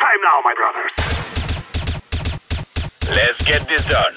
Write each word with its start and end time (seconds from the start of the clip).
time 0.00 0.20
now, 0.24 0.40
my 0.42 0.54
brothers. 0.56 0.92
Let's 3.14 3.38
get 3.44 3.68
this 3.68 3.84
done. 3.86 4.14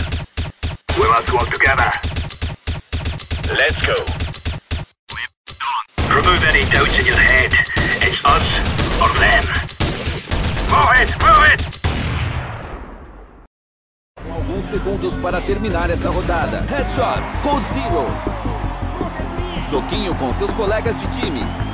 We 0.97 1.05
must 1.09 1.29
work 1.33 1.49
together. 1.51 1.91
Let's 3.59 3.79
go. 3.83 3.97
Remove 6.07 6.43
any 6.51 6.63
doubts 6.71 6.97
in 6.99 7.05
your 7.05 7.17
head. 7.17 7.51
It's 7.99 8.23
us 8.23 8.47
or 9.03 9.11
them. 9.19 9.43
Move 10.71 10.93
it, 11.01 11.09
move 11.19 11.43
it! 11.51 11.61
Alguns 14.31 14.65
segundos 14.65 15.15
para 15.15 15.41
terminar 15.41 15.89
essa 15.89 16.09
rodada. 16.09 16.65
Headshot, 16.69 17.23
Code 17.43 17.67
Zero. 17.67 18.07
Soquinho 19.61 20.15
com 20.15 20.33
seus 20.33 20.53
colegas 20.53 20.95
de 20.97 21.07
time. 21.09 21.72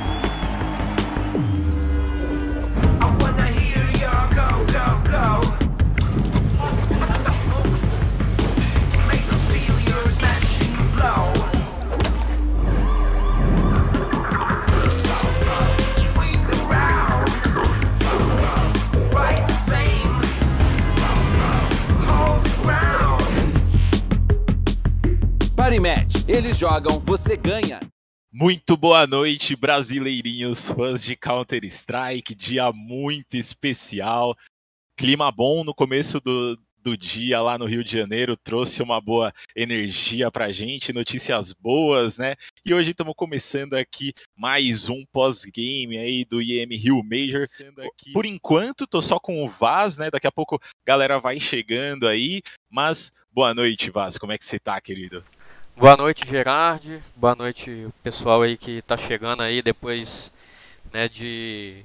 Jogam, 26.60 27.00
você 27.00 27.38
ganha. 27.38 27.80
Muito 28.30 28.76
boa 28.76 29.06
noite, 29.06 29.56
brasileirinhos, 29.56 30.68
fãs 30.68 31.02
de 31.02 31.16
Counter-Strike. 31.16 32.34
Dia 32.34 32.70
muito 32.70 33.34
especial. 33.34 34.36
Clima 34.94 35.32
bom 35.32 35.64
no 35.64 35.74
começo 35.74 36.20
do, 36.20 36.58
do 36.82 36.98
dia 36.98 37.40
lá 37.40 37.56
no 37.56 37.64
Rio 37.64 37.82
de 37.82 37.90
Janeiro, 37.90 38.36
trouxe 38.36 38.82
uma 38.82 39.00
boa 39.00 39.32
energia 39.56 40.30
pra 40.30 40.52
gente, 40.52 40.92
notícias 40.92 41.54
boas, 41.54 42.18
né? 42.18 42.34
E 42.62 42.74
hoje 42.74 42.90
estamos 42.90 43.14
começando 43.16 43.72
aqui 43.72 44.12
mais 44.36 44.90
um 44.90 45.02
pós-game 45.10 45.96
aí 45.96 46.26
do 46.26 46.42
IM 46.42 46.76
Rio 46.76 47.02
Major. 47.02 47.46
Por 48.12 48.26
enquanto, 48.26 48.86
tô 48.86 49.00
só 49.00 49.18
com 49.18 49.42
o 49.42 49.48
Vaz, 49.48 49.96
né? 49.96 50.10
Daqui 50.10 50.26
a 50.26 50.32
pouco 50.32 50.56
a 50.56 50.86
galera 50.86 51.18
vai 51.18 51.40
chegando 51.40 52.06
aí. 52.06 52.42
Mas 52.68 53.10
boa 53.32 53.54
noite, 53.54 53.90
Vaz. 53.90 54.18
Como 54.18 54.32
é 54.32 54.36
que 54.36 54.44
você 54.44 54.58
tá, 54.58 54.78
querido? 54.78 55.24
Boa 55.76 55.96
noite, 55.96 56.26
Gerard. 56.26 57.02
Boa 57.16 57.34
noite, 57.34 57.88
pessoal 58.02 58.42
aí 58.42 58.56
que 58.56 58.82
tá 58.82 58.96
chegando 58.96 59.42
aí 59.42 59.62
depois 59.62 60.32
né, 60.92 61.08
de 61.08 61.82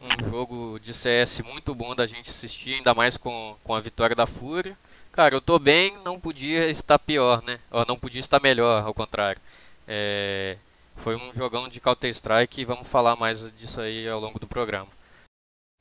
um 0.00 0.28
jogo 0.28 0.78
de 0.78 0.92
CS 0.92 1.40
muito 1.40 1.74
bom 1.74 1.94
da 1.94 2.06
gente 2.06 2.30
assistir, 2.30 2.74
ainda 2.74 2.94
mais 2.94 3.16
com, 3.16 3.56
com 3.64 3.74
a 3.74 3.80
vitória 3.80 4.14
da 4.14 4.26
Fúria. 4.26 4.76
Cara, 5.10 5.34
eu 5.34 5.40
tô 5.40 5.58
bem, 5.58 5.96
não 6.04 6.18
podia 6.18 6.68
estar 6.68 6.98
pior, 6.98 7.42
né? 7.42 7.58
Ou 7.70 7.84
não 7.86 7.96
podia 7.96 8.20
estar 8.20 8.40
melhor, 8.40 8.84
ao 8.84 8.92
contrário. 8.92 9.40
É, 9.86 10.56
foi 10.96 11.16
um 11.16 11.32
jogão 11.32 11.68
de 11.68 11.80
Counter-Strike 11.80 12.60
e 12.60 12.64
vamos 12.64 12.88
falar 12.88 13.16
mais 13.16 13.50
disso 13.56 13.80
aí 13.80 14.08
ao 14.08 14.20
longo 14.20 14.38
do 14.38 14.46
programa. 14.46 14.88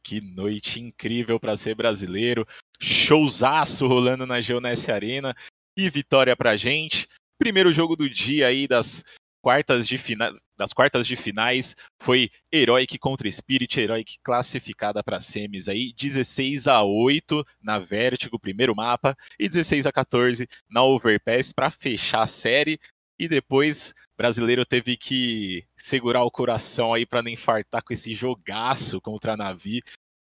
Que 0.06 0.22
noite 0.22 0.81
incrível 0.81 1.39
para 1.39 1.56
ser 1.56 1.76
brasileiro. 1.76 2.48
Showzaço 2.80 3.88
rolando 3.88 4.26
na 4.26 4.42
Geoness 4.42 4.89
Arena. 4.89 5.36
E 5.76 5.89
vitória 5.89 6.36
pra 6.36 6.56
gente. 6.56 7.08
Primeiro 7.44 7.73
jogo 7.73 7.97
do 7.97 8.09
dia 8.09 8.47
aí 8.47 8.69
das 8.69 9.03
quartas 9.41 9.86
de, 9.86 9.97
fina... 9.97 10.31
das 10.58 10.72
quartas 10.72 11.05
de 11.05 11.17
finais 11.17 11.75
foi 12.02 12.30
Heroic 12.49 12.97
contra 12.97 13.30
Spirit, 13.30 13.81
Heroic 13.81 14.16
classificada 14.23 15.03
para 15.03 15.19
semis 15.19 15.67
aí, 15.67 15.91
16 15.91 16.69
a 16.69 16.81
8 16.83 17.45
na 17.61 17.80
Vertigo, 17.80 18.39
primeiro 18.39 18.73
mapa, 18.73 19.14
e 19.38 19.49
16 19.49 19.86
a 19.86 19.91
14 19.91 20.47
na 20.69 20.83
Overpass 20.83 21.52
para 21.52 21.69
fechar 21.69 22.21
a 22.21 22.27
série. 22.27 22.80
E 23.19 23.27
depois 23.27 23.93
brasileiro 24.17 24.65
teve 24.65 24.95
que 24.95 25.65
segurar 25.76 26.23
o 26.23 26.32
coração 26.32 26.93
aí 26.93 27.05
para 27.05 27.21
não 27.21 27.30
infartar 27.30 27.83
com 27.83 27.92
esse 27.92 28.14
jogaço 28.14 29.02
contra 29.02 29.33
a 29.33 29.37
Navi. 29.37 29.82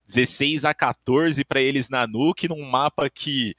16 0.05 0.65
a 0.65 0.73
14 0.73 1.45
para 1.45 1.61
eles 1.61 1.87
na 1.87 2.05
Nuke, 2.05 2.49
num 2.49 2.63
mapa 2.63 3.09
que 3.09 3.55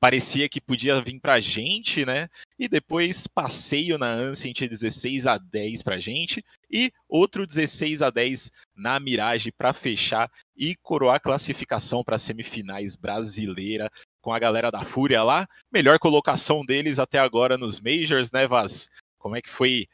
parecia 0.00 0.48
que 0.48 0.60
podia 0.60 1.00
vir 1.00 1.20
pra 1.20 1.40
gente, 1.40 2.06
né? 2.06 2.26
E 2.58 2.66
depois 2.66 3.26
passeio 3.26 3.98
na 3.98 4.08
Ancient 4.08 4.58
16 4.58 5.26
a 5.26 5.36
10 5.36 5.82
pra 5.82 6.00
gente 6.00 6.42
e 6.70 6.90
outro 7.06 7.46
16 7.46 8.00
a 8.00 8.08
10 8.08 8.50
na 8.74 8.98
Mirage 8.98 9.52
para 9.52 9.74
fechar 9.74 10.30
e 10.56 10.74
coroar 10.76 11.16
a 11.16 11.20
classificação 11.20 12.02
para 12.02 12.18
semifinais 12.18 12.96
brasileira 12.96 13.90
com 14.22 14.32
a 14.32 14.38
galera 14.38 14.70
da 14.70 14.80
Fúria 14.80 15.22
lá. 15.22 15.46
Melhor 15.70 15.98
colocação 15.98 16.64
deles 16.64 16.98
até 16.98 17.18
agora 17.18 17.58
nos 17.58 17.78
Majors, 17.78 18.32
né, 18.32 18.46
Vaz? 18.46 18.88
Como 19.18 19.36
é 19.36 19.42
que 19.42 19.50
foi 19.50 19.86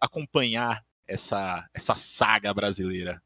acompanhar 0.00 0.82
essa, 1.08 1.66
essa 1.74 1.94
saga 1.94 2.52
brasileira? 2.52 3.20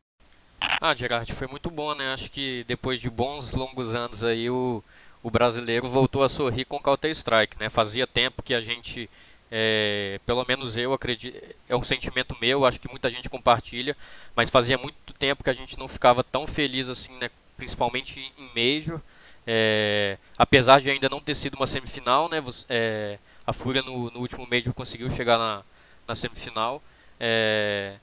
Ah, 0.80 0.94
Gerard, 0.94 1.32
foi 1.32 1.46
muito 1.46 1.70
bom, 1.70 1.94
né? 1.94 2.12
Acho 2.12 2.30
que 2.30 2.64
depois 2.66 3.00
de 3.00 3.10
bons 3.10 3.52
longos 3.52 3.94
anos 3.94 4.24
aí 4.24 4.48
o 4.48 4.82
o 5.26 5.30
brasileiro 5.30 5.88
voltou 5.88 6.22
a 6.22 6.28
sorrir 6.28 6.64
com 6.66 6.78
Counter-Strike, 6.78 7.58
né? 7.58 7.68
Fazia 7.68 8.06
tempo 8.06 8.44
que 8.44 8.54
a 8.54 8.60
gente, 8.60 9.10
é, 9.50 10.20
pelo 10.24 10.44
menos 10.46 10.78
eu 10.78 10.92
acredito, 10.92 11.36
é 11.68 11.74
um 11.74 11.82
sentimento 11.82 12.36
meu, 12.40 12.64
acho 12.64 12.78
que 12.78 12.88
muita 12.88 13.10
gente 13.10 13.28
compartilha, 13.28 13.96
mas 14.36 14.50
fazia 14.50 14.78
muito 14.78 15.12
tempo 15.14 15.42
que 15.42 15.50
a 15.50 15.52
gente 15.52 15.76
não 15.80 15.88
ficava 15.88 16.22
tão 16.22 16.46
feliz 16.46 16.88
assim, 16.88 17.12
né? 17.18 17.28
Principalmente 17.56 18.32
em 18.38 18.50
Major, 18.54 19.00
é, 19.44 20.16
apesar 20.38 20.80
de 20.80 20.90
ainda 20.90 21.08
não 21.08 21.20
ter 21.20 21.34
sido 21.34 21.54
uma 21.54 21.66
semifinal, 21.66 22.28
né? 22.28 22.40
É, 22.68 23.18
a 23.44 23.52
Fúria 23.52 23.82
no, 23.82 24.08
no, 24.12 24.20
último 24.20 24.46
Major 24.48 24.72
conseguiu 24.72 25.10
chegar 25.10 25.38
na, 25.38 25.64
na 26.06 26.14
semifinal. 26.14 26.80
É, 27.18 27.96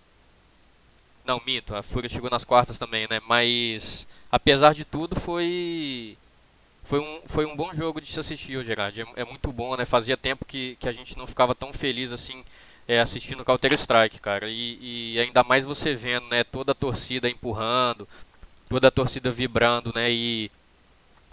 não, 1.24 1.42
mito, 1.46 1.74
a 1.74 1.82
Fúria 1.82 2.10
chegou 2.10 2.30
nas 2.30 2.44
quartas 2.44 2.78
também, 2.78 3.08
né? 3.10 3.22
Mas 3.26 4.10
apesar 4.30 4.74
de 4.74 4.84
tudo 4.84 5.18
foi 5.18 6.18
foi 6.84 7.00
um, 7.00 7.22
foi 7.26 7.46
um 7.46 7.56
bom 7.56 7.74
jogo 7.74 8.02
de 8.02 8.08
se 8.08 8.20
assistir, 8.20 8.62
Gerard. 8.64 9.02
É, 9.02 9.06
é, 9.22 9.26
muito 9.26 9.52
bom, 9.52 9.76
né? 9.76 9.86
Fazia 9.86 10.18
tempo 10.18 10.46
que, 10.46 10.76
que 10.80 10.88
a 10.88 10.92
gente 10.92 11.18
não 11.18 11.26
ficava 11.26 11.56
tão 11.56 11.72
feliz 11.72 12.12
assim 12.12 12.44
é, 12.88 13.00
assistindo 13.00 13.46
Counter-Strike, 13.46 14.20
cara. 14.20 14.50
E, 14.50 15.14
e, 15.14 15.20
ainda 15.20 15.44
mais 15.44 15.66
você 15.66 15.96
vendo, 15.96 16.28
né? 16.28 16.44
Toda 16.44 16.74
a 16.74 16.76
torcida 16.76 17.30
empurrando, 17.30 18.08
toda 18.70 18.90
a 18.90 18.92
torcida 18.92 19.32
vibrando, 19.32 19.94
né? 19.96 20.12
E, 20.12 20.52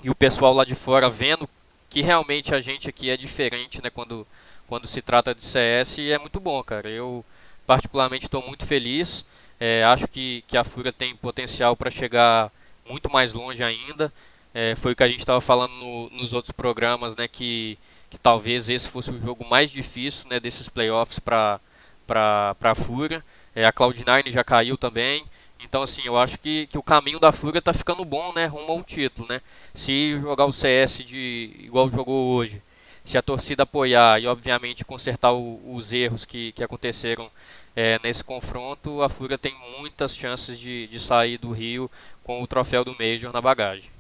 e 0.05 0.11
o 0.11 0.15
pessoal 0.15 0.55
lá 0.55 0.65
de 0.65 0.75
fora 0.75 1.11
vendo 1.11 1.49
que 1.89 2.01
realmente 2.01 2.55
a 2.55 2.61
gente 2.61 2.89
aqui 2.89 3.11
é 3.11 3.17
diferente, 3.17 3.83
né? 3.83 3.91
Quando, 3.91 4.27
quando 4.69 4.87
se 4.87 5.03
trata 5.03 5.35
de 5.35 5.43
CS 5.43 5.99
é 5.99 6.19
muito 6.19 6.39
bom, 6.39 6.63
cara. 6.63 6.89
Eu 6.89 7.25
particularmente 7.67 8.27
estou 8.27 8.43
muito 8.47 8.65
feliz. 8.65 9.27
É, 9.59 9.83
acho 9.85 10.07
que, 10.09 10.45
que 10.47 10.57
a 10.57 10.65
Fúria 10.65 10.93
tem 10.93 11.15
potencial 11.17 11.77
para 11.77 11.91
chegar 11.91 12.53
muito 12.89 13.11
mais 13.11 13.33
longe 13.33 13.63
ainda. 13.63 14.13
É, 14.53 14.75
foi 14.75 14.93
o 14.93 14.97
que 14.97 15.03
a 15.03 15.09
gente 15.09 15.21
estava 15.21 15.41
falando 15.41 15.73
no, 15.75 16.11
nos 16.11 16.33
outros 16.33 16.53
programas, 16.53 17.15
né? 17.17 17.29
Que, 17.29 17.79
que 18.09 18.19
talvez 18.19 18.69
esse 18.69 18.89
fosse 18.89 19.11
o 19.11 19.19
jogo 19.19 19.47
mais 19.49 19.71
difícil 19.71 20.29
né, 20.29 20.41
desses 20.41 20.69
playoffs 20.69 21.19
para 21.19 21.61
a 22.09 22.75
Fúria. 22.75 23.25
É, 23.55 23.65
a 23.65 23.73
Cloud9 23.73 24.31
já 24.31 24.45
caiu 24.45 24.77
também. 24.77 25.25
Então, 25.63 25.83
assim, 25.83 26.03
eu 26.05 26.17
acho 26.17 26.39
que, 26.39 26.67
que 26.67 26.79
o 26.79 26.83
caminho 26.83 27.21
da 27.21 27.33
Fúria 27.33 27.59
está 27.59 27.73
ficando 27.73 28.05
bom, 28.05 28.33
né? 28.33 28.47
Rumo 28.47 28.73
ao 28.73 28.83
título, 28.83 29.29
né? 29.29 29.41
Se 29.75 30.19
jogar 30.19 30.47
o 30.47 30.53
CS 30.53 31.05
de 31.05 31.53
igual 31.61 31.91
jogou 31.91 32.35
hoje, 32.35 32.63
se 33.05 33.19
a 33.19 33.23
torcida 33.23 33.63
apoiar 33.65 34.21
e, 34.21 34.27
obviamente, 34.27 34.85
consertar 34.85 35.33
o, 35.33 35.61
os 35.75 35.93
erros 35.93 36.25
que, 36.25 36.53
que 36.53 36.65
aconteceram 36.65 37.31
é, 37.77 38.01
nesse 38.03 38.25
confronto, 38.25 39.03
a 39.03 39.09
Fúria 39.09 39.39
tem 39.39 39.55
muitas 39.79 40.17
chances 40.17 40.59
de, 40.59 40.87
de 40.89 40.99
sair 40.99 41.39
do 41.39 41.53
Rio 41.53 41.91
com 42.25 42.43
o 42.43 42.47
troféu 42.47 42.85
do 42.85 42.97
Major 42.99 43.33
na 43.33 43.41
bagagem. 43.41 43.91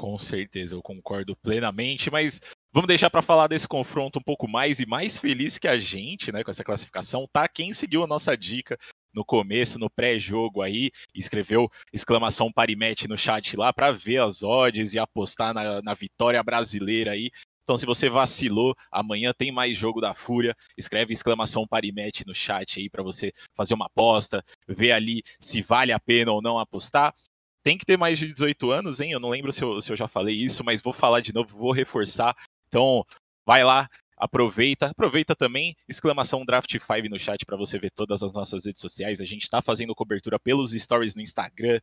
Com 0.00 0.18
certeza, 0.18 0.74
eu 0.74 0.80
concordo 0.80 1.36
plenamente, 1.36 2.10
mas 2.10 2.40
vamos 2.72 2.88
deixar 2.88 3.10
para 3.10 3.20
falar 3.20 3.48
desse 3.48 3.68
confronto 3.68 4.18
um 4.18 4.22
pouco 4.22 4.48
mais 4.48 4.80
e 4.80 4.86
mais 4.86 5.20
feliz 5.20 5.58
que 5.58 5.68
a 5.68 5.78
gente, 5.78 6.32
né, 6.32 6.42
com 6.42 6.50
essa 6.50 6.64
classificação, 6.64 7.28
tá 7.30 7.46
quem 7.46 7.70
seguiu 7.74 8.02
a 8.02 8.06
nossa 8.06 8.34
dica 8.34 8.78
no 9.14 9.22
começo, 9.22 9.78
no 9.78 9.90
pré-jogo 9.90 10.62
aí, 10.62 10.90
escreveu 11.14 11.68
exclamação 11.92 12.50
Parimete 12.50 13.06
no 13.06 13.18
chat 13.18 13.54
lá 13.58 13.74
para 13.74 13.92
ver 13.92 14.22
as 14.22 14.42
odds 14.42 14.94
e 14.94 14.98
apostar 14.98 15.52
na, 15.52 15.82
na 15.82 15.92
vitória 15.92 16.42
brasileira 16.42 17.12
aí. 17.12 17.28
Então, 17.62 17.76
se 17.76 17.84
você 17.84 18.08
vacilou, 18.08 18.74
amanhã 18.90 19.34
tem 19.36 19.52
mais 19.52 19.76
jogo 19.76 20.00
da 20.00 20.14
Fúria. 20.14 20.56
Escreve 20.78 21.12
exclamação 21.12 21.66
Parimete 21.68 22.26
no 22.26 22.34
chat 22.34 22.80
aí 22.80 22.88
para 22.88 23.02
você 23.02 23.34
fazer 23.54 23.74
uma 23.74 23.84
aposta, 23.84 24.42
ver 24.66 24.92
ali 24.92 25.20
se 25.38 25.60
vale 25.60 25.92
a 25.92 26.00
pena 26.00 26.32
ou 26.32 26.40
não 26.40 26.58
apostar 26.58 27.14
tem 27.62 27.76
que 27.76 27.84
ter 27.84 27.96
mais 27.96 28.18
de 28.18 28.32
18 28.32 28.70
anos, 28.70 29.00
hein? 29.00 29.12
Eu 29.12 29.20
não 29.20 29.30
lembro 29.30 29.52
se 29.52 29.62
eu, 29.62 29.80
se 29.82 29.90
eu 29.92 29.96
já 29.96 30.08
falei 30.08 30.34
isso, 30.34 30.64
mas 30.64 30.80
vou 30.80 30.92
falar 30.92 31.20
de 31.20 31.32
novo, 31.32 31.56
vou 31.56 31.72
reforçar. 31.72 32.34
Então, 32.68 33.04
vai 33.46 33.64
lá, 33.64 33.88
aproveita. 34.16 34.86
Aproveita 34.86 35.34
também, 35.34 35.74
exclamação 35.88 36.44
Draft 36.44 36.70
5 36.70 37.08
no 37.08 37.18
chat 37.18 37.44
para 37.44 37.56
você 37.56 37.78
ver 37.78 37.90
todas 37.90 38.22
as 38.22 38.32
nossas 38.32 38.64
redes 38.64 38.80
sociais. 38.80 39.20
A 39.20 39.24
gente 39.24 39.42
está 39.42 39.60
fazendo 39.60 39.94
cobertura 39.94 40.38
pelos 40.38 40.72
stories 40.72 41.14
no 41.14 41.22
Instagram, 41.22 41.80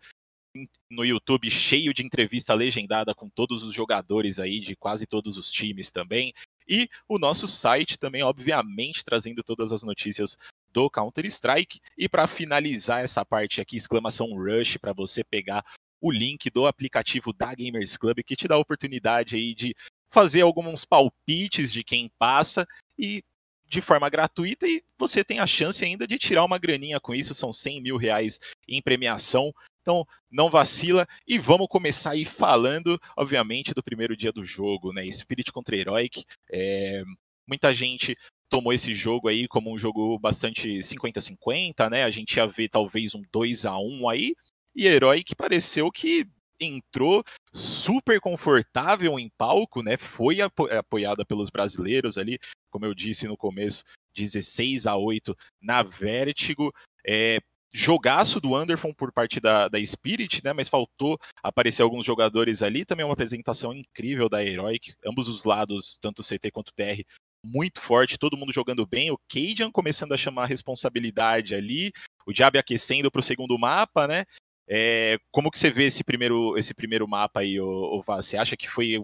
no 0.89 1.05
YouTube 1.05 1.49
cheio 1.51 1.93
de 1.93 2.03
entrevista 2.03 2.53
legendada 2.53 3.13
com 3.13 3.29
todos 3.29 3.63
os 3.63 3.73
jogadores 3.73 4.39
aí 4.39 4.59
de 4.59 4.75
quase 4.75 5.05
todos 5.05 5.37
os 5.37 5.51
times 5.51 5.91
também. 5.91 6.33
E 6.67 6.89
o 7.07 7.19
nosso 7.19 7.47
site 7.47 7.97
também, 7.97 8.23
obviamente, 8.23 9.03
trazendo 9.03 9.43
todas 9.43 9.71
as 9.71 9.83
notícias 9.83 10.37
do 10.71 10.89
Counter-Strike. 10.89 11.79
E 11.97 12.07
para 12.07 12.27
finalizar 12.27 13.03
essa 13.03 13.25
parte 13.25 13.61
aqui, 13.61 13.75
exclamação 13.75 14.35
Rush, 14.35 14.77
para 14.77 14.93
você 14.93 15.23
pegar 15.23 15.63
o 15.99 16.11
link 16.11 16.49
do 16.49 16.67
aplicativo 16.67 17.33
da 17.33 17.53
Gamers 17.53 17.97
Club, 17.97 18.19
que 18.23 18.35
te 18.35 18.47
dá 18.47 18.55
a 18.55 18.59
oportunidade 18.59 19.35
aí 19.35 19.55
de 19.55 19.75
fazer 20.09 20.41
alguns 20.41 20.85
palpites 20.85 21.71
de 21.71 21.83
quem 21.83 22.09
passa 22.17 22.65
e 22.97 23.23
de 23.67 23.81
forma 23.81 24.09
gratuita 24.09 24.65
e 24.65 24.81
você 24.97 25.23
tem 25.23 25.39
a 25.39 25.47
chance 25.47 25.83
ainda 25.83 26.07
de 26.07 26.17
tirar 26.17 26.45
uma 26.45 26.57
graninha 26.57 26.99
com 26.99 27.13
isso, 27.13 27.33
são 27.33 27.51
100 27.51 27.81
mil 27.81 27.97
reais 27.97 28.39
em 28.67 28.81
premiação. 28.81 29.53
Então, 29.81 30.05
não 30.31 30.49
vacila 30.49 31.07
e 31.27 31.37
vamos 31.37 31.67
começar 31.67 32.11
aí 32.11 32.25
falando, 32.25 32.99
obviamente, 33.15 33.73
do 33.73 33.83
primeiro 33.83 34.15
dia 34.15 34.31
do 34.31 34.43
jogo, 34.43 34.93
né? 34.93 35.09
Spirit 35.11 35.51
contra 35.51 35.75
Heroic. 35.75 36.23
É... 36.49 37.03
Muita 37.45 37.73
gente 37.73 38.17
tomou 38.49 38.73
esse 38.73 38.93
jogo 38.93 39.27
aí 39.27 39.47
como 39.47 39.73
um 39.73 39.77
jogo 39.77 40.17
bastante 40.19 40.79
50-50, 40.79 41.89
né? 41.89 42.03
A 42.03 42.11
gente 42.11 42.35
ia 42.37 42.47
ver 42.47 42.69
talvez 42.69 43.13
um 43.13 43.21
2 43.31 43.65
a 43.65 43.77
1 43.77 44.09
aí. 44.09 44.35
E 44.75 44.85
Heroic 44.85 45.35
pareceu 45.35 45.91
que 45.91 46.27
entrou 46.59 47.23
super 47.53 48.19
confortável 48.19 49.19
em 49.19 49.29
palco, 49.37 49.81
né? 49.81 49.97
Foi 49.97 50.41
apo 50.41 50.65
apoiada 50.71 51.25
pelos 51.25 51.49
brasileiros 51.49 52.17
ali, 52.17 52.37
como 52.69 52.85
eu 52.85 52.93
disse 52.93 53.27
no 53.27 53.37
começo, 53.37 53.83
16 54.15 54.87
a 54.87 54.95
8 54.95 55.35
na 55.61 55.83
Vertigo. 55.83 56.73
É, 57.05 57.39
jogaço 57.73 58.39
do 58.39 58.55
Anderson 58.55 58.93
por 58.93 59.11
parte 59.11 59.39
da, 59.39 59.67
da 59.67 59.83
Spirit, 59.85 60.43
né? 60.43 60.53
Mas 60.53 60.69
faltou 60.69 61.19
aparecer 61.43 61.81
alguns 61.81 62.05
jogadores 62.05 62.61
ali. 62.61 62.85
Também 62.85 63.05
uma 63.05 63.13
apresentação 63.13 63.73
incrível 63.73 64.27
da 64.29 64.43
Heroic. 64.43 64.93
Ambos 65.05 65.27
os 65.27 65.43
lados, 65.43 65.97
tanto 66.01 66.23
CT 66.23 66.51
quanto 66.51 66.73
TR, 66.73 67.03
muito 67.43 67.79
forte, 67.79 68.17
todo 68.17 68.37
mundo 68.37 68.53
jogando 68.53 68.85
bem. 68.85 69.11
O 69.11 69.19
Cajun 69.29 69.71
começando 69.71 70.13
a 70.13 70.17
chamar 70.17 70.43
a 70.43 70.47
responsabilidade 70.47 71.55
ali. 71.55 71.91
O 72.25 72.33
Diab 72.33 72.57
aquecendo 72.57 73.11
para 73.11 73.19
o 73.19 73.23
segundo 73.23 73.57
mapa, 73.57 74.07
né? 74.07 74.25
É, 74.67 75.17
como 75.31 75.49
que 75.49 75.57
você 75.57 75.69
vê 75.69 75.85
esse 75.85 76.03
primeiro, 76.03 76.57
esse 76.57 76.73
primeiro 76.73 77.07
mapa 77.07 77.39
aí, 77.39 77.59
o, 77.59 78.01
Vaz? 78.05 78.25
Você 78.25 78.37
acha 78.37 78.57
que 78.57 78.69
foi. 78.69 79.01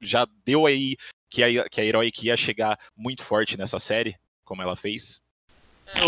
Já 0.00 0.26
deu 0.44 0.66
aí 0.66 0.96
que 1.30 1.42
a, 1.42 1.68
que 1.68 1.80
a 1.80 1.84
Heroic 1.84 2.26
ia 2.26 2.36
chegar 2.36 2.78
muito 2.96 3.22
forte 3.22 3.56
nessa 3.56 3.78
série, 3.78 4.14
como 4.44 4.62
ela 4.62 4.76
fez? 4.76 5.20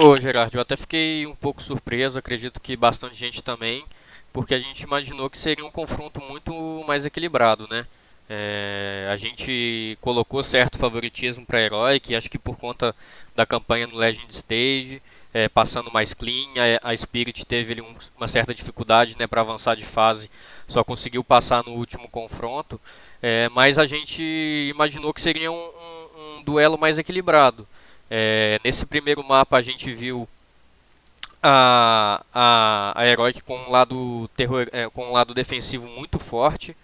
Ô 0.03 0.19
Gerard, 0.19 0.55
eu 0.55 0.61
até 0.61 0.77
fiquei 0.77 1.27
um 1.27 1.35
pouco 1.35 1.63
surpreso, 1.63 2.19
acredito 2.19 2.61
que 2.61 2.77
bastante 2.77 3.15
gente 3.15 3.43
também, 3.43 3.85
porque 4.33 4.55
a 4.55 4.59
gente 4.59 4.83
imaginou 4.83 5.31
que 5.31 5.39
seria 5.39 5.65
um 5.65 5.71
confronto 5.71 6.21
muito 6.21 6.53
mais 6.87 7.07
equilibrado, 7.07 7.67
né? 7.69 7.87
É, 8.29 9.09
a 9.11 9.17
gente 9.17 9.97
colocou 10.01 10.43
certo 10.43 10.77
favoritismo 10.77 11.47
para 11.47 11.63
Heroic, 11.63 12.15
acho 12.15 12.29
que 12.29 12.39
por 12.39 12.57
conta 12.57 12.95
da 13.35 13.47
campanha 13.47 13.87
no 13.87 13.97
Legend 13.97 14.31
Stage, 14.31 15.01
é, 15.33 15.49
passando 15.49 15.91
mais 15.93 16.13
clean. 16.13 16.49
A, 16.83 16.91
a 16.91 16.97
Spirit 16.97 17.47
teve 17.47 17.73
ali 17.73 17.81
um, 17.81 17.95
uma 18.17 18.29
certa 18.29 18.53
dificuldade 18.53 19.17
né, 19.19 19.27
para 19.27 19.41
avançar 19.41 19.75
de 19.77 19.85
fase, 19.85 20.31
só 20.67 20.85
conseguiu 20.85 21.25
passar 21.25 21.65
no 21.65 21.73
último 21.73 22.09
confronto. 22.09 22.81
É, 23.23 23.49
mas 23.49 23.79
a 23.79 23.87
gente 23.87 24.23
imaginou 24.71 25.13
que 25.15 25.21
seria 25.21 25.51
um, 25.51 25.55
um, 25.55 26.39
um 26.39 26.43
duelo 26.43 26.79
mais 26.79 26.99
equilibrado. 26.99 27.67
É, 28.11 28.61
nesse 28.65 28.87
primeiro 28.87 29.23
mapa 29.25 29.57
a 29.57 29.63
gente 29.63 29.93
viu 29.93 30.29
a, 31.43 32.23
a, 32.33 32.93
a 32.95 33.07
Heroic 33.07 33.43
com 33.43 33.57
um 33.57 33.71
lado, 33.71 34.29
terror, 34.37 34.67
é, 34.73 34.89
com 34.89 35.09
um 35.09 35.13
lado 35.13 35.35
defensivo 35.35 35.89
muito 35.89 36.19
forte. 36.19 36.77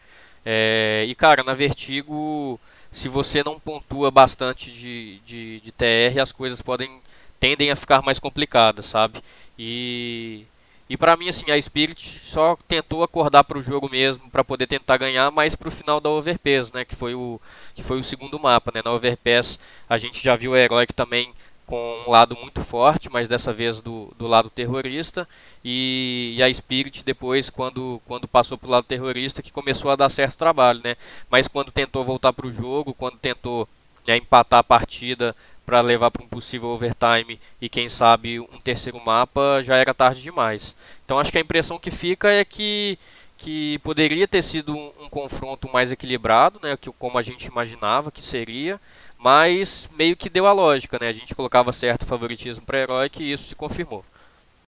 É, 0.45 1.05
e 1.09 1.15
cara, 1.15 1.43
na 1.43 1.55
Vertigo, 1.55 2.61
se 2.93 3.09
você 3.09 3.43
não 3.43 3.59
pontua 3.59 4.11
bastante 4.11 4.71
de, 4.71 5.19
de, 5.21 5.61
de 5.61 5.73
TR, 5.73 6.21
as 6.21 6.33
coisas 6.33 6.61
podem 6.63 7.01
tendem 7.41 7.71
a 7.71 7.77
ficar 7.77 8.03
mais 8.03 8.19
complicadas, 8.19 8.87
sabe? 8.87 9.21
E 9.59 10.45
e 10.89 10.97
para 10.99 11.17
mim 11.17 11.29
assim, 11.29 11.51
a 11.51 11.61
Spirit 11.61 12.01
só 12.01 12.57
tentou 12.69 13.03
acordar 13.03 13.43
para 13.45 13.59
o 13.59 13.63
jogo 13.63 13.89
mesmo 13.89 14.31
para 14.31 14.45
poder 14.45 14.67
tentar 14.67 14.99
ganhar, 14.99 15.31
mas 15.31 15.55
para 15.55 15.69
o 15.69 15.71
final 15.71 15.99
da 16.01 16.11
Overpass, 16.11 16.73
né, 16.73 16.85
que 16.85 16.95
foi 16.95 17.15
o 17.15 17.41
que 17.75 17.83
foi 17.83 17.99
o 17.99 18.05
segundo 18.05 18.39
mapa, 18.39 18.71
né? 18.75 18.83
Na 18.85 18.93
Overpass 18.93 19.59
a 19.89 19.97
gente 19.99 20.23
já 20.23 20.37
viu 20.37 20.53
o 20.53 20.57
Heroic 20.57 20.93
também 20.93 21.33
com 21.67 22.05
um 22.07 22.11
lado 22.11 22.37
muito 22.37 22.63
forte, 22.63 23.09
mas 23.11 23.29
dessa 23.29 23.53
vez 23.53 23.81
do, 23.81 24.13
do 24.19 24.27
lado 24.27 24.51
terrorista, 24.51 25.27
e, 25.65 26.35
e, 26.37 26.43
a 26.43 26.53
Spirit 26.53 27.05
depois, 27.05 27.49
quando, 27.49 28.01
quando 28.07 28.29
passou 28.29 28.59
para 28.59 28.69
o 28.69 28.71
lado 28.71 28.85
terrorista, 28.85 29.43
que 29.43 29.53
começou 29.53 29.91
a 29.91 29.97
dar 29.97 30.11
certo 30.11 30.37
trabalho, 30.37 30.81
né? 30.85 30.97
Mas 31.31 31.49
quando 31.49 31.73
tentou 31.73 32.05
voltar 32.05 32.33
para 32.33 32.47
o 32.47 32.53
jogo, 32.53 32.95
quando 32.95 33.17
tentou 33.19 33.69
né, 34.07 34.17
empatar 34.17 34.61
a 34.61 34.65
partida 34.65 35.35
para 35.65 35.81
levar 35.81 36.11
para 36.11 36.23
um 36.23 36.29
possível 36.29 36.69
overtime 36.69 37.41
e 37.61 37.69
quem 37.69 37.89
sabe 37.89 38.39
um 38.39 38.61
terceiro 38.63 39.01
mapa 39.05 39.63
já 39.63 39.77
era 39.77 39.95
tarde 39.95 40.21
demais. 40.21 40.77
Então 41.05 41.19
acho 41.19 41.33
que 41.33 41.39
a 41.39 41.41
impressão 41.41 41.79
que 41.79 41.91
fica 41.91 42.31
é 42.31 42.45
que 42.45 42.99
que 43.37 43.79
poderia 43.81 44.29
ter 44.29 44.43
sido 44.43 44.75
um, 44.75 44.93
um 45.01 45.09
confronto 45.09 45.69
mais 45.73 45.91
equilibrado, 45.91 46.61
né, 46.63 46.77
que 46.77 46.91
como 46.93 47.19
a 47.19 47.23
gente 47.23 47.47
imaginava 47.47 48.11
que 48.11 48.23
seria, 48.23 48.81
mas 49.25 49.89
meio 49.97 50.15
que 50.15 50.29
deu 50.29 50.47
a 50.47 50.53
lógica, 50.53 50.99
né? 51.01 51.09
A 51.09 51.13
gente 51.13 51.35
colocava 51.35 51.73
certo 51.73 52.05
favoritismo 52.05 52.67
para 52.67 52.81
Heroic 52.81 53.23
e 53.23 53.33
isso 53.33 53.49
se 53.49 53.55
confirmou. 53.55 54.05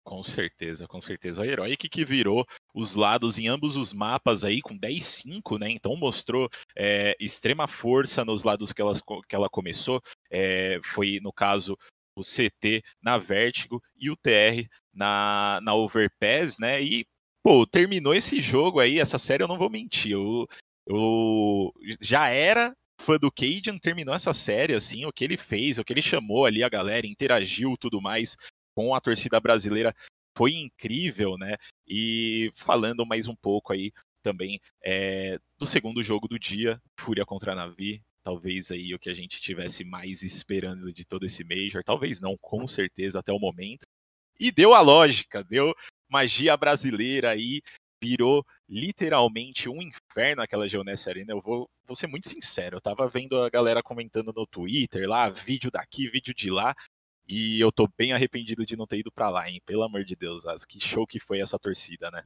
Com 0.04 0.22
certeza, 0.22 0.86
com 0.86 1.00
certeza. 1.00 1.42
A 1.42 1.46
Heroic 1.46 1.88
que 1.88 2.04
virou 2.04 2.46
os 2.74 2.94
lados 2.94 3.38
em 3.38 3.48
ambos 3.48 3.76
os 3.76 3.94
mapas 3.94 4.44
aí 4.44 4.60
com 4.60 4.78
10-5, 4.78 5.58
né? 5.58 5.70
Então 5.70 5.96
mostrou 5.96 6.50
é, 6.76 7.16
extrema 7.18 7.66
força 7.66 8.26
nos 8.26 8.44
lados 8.44 8.74
que 8.74 8.82
ela, 8.82 8.92
que 9.26 9.34
ela 9.34 9.48
começou. 9.48 10.02
É, 10.30 10.78
foi, 10.84 11.18
no 11.22 11.32
caso, 11.32 11.74
o 12.14 12.20
CT 12.20 12.82
na 13.00 13.16
Vertigo 13.16 13.82
e 13.98 14.10
o 14.10 14.16
TR 14.16 14.68
na, 14.92 15.60
na 15.62 15.72
Overpass, 15.72 16.58
né? 16.60 16.82
E, 16.82 17.06
pô, 17.42 17.66
terminou 17.66 18.12
esse 18.12 18.38
jogo 18.38 18.80
aí, 18.80 18.98
essa 18.98 19.18
série, 19.18 19.42
eu 19.42 19.48
não 19.48 19.56
vou 19.56 19.70
mentir. 19.70 20.12
Eu, 20.12 20.46
eu 20.86 21.72
já 22.02 22.28
era 22.28 22.74
fã 23.02 23.18
do 23.18 23.32
Cajun, 23.32 23.78
terminou 23.78 24.14
essa 24.14 24.32
série, 24.32 24.74
assim, 24.74 25.04
o 25.04 25.12
que 25.12 25.24
ele 25.24 25.36
fez, 25.36 25.78
o 25.78 25.84
que 25.84 25.92
ele 25.92 26.00
chamou 26.00 26.46
ali 26.46 26.62
a 26.62 26.68
galera, 26.68 27.06
interagiu 27.06 27.76
tudo 27.76 28.00
mais 28.00 28.36
com 28.74 28.94
a 28.94 29.00
torcida 29.00 29.38
brasileira 29.40 29.94
foi 30.36 30.54
incrível, 30.54 31.36
né? 31.36 31.56
E 31.86 32.50
falando 32.54 33.04
mais 33.04 33.28
um 33.28 33.34
pouco 33.34 33.72
aí 33.72 33.92
também 34.22 34.60
é, 34.82 35.36
do 35.58 35.66
segundo 35.66 36.02
jogo 36.02 36.28
do 36.28 36.38
dia, 36.38 36.80
Fúria 36.98 37.26
contra 37.26 37.52
a 37.52 37.54
Navi, 37.54 38.02
talvez 38.22 38.70
aí 38.70 38.94
o 38.94 38.98
que 38.98 39.10
a 39.10 39.14
gente 39.14 39.40
tivesse 39.40 39.84
mais 39.84 40.22
esperando 40.22 40.92
de 40.92 41.04
todo 41.04 41.26
esse 41.26 41.44
Major, 41.44 41.82
talvez 41.84 42.20
não, 42.20 42.36
com 42.40 42.66
certeza 42.66 43.18
até 43.18 43.32
o 43.32 43.38
momento. 43.38 43.86
E 44.38 44.50
deu 44.50 44.74
a 44.74 44.80
lógica, 44.80 45.44
deu 45.44 45.74
magia 46.08 46.56
brasileira 46.56 47.30
aí, 47.30 47.60
virou 48.02 48.44
literalmente 48.68 49.68
um 49.68 49.82
inferno 50.12 50.42
aquela 50.42 50.68
Geonesse 50.68 51.08
Arena. 51.08 51.32
Eu 51.32 51.40
vou, 51.40 51.68
vou 51.86 51.96
ser 51.96 52.06
muito 52.06 52.28
sincero, 52.28 52.76
eu 52.76 52.80
tava 52.80 53.08
vendo 53.08 53.42
a 53.42 53.48
galera 53.48 53.82
comentando 53.82 54.32
no 54.36 54.46
Twitter 54.46 55.08
lá, 55.08 55.28
vídeo 55.30 55.70
daqui, 55.70 56.08
vídeo 56.08 56.34
de 56.34 56.50
lá, 56.50 56.74
e 57.26 57.58
eu 57.58 57.72
tô 57.72 57.88
bem 57.96 58.12
arrependido 58.12 58.66
de 58.66 58.76
não 58.76 58.86
ter 58.86 58.98
ido 58.98 59.10
para 59.10 59.30
lá, 59.30 59.48
hein? 59.48 59.60
Pelo 59.64 59.82
amor 59.82 60.04
de 60.04 60.14
Deus, 60.14 60.44
As, 60.44 60.64
que 60.64 60.78
show 60.78 61.06
que 61.06 61.18
foi 61.18 61.40
essa 61.40 61.58
torcida, 61.58 62.10
né? 62.10 62.22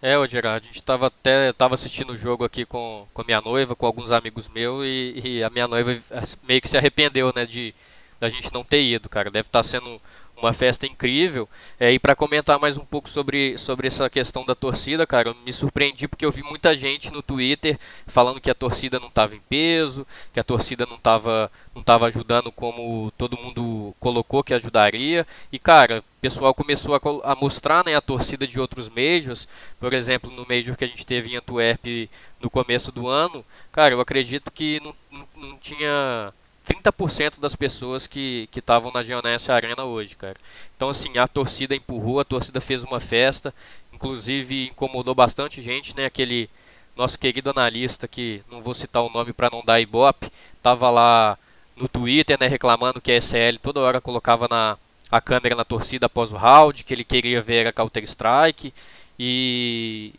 É, 0.00 0.18
o 0.18 0.26
Gerard, 0.26 0.68
a 0.68 0.72
gente 0.72 0.84
tava 0.84 1.06
até 1.06 1.52
tava 1.52 1.74
assistindo 1.74 2.12
o 2.12 2.16
jogo 2.16 2.44
aqui 2.44 2.66
com, 2.66 3.06
com 3.12 3.22
a 3.22 3.24
minha 3.24 3.40
noiva, 3.40 3.74
com 3.74 3.86
alguns 3.86 4.12
amigos 4.12 4.48
meus, 4.48 4.84
e, 4.84 5.20
e 5.24 5.42
a 5.42 5.50
minha 5.50 5.66
noiva 5.66 5.98
meio 6.46 6.60
que 6.60 6.68
se 6.68 6.76
arrependeu, 6.76 7.32
né, 7.34 7.46
de 7.46 7.74
da 8.20 8.28
gente 8.28 8.52
não 8.52 8.64
ter 8.64 8.82
ido, 8.82 9.08
cara. 9.08 9.30
Deve 9.30 9.48
estar 9.48 9.60
tá 9.60 9.62
sendo 9.62 10.00
uma 10.36 10.52
festa 10.52 10.86
incrível. 10.86 11.48
É, 11.78 11.92
e 11.92 11.98
para 11.98 12.14
comentar 12.14 12.58
mais 12.58 12.76
um 12.76 12.84
pouco 12.84 13.08
sobre, 13.08 13.56
sobre 13.58 13.86
essa 13.86 14.08
questão 14.10 14.44
da 14.44 14.54
torcida, 14.54 15.06
cara, 15.06 15.30
eu 15.30 15.36
me 15.44 15.52
surpreendi 15.52 16.08
porque 16.08 16.24
eu 16.24 16.30
vi 16.30 16.42
muita 16.42 16.76
gente 16.76 17.10
no 17.10 17.22
Twitter 17.22 17.78
falando 18.06 18.40
que 18.40 18.50
a 18.50 18.54
torcida 18.54 18.98
não 19.00 19.08
estava 19.08 19.34
em 19.34 19.40
peso, 19.40 20.06
que 20.32 20.40
a 20.40 20.44
torcida 20.44 20.86
não 20.86 20.96
estava 20.96 21.50
não 21.74 21.82
tava 21.82 22.06
ajudando 22.06 22.52
como 22.52 23.10
todo 23.18 23.36
mundo 23.36 23.94
colocou 23.98 24.44
que 24.44 24.54
ajudaria. 24.54 25.26
E, 25.50 25.58
cara, 25.58 25.98
o 25.98 26.20
pessoal 26.20 26.54
começou 26.54 26.94
a, 26.94 27.00
a 27.32 27.34
mostrar 27.34 27.84
né, 27.84 27.94
a 27.96 28.00
torcida 28.00 28.46
de 28.46 28.60
outros 28.60 28.88
majors, 28.88 29.48
por 29.80 29.92
exemplo, 29.92 30.30
no 30.30 30.46
major 30.48 30.76
que 30.76 30.84
a 30.84 30.88
gente 30.88 31.04
teve 31.04 31.30
em 31.32 31.36
Antwerp 31.36 32.08
no 32.40 32.48
começo 32.48 32.92
do 32.92 33.08
ano. 33.08 33.44
Cara, 33.72 33.94
eu 33.94 34.00
acredito 34.00 34.50
que 34.52 34.80
não, 34.80 34.94
não, 35.10 35.28
não 35.36 35.58
tinha 35.58 36.32
30% 36.66 37.40
das 37.40 37.54
pessoas 37.54 38.06
que 38.06 38.48
estavam 38.54 38.90
na 38.92 39.02
Geonesse 39.02 39.52
Arena 39.52 39.84
hoje, 39.84 40.16
cara. 40.16 40.36
Então, 40.76 40.88
assim, 40.88 41.18
a 41.18 41.28
torcida 41.28 41.74
empurrou, 41.74 42.20
a 42.20 42.24
torcida 42.24 42.60
fez 42.60 42.82
uma 42.82 43.00
festa, 43.00 43.54
inclusive 43.92 44.68
incomodou 44.68 45.14
bastante 45.14 45.60
gente, 45.60 45.96
né? 45.96 46.06
Aquele 46.06 46.48
nosso 46.96 47.18
querido 47.18 47.50
analista, 47.50 48.08
que 48.08 48.42
não 48.50 48.62
vou 48.62 48.74
citar 48.74 49.02
o 49.02 49.10
nome 49.10 49.32
para 49.32 49.50
não 49.50 49.62
dar 49.64 49.80
ibope, 49.80 50.30
tava 50.62 50.90
lá 50.90 51.38
no 51.76 51.88
Twitter, 51.88 52.38
né, 52.38 52.46
reclamando 52.46 53.00
que 53.00 53.10
a 53.10 53.16
SL 53.20 53.58
toda 53.60 53.80
hora 53.80 54.00
colocava 54.00 54.46
na, 54.48 54.78
a 55.10 55.20
câmera 55.20 55.56
na 55.56 55.64
torcida 55.64 56.06
após 56.06 56.32
o 56.32 56.36
round, 56.36 56.84
que 56.84 56.94
ele 56.94 57.04
queria 57.04 57.40
ver 57.42 57.66
a 57.66 57.72
Counter-Strike, 57.72 58.72
e, 59.18 60.12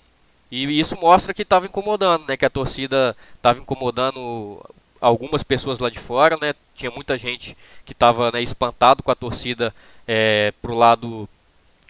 E 0.52 0.80
isso 0.80 0.98
mostra 1.00 1.34
que 1.34 1.42
estava 1.42 1.66
incomodando, 1.66 2.26
né? 2.28 2.38
Que 2.38 2.46
a 2.46 2.50
torcida 2.50 3.16
estava 3.36 3.60
incomodando 3.60 4.62
algumas 5.06 5.44
pessoas 5.44 5.78
lá 5.80 5.90
de 5.90 6.00
fora, 6.00 6.38
né? 6.42 6.54
Tinha 6.74 6.90
muita 6.90 7.18
gente 7.18 7.56
que 7.86 7.94
estava 7.94 8.32
né, 8.32 8.42
espantado 8.42 9.04
com 9.04 9.12
a 9.12 9.16
torcida 9.16 9.74
é, 10.08 10.52
pro 10.62 10.74
lado 10.74 11.30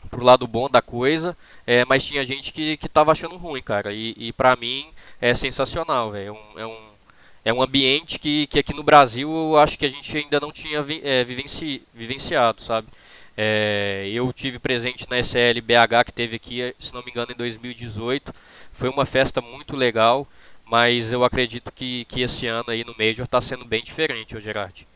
pro 0.10 0.24
lado 0.24 0.46
bom 0.46 0.70
da 0.70 0.84
coisa, 0.84 1.36
é, 1.66 1.84
mas 1.84 2.06
tinha 2.06 2.24
gente 2.24 2.54
que, 2.54 2.78
que 2.78 2.88
tava 2.88 3.12
achando 3.12 3.38
ruim, 3.38 3.62
cara. 3.62 3.92
E, 3.92 4.14
e 4.18 4.34
para 4.34 4.56
mim 4.56 4.88
é 5.20 5.34
sensacional, 5.34 6.12
velho. 6.12 6.28
É 6.28 6.32
um, 6.32 6.60
é, 6.60 6.66
um, 6.68 6.78
é 7.46 7.54
um 7.54 7.62
ambiente 7.62 8.20
que, 8.20 8.46
que 8.48 8.60
aqui 8.60 8.74
no 8.74 8.84
Brasil 8.84 9.30
eu 9.32 9.58
acho 9.58 9.78
que 9.80 9.86
a 9.86 9.90
gente 9.90 10.16
ainda 10.16 10.40
não 10.40 10.52
tinha 10.52 10.82
vi, 10.84 11.02
é, 11.04 11.24
vivenci, 11.24 11.82
vivenciado, 11.94 12.62
sabe? 12.62 12.88
É, 13.38 14.08
eu 14.14 14.32
tive 14.32 14.60
presente 14.60 15.10
na 15.10 15.18
SL 15.20 15.60
BH 15.64 16.06
que 16.06 16.14
teve 16.14 16.36
aqui, 16.36 16.76
se 16.80 16.94
não 16.94 17.04
me 17.04 17.12
engano, 17.12 17.32
em 17.32 17.36
2018. 17.36 18.34
Foi 18.72 18.90
uma 18.90 19.06
festa 19.06 19.42
muito 19.42 19.76
legal, 19.76 20.28
mas 20.66 21.14
eu 21.14 21.24
acredito 21.24 21.72
que, 21.72 22.06
que 22.06 22.22
esse 22.22 22.48
ano 22.48 22.72
aí 22.72 22.84
no 22.84 22.96
Major 22.98 23.26
está 23.26 23.40
sendo 23.40 23.66
bem 23.66 23.84
diferente, 23.84 24.36
o 24.36 24.42
Gerard. 24.42 24.88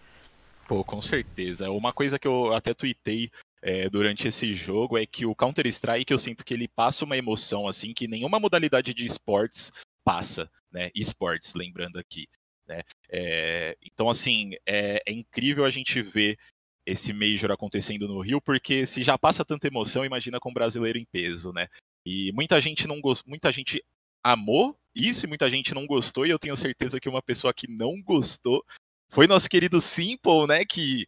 Pô, 0.68 0.84
com 0.84 1.02
certeza. 1.02 1.70
Uma 1.72 1.92
coisa 1.92 2.20
que 2.20 2.28
eu 2.28 2.54
até 2.54 2.74
tuitei 2.74 3.32
é, 3.62 3.90
durante 3.90 4.28
esse 4.28 4.54
jogo 4.54 4.98
é 4.98 5.06
que 5.06 5.26
o 5.26 5.36
Counter-Strike 5.36 6.12
eu 6.12 6.18
sinto 6.20 6.46
que 6.46 6.54
ele 6.54 6.68
passa 6.68 7.06
uma 7.06 7.18
emoção 7.18 7.68
assim 7.68 7.94
que 7.94 8.08
nenhuma 8.08 8.40
modalidade 8.40 8.94
de 8.94 9.06
esportes 9.06 9.72
passa, 10.04 10.50
né? 10.72 10.90
Esportes, 10.96 11.54
lembrando 11.54 11.98
aqui. 11.98 12.28
Né? 12.68 12.82
É, 13.10 13.76
então, 13.82 14.10
assim, 14.10 14.54
é, 14.66 15.02
é, 15.06 15.12
incrível 15.12 15.66
a 15.66 15.72
gente 15.72 16.02
ver 16.02 16.38
esse 16.86 17.12
Major 17.14 17.52
acontecendo 17.52 18.08
no 18.08 18.22
Rio, 18.22 18.40
porque 18.40 18.86
se 18.86 19.04
já 19.04 19.18
passa 19.18 19.44
tanta 19.44 19.68
emoção, 19.68 20.06
imagina 20.06 20.40
com 20.40 20.50
um 20.52 20.54
brasileiro 20.54 20.98
em 20.98 21.06
peso, 21.06 21.52
né? 21.52 21.68
E 22.06 22.32
muita 22.32 22.60
gente 22.62 22.88
não 22.88 23.00
muita 23.26 23.52
gente 23.52 23.84
amou 24.24 24.78
isso 24.96 25.26
e 25.26 25.30
muita 25.30 25.50
gente 25.50 25.74
não 25.74 25.86
gostou, 25.86 26.26
e 26.26 26.30
eu 26.30 26.40
tenho 26.40 26.58
certeza 26.58 27.00
que 27.00 27.10
uma 27.10 27.22
pessoa 27.22 27.54
que 27.54 27.70
não 27.70 28.02
gostou 28.02 28.64
foi 29.10 29.28
nosso 29.28 29.50
querido 29.50 29.80
Simple, 29.80 30.48
né? 30.48 30.66
Que, 30.66 31.06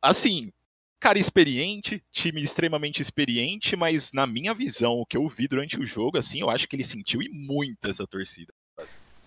assim, 0.00 0.52
cara 1.00 1.18
experiente, 1.18 2.02
time 2.10 2.42
extremamente 2.42 3.02
experiente, 3.02 3.76
mas 3.76 4.12
na 4.12 4.26
minha 4.26 4.54
visão, 4.54 4.92
o 4.94 5.06
que 5.06 5.16
eu 5.16 5.28
vi 5.28 5.46
durante 5.46 5.78
o 5.78 5.84
jogo, 5.84 6.16
assim, 6.16 6.40
eu 6.40 6.50
acho 6.50 6.66
que 6.66 6.76
ele 6.76 6.84
sentiu 6.84 7.20
e 7.20 7.28
muito 7.28 7.86
essa 7.88 8.06
torcida. 8.06 8.52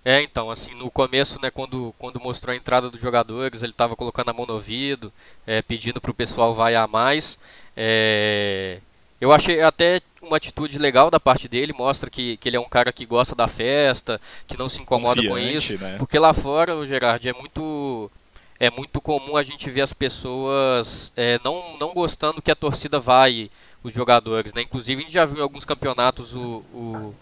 É, 0.04 0.22
então, 0.22 0.50
assim, 0.50 0.74
no 0.74 0.90
começo, 0.90 1.40
né, 1.42 1.52
quando, 1.52 1.94
quando 2.00 2.20
mostrou 2.20 2.54
a 2.54 2.56
entrada 2.56 2.90
dos 2.90 3.02
jogadores, 3.02 3.62
ele 3.62 3.74
estava 3.74 3.96
colocando 3.96 4.30
a 4.30 4.34
mão 4.34 4.46
no 4.46 4.54
ouvido, 4.54 5.12
é, 5.46 5.62
pedindo 5.62 6.00
para 6.00 6.12
o 6.12 6.14
pessoal 6.14 6.54
vaiar 6.54 6.88
mais. 6.88 7.38
É, 7.76 8.80
eu 9.20 9.32
achei 9.32 9.62
até 9.62 10.02
uma 10.22 10.38
atitude 10.38 10.78
legal 10.78 11.10
da 11.10 11.20
parte 11.20 11.48
dele, 11.48 11.74
mostra 11.74 12.10
que, 12.10 12.38
que 12.38 12.50
ele 12.50 12.58
é 12.58 12.60
um 12.60 12.70
cara 12.70 12.92
que 12.92 13.06
gosta 13.06 13.34
da 13.34 13.48
festa, 13.48 14.20
que 14.46 14.58
não 14.58 14.70
se 14.70 14.82
incomoda 14.82 15.22
Confiante, 15.22 15.52
com 15.52 15.58
isso. 15.58 15.78
Né? 15.78 15.98
Porque 15.98 16.20
lá 16.20 16.34
fora, 16.34 16.76
o 16.76 16.86
Gerard, 16.86 17.28
é 17.28 17.34
muito 17.34 18.12
é 18.60 18.72
muito 18.72 19.00
comum 19.00 19.38
a 19.38 19.44
gente 19.44 19.70
ver 19.70 19.82
as 19.82 19.94
pessoas 19.94 21.12
é, 21.16 21.40
não, 21.44 21.78
não 21.78 21.94
gostando 21.94 22.42
que 22.42 22.50
a 22.50 22.56
torcida 22.56 23.00
vai, 23.00 23.52
os 23.84 23.94
jogadores, 23.94 24.54
né? 24.54 24.64
Inclusive 24.64 25.02
a 25.02 25.06
gente 25.06 25.14
já 25.14 25.26
viu 25.26 25.38
em 25.38 25.42
alguns 25.42 25.66
campeonatos 25.66 26.36
o. 26.36 26.64
o... 26.74 27.16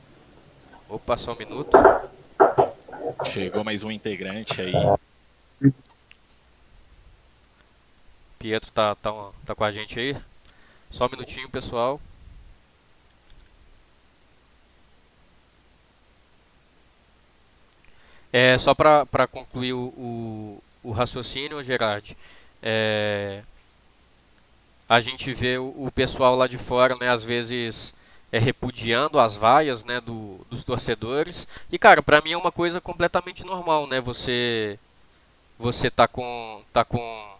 Opa, 0.87 1.17
só 1.17 1.33
um 1.33 1.37
minuto. 1.37 1.71
Chegou 3.25 3.63
mais 3.63 3.83
um 3.83 3.91
integrante 3.91 4.61
aí. 4.61 5.71
Pietro 8.37 8.71
tá, 8.71 8.95
tá, 8.95 9.11
tá 9.45 9.55
com 9.55 9.63
a 9.63 9.71
gente 9.71 9.99
aí. 9.99 10.15
Só 10.89 11.05
um 11.05 11.09
minutinho, 11.09 11.49
pessoal. 11.49 11.99
É, 18.31 18.57
só 18.57 18.73
para 18.73 19.27
concluir 19.27 19.73
o, 19.73 19.93
o, 19.97 20.63
o 20.83 20.91
raciocínio, 20.91 21.63
Gerard, 21.63 22.17
é, 22.61 23.43
a 24.89 24.99
gente 24.99 25.33
vê 25.33 25.57
o, 25.57 25.73
o, 25.77 25.91
pessoal 25.91 26.35
lá 26.35 26.47
de 26.47 26.57
fora, 26.57 26.95
né, 26.95 27.09
às 27.09 27.23
vezes 27.23 27.93
é, 28.31 28.39
repudiando 28.39 29.19
as 29.19 29.35
vaias, 29.35 29.85
né, 29.85 30.01
do, 30.01 30.45
dos 30.49 30.63
torcedores. 30.63 31.47
E 31.71 31.79
cara, 31.79 32.03
para 32.03 32.21
mim 32.21 32.33
é 32.33 32.37
uma 32.37 32.51
coisa 32.51 32.81
completamente 32.81 33.45
normal, 33.45 33.87
né? 33.87 34.01
Você 34.01 34.77
você 35.57 35.89
tá 35.89 36.07
com 36.07 36.61
tá 36.73 36.83
com 36.83 37.34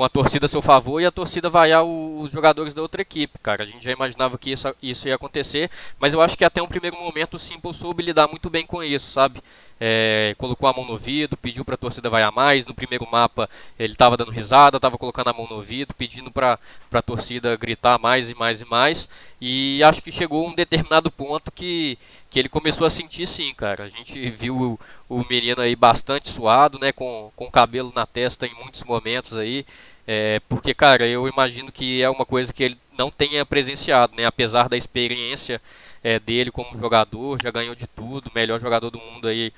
com 0.00 0.04
a 0.04 0.08
torcida 0.08 0.46
a 0.46 0.48
seu 0.48 0.62
favor 0.62 0.98
e 0.98 1.04
a 1.04 1.10
torcida 1.10 1.50
vaiar 1.50 1.84
os 1.84 2.32
jogadores 2.32 2.72
da 2.72 2.80
outra 2.80 3.02
equipe, 3.02 3.38
cara. 3.38 3.64
A 3.64 3.66
gente 3.66 3.84
já 3.84 3.92
imaginava 3.92 4.38
que 4.38 4.50
isso, 4.50 4.74
isso 4.82 5.06
ia 5.06 5.14
acontecer, 5.14 5.70
mas 5.98 6.14
eu 6.14 6.22
acho 6.22 6.38
que 6.38 6.44
até 6.44 6.62
um 6.62 6.66
primeiro 6.66 6.96
momento 6.96 7.34
o 7.34 7.38
Simple 7.38 7.74
soube 7.74 8.02
lidar 8.02 8.26
muito 8.26 8.48
bem 8.48 8.64
com 8.64 8.82
isso, 8.82 9.10
sabe? 9.10 9.42
é, 9.80 10.34
colocou 10.36 10.68
a 10.68 10.72
mão 10.74 10.84
no 10.84 10.92
ouvido, 10.92 11.38
pediu 11.38 11.64
para 11.64 11.74
a 11.74 11.78
torcida 11.78 12.10
vai 12.10 12.22
a 12.22 12.30
mais. 12.30 12.66
No 12.66 12.74
primeiro 12.74 13.08
mapa 13.10 13.48
ele 13.78 13.92
estava 13.92 14.16
dando 14.16 14.30
risada, 14.30 14.76
estava 14.76 14.98
colocando 14.98 15.28
a 15.28 15.32
mão 15.32 15.46
no 15.48 15.56
ouvido, 15.56 15.94
pedindo 15.94 16.30
para 16.30 16.58
a 16.92 17.02
torcida 17.02 17.56
gritar 17.56 17.98
mais 17.98 18.30
e 18.30 18.34
mais 18.34 18.60
e 18.60 18.66
mais. 18.66 19.08
E 19.40 19.82
acho 19.82 20.02
que 20.02 20.12
chegou 20.12 20.46
um 20.46 20.54
determinado 20.54 21.10
ponto 21.10 21.50
que, 21.50 21.96
que 22.28 22.38
ele 22.38 22.50
começou 22.50 22.86
a 22.86 22.90
sentir 22.90 23.26
sim, 23.26 23.54
cara. 23.54 23.84
A 23.84 23.88
gente 23.88 24.28
viu 24.30 24.78
o, 25.08 25.18
o 25.20 25.26
menino 25.26 25.62
aí 25.62 25.74
bastante 25.74 26.28
suado, 26.28 26.78
né, 26.78 26.92
com, 26.92 27.32
com 27.34 27.50
cabelo 27.50 27.90
na 27.94 28.04
testa 28.04 28.46
em 28.46 28.54
muitos 28.54 28.84
momentos 28.84 29.34
aí. 29.34 29.64
É, 30.06 30.40
porque, 30.48 30.74
cara, 30.74 31.06
eu 31.06 31.28
imagino 31.28 31.70
que 31.70 32.02
é 32.02 32.10
uma 32.10 32.26
coisa 32.26 32.52
que 32.52 32.64
ele 32.64 32.78
não 32.98 33.10
tenha 33.10 33.44
presenciado, 33.46 34.14
né? 34.16 34.24
Apesar 34.24 34.68
da 34.68 34.76
experiência 34.76 35.60
é, 36.02 36.18
dele 36.18 36.50
como 36.50 36.78
jogador, 36.78 37.40
já 37.42 37.50
ganhou 37.50 37.74
de 37.74 37.86
tudo, 37.86 38.30
melhor 38.34 38.60
jogador 38.60 38.90
do 38.90 38.98
mundo 38.98 39.28
aí 39.28 39.52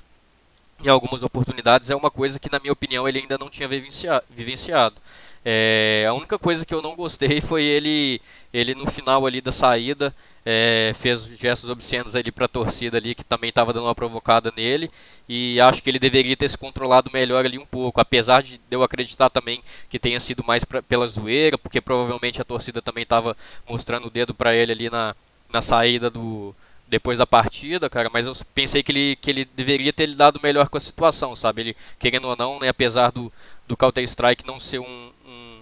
em 0.84 0.88
algumas 0.88 1.22
oportunidades 1.22 1.90
é 1.90 1.96
uma 1.96 2.10
coisa 2.10 2.38
que, 2.40 2.50
na 2.50 2.58
minha 2.58 2.72
opinião, 2.72 3.08
ele 3.08 3.20
ainda 3.20 3.38
não 3.38 3.48
tinha 3.48 3.68
vivenciado. 3.68 4.96
É, 5.44 6.04
a 6.08 6.12
única 6.12 6.38
coisa 6.38 6.66
que 6.66 6.74
eu 6.74 6.82
não 6.82 6.96
gostei 6.96 7.40
foi 7.42 7.62
ele, 7.62 8.20
ele 8.52 8.74
no 8.74 8.90
final 8.90 9.26
ali 9.26 9.40
da 9.40 9.52
saída, 9.52 10.14
é, 10.44 10.92
fez 10.94 11.24
gestos 11.38 11.70
obscenos 11.70 12.16
ali 12.16 12.32
para 12.32 12.46
a 12.46 12.48
torcida 12.48 12.98
ali 12.98 13.14
que 13.14 13.24
também 13.24 13.48
estava 13.48 13.72
dando 13.72 13.86
uma 13.86 13.94
provocada 13.94 14.52
nele 14.56 14.90
e 15.28 15.60
acho 15.60 15.82
que 15.82 15.88
ele 15.88 15.98
deveria 15.98 16.36
ter 16.36 16.48
se 16.48 16.58
controlado 16.58 17.10
melhor 17.12 17.44
ali 17.44 17.58
um 17.58 17.66
pouco, 17.66 18.00
apesar 18.00 18.42
de 18.42 18.60
eu 18.70 18.82
acreditar 18.82 19.30
também 19.30 19.62
que 19.88 19.98
tenha 19.98 20.18
sido 20.18 20.42
mais 20.44 20.64
pra, 20.64 20.82
pela 20.82 21.06
zoeira, 21.06 21.56
porque 21.56 21.80
provavelmente 21.80 22.40
a 22.40 22.44
torcida 22.44 22.82
também 22.82 23.02
estava 23.02 23.36
mostrando 23.68 24.06
o 24.06 24.10
dedo 24.10 24.34
para 24.34 24.54
ele 24.54 24.72
ali 24.72 24.90
na, 24.90 25.14
na 25.52 25.62
saída 25.62 26.10
do, 26.10 26.54
depois 26.92 27.16
da 27.16 27.26
partida, 27.26 27.88
cara, 27.88 28.10
mas 28.12 28.26
eu 28.26 28.34
pensei 28.54 28.82
que 28.82 28.92
ele, 28.92 29.16
que 29.16 29.30
ele 29.30 29.44
deveria 29.46 29.94
ter 29.94 30.04
lidado 30.04 30.38
melhor 30.42 30.68
com 30.68 30.76
a 30.76 30.80
situação, 30.80 31.34
sabe? 31.34 31.62
Ele, 31.62 31.76
querendo 31.98 32.28
ou 32.28 32.36
não, 32.36 32.60
né, 32.60 32.68
apesar 32.68 33.10
do, 33.10 33.32
do 33.66 33.74
Counter-Strike 33.74 34.46
não 34.46 34.60
ser 34.60 34.78
um, 34.78 35.10
um, 35.26 35.60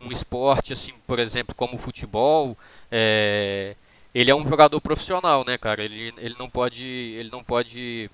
um, 0.00 0.10
esporte, 0.10 0.72
assim, 0.72 0.92
por 1.06 1.20
exemplo, 1.20 1.54
como 1.54 1.76
o 1.76 1.78
futebol, 1.78 2.58
é, 2.90 3.76
ele 4.14 4.30
é 4.30 4.34
um 4.34 4.44
jogador 4.44 4.80
profissional, 4.80 5.44
né, 5.44 5.58
cara? 5.58 5.82
Ele, 5.82 6.12
ele, 6.18 6.36
não 6.38 6.48
pode, 6.48 6.86
ele 6.86 7.30
não 7.30 7.42
pode 7.42 8.10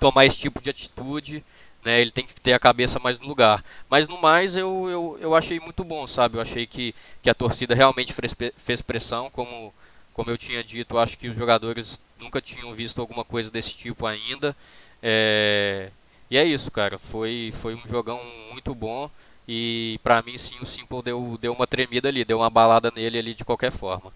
tomar 0.00 0.26
esse 0.26 0.38
tipo 0.38 0.60
de 0.60 0.70
atitude, 0.70 1.44
né? 1.84 2.00
Ele 2.00 2.10
tem 2.10 2.26
que 2.26 2.40
ter 2.40 2.52
a 2.52 2.58
cabeça 2.58 2.98
mais 2.98 3.18
no 3.18 3.26
lugar. 3.26 3.64
Mas 3.88 4.08
no 4.08 4.20
mais, 4.20 4.56
eu, 4.56 4.88
eu, 4.88 5.18
eu 5.20 5.34
achei 5.34 5.60
muito 5.60 5.84
bom, 5.84 6.06
sabe? 6.06 6.36
Eu 6.36 6.40
achei 6.40 6.66
que, 6.66 6.94
que 7.22 7.30
a 7.30 7.34
torcida 7.34 7.74
realmente 7.74 8.12
fez, 8.12 8.34
fez 8.56 8.82
pressão, 8.82 9.30
como 9.30 9.72
como 10.14 10.30
eu 10.30 10.38
tinha 10.38 10.62
dito, 10.62 10.96
acho 10.96 11.18
que 11.18 11.28
os 11.28 11.36
jogadores 11.36 12.00
nunca 12.20 12.40
tinham 12.40 12.72
visto 12.72 13.00
alguma 13.00 13.24
coisa 13.24 13.50
desse 13.50 13.76
tipo 13.76 14.06
ainda. 14.06 14.56
É... 15.02 15.90
E 16.30 16.38
é 16.38 16.44
isso, 16.44 16.70
cara. 16.70 16.98
Foi, 16.98 17.50
foi 17.52 17.74
um 17.74 17.86
jogão 17.86 18.20
muito 18.52 18.74
bom. 18.74 19.10
E 19.46 19.98
para 20.02 20.22
mim, 20.22 20.38
sim, 20.38 20.56
o 20.60 20.64
Simple 20.64 21.02
deu, 21.02 21.36
deu 21.40 21.52
uma 21.52 21.66
tremida 21.66 22.08
ali, 22.08 22.24
deu 22.24 22.38
uma 22.38 22.48
balada 22.48 22.92
nele 22.94 23.18
ali 23.18 23.34
de 23.34 23.44
qualquer 23.44 23.72
forma. 23.72 24.12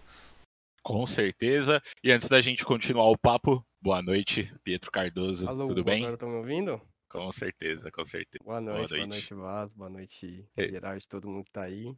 Com 0.88 1.06
certeza. 1.06 1.82
E 2.02 2.10
antes 2.10 2.30
da 2.30 2.40
gente 2.40 2.64
continuar 2.64 3.10
o 3.10 3.18
papo, 3.18 3.62
boa 3.78 4.00
noite, 4.00 4.50
Pietro 4.64 4.90
Cardoso. 4.90 5.46
Alô, 5.46 5.66
Tudo 5.66 5.84
bem? 5.84 6.10
Estão 6.10 6.30
me 6.30 6.36
ouvindo? 6.36 6.80
Com 7.10 7.30
certeza, 7.30 7.90
com 7.90 8.02
certeza. 8.06 8.42
Boa 8.42 8.58
noite, 8.58 8.88
boa 8.88 8.88
noite, 8.88 8.94
boa 8.96 9.06
noite 9.06 9.34
Vaz, 9.34 9.74
boa 9.74 9.90
noite, 9.90 10.48
Gerard, 10.56 11.06
todo 11.06 11.28
mundo 11.28 11.44
que 11.44 11.50
tá 11.50 11.64
aí. 11.64 11.94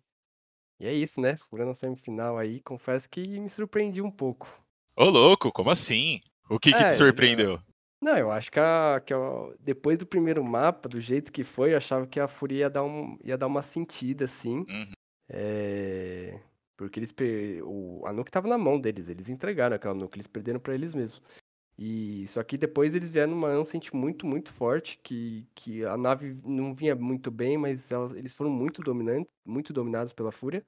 E 0.80 0.88
é 0.88 0.92
isso, 0.92 1.20
né? 1.20 1.36
Furando 1.36 1.70
a 1.70 1.74
semifinal 1.74 2.36
aí, 2.36 2.60
confesso 2.62 3.08
que 3.08 3.20
me 3.38 3.48
surpreendi 3.48 4.02
um 4.02 4.10
pouco. 4.10 4.48
Ô, 4.96 5.04
louco, 5.04 5.52
como 5.52 5.70
assim? 5.70 6.18
O 6.50 6.58
que, 6.58 6.74
é, 6.74 6.78
que 6.78 6.84
te 6.86 6.90
surpreendeu? 6.90 7.60
Não, 8.02 8.18
eu 8.18 8.32
acho 8.32 8.50
que, 8.50 8.58
a, 8.58 9.00
que 9.06 9.14
a, 9.14 9.18
depois 9.60 9.98
do 9.98 10.06
primeiro 10.06 10.42
mapa, 10.42 10.88
do 10.88 11.00
jeito 11.00 11.30
que 11.30 11.44
foi, 11.44 11.74
eu 11.74 11.76
achava 11.76 12.08
que 12.08 12.18
a 12.18 12.26
Fúria 12.26 12.58
ia 12.58 12.70
dar, 12.70 12.82
um, 12.82 13.16
ia 13.22 13.38
dar 13.38 13.46
uma 13.46 13.62
sentida, 13.62 14.24
assim. 14.24 14.66
Uhum. 14.68 14.92
É... 15.28 16.40
Porque 16.80 16.98
eles 16.98 17.12
per... 17.12 17.62
o, 17.62 18.06
a 18.06 18.12
Nuke 18.12 18.30
tava 18.30 18.48
na 18.48 18.56
mão 18.56 18.80
deles, 18.80 19.10
eles 19.10 19.28
entregaram 19.28 19.76
aquela 19.76 19.92
Nuke, 19.92 20.16
eles 20.16 20.26
perderam 20.26 20.58
para 20.58 20.74
eles 20.74 20.94
mesmos. 20.94 21.20
E 21.78 22.26
só 22.28 22.42
que 22.42 22.56
depois 22.56 22.94
eles 22.94 23.10
vieram 23.10 23.32
numa 23.32 23.48
Ancient 23.48 23.92
muito, 23.92 24.24
muito 24.24 24.50
forte, 24.50 24.98
que, 25.02 25.46
que 25.54 25.84
a 25.84 25.94
nave 25.98 26.38
não 26.42 26.72
vinha 26.72 26.94
muito 26.94 27.30
bem, 27.30 27.58
mas 27.58 27.92
elas, 27.92 28.14
eles 28.14 28.34
foram 28.34 28.50
muito 28.50 28.80
dominantes, 28.80 29.30
muito 29.44 29.74
dominados 29.74 30.14
pela 30.14 30.32
Fúria. 30.32 30.64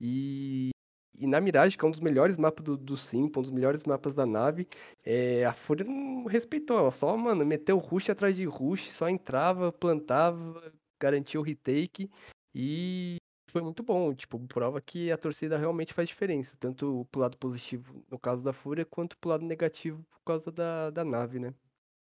E, 0.00 0.70
e 1.18 1.26
na 1.26 1.40
Mirage, 1.40 1.76
que 1.76 1.84
é 1.84 1.88
um 1.88 1.90
dos 1.90 1.98
melhores 1.98 2.38
mapas 2.38 2.64
do, 2.64 2.76
do 2.76 2.94
um 2.94 3.28
dos 3.28 3.50
melhores 3.50 3.82
mapas 3.82 4.14
da 4.14 4.24
nave, 4.24 4.68
é, 5.04 5.44
a 5.44 5.52
Fúria 5.52 5.84
não 5.84 6.26
respeitou. 6.26 6.78
Ela 6.78 6.92
só, 6.92 7.16
mano, 7.16 7.44
meteu 7.44 7.76
rush 7.76 8.08
atrás 8.08 8.36
de 8.36 8.44
rush, 8.44 8.88
só 8.92 9.08
entrava, 9.08 9.72
plantava, 9.72 10.72
garantia 11.00 11.40
o 11.40 11.42
retake. 11.42 12.08
E 12.54 13.16
foi 13.50 13.62
muito 13.62 13.82
bom. 13.82 14.14
Tipo, 14.14 14.38
prova 14.46 14.80
que 14.80 15.10
a 15.10 15.18
torcida 15.18 15.58
realmente 15.58 15.94
faz 15.94 16.08
diferença. 16.08 16.56
Tanto 16.58 17.06
pro 17.10 17.20
lado 17.20 17.36
positivo, 17.36 18.04
no 18.10 18.18
caso 18.18 18.44
da 18.44 18.52
Fúria, 18.52 18.84
quanto 18.84 19.16
pro 19.18 19.30
lado 19.30 19.44
negativo, 19.44 20.04
por 20.10 20.20
causa 20.24 20.50
da, 20.50 20.90
da 20.90 21.04
nave, 21.04 21.38
né? 21.38 21.54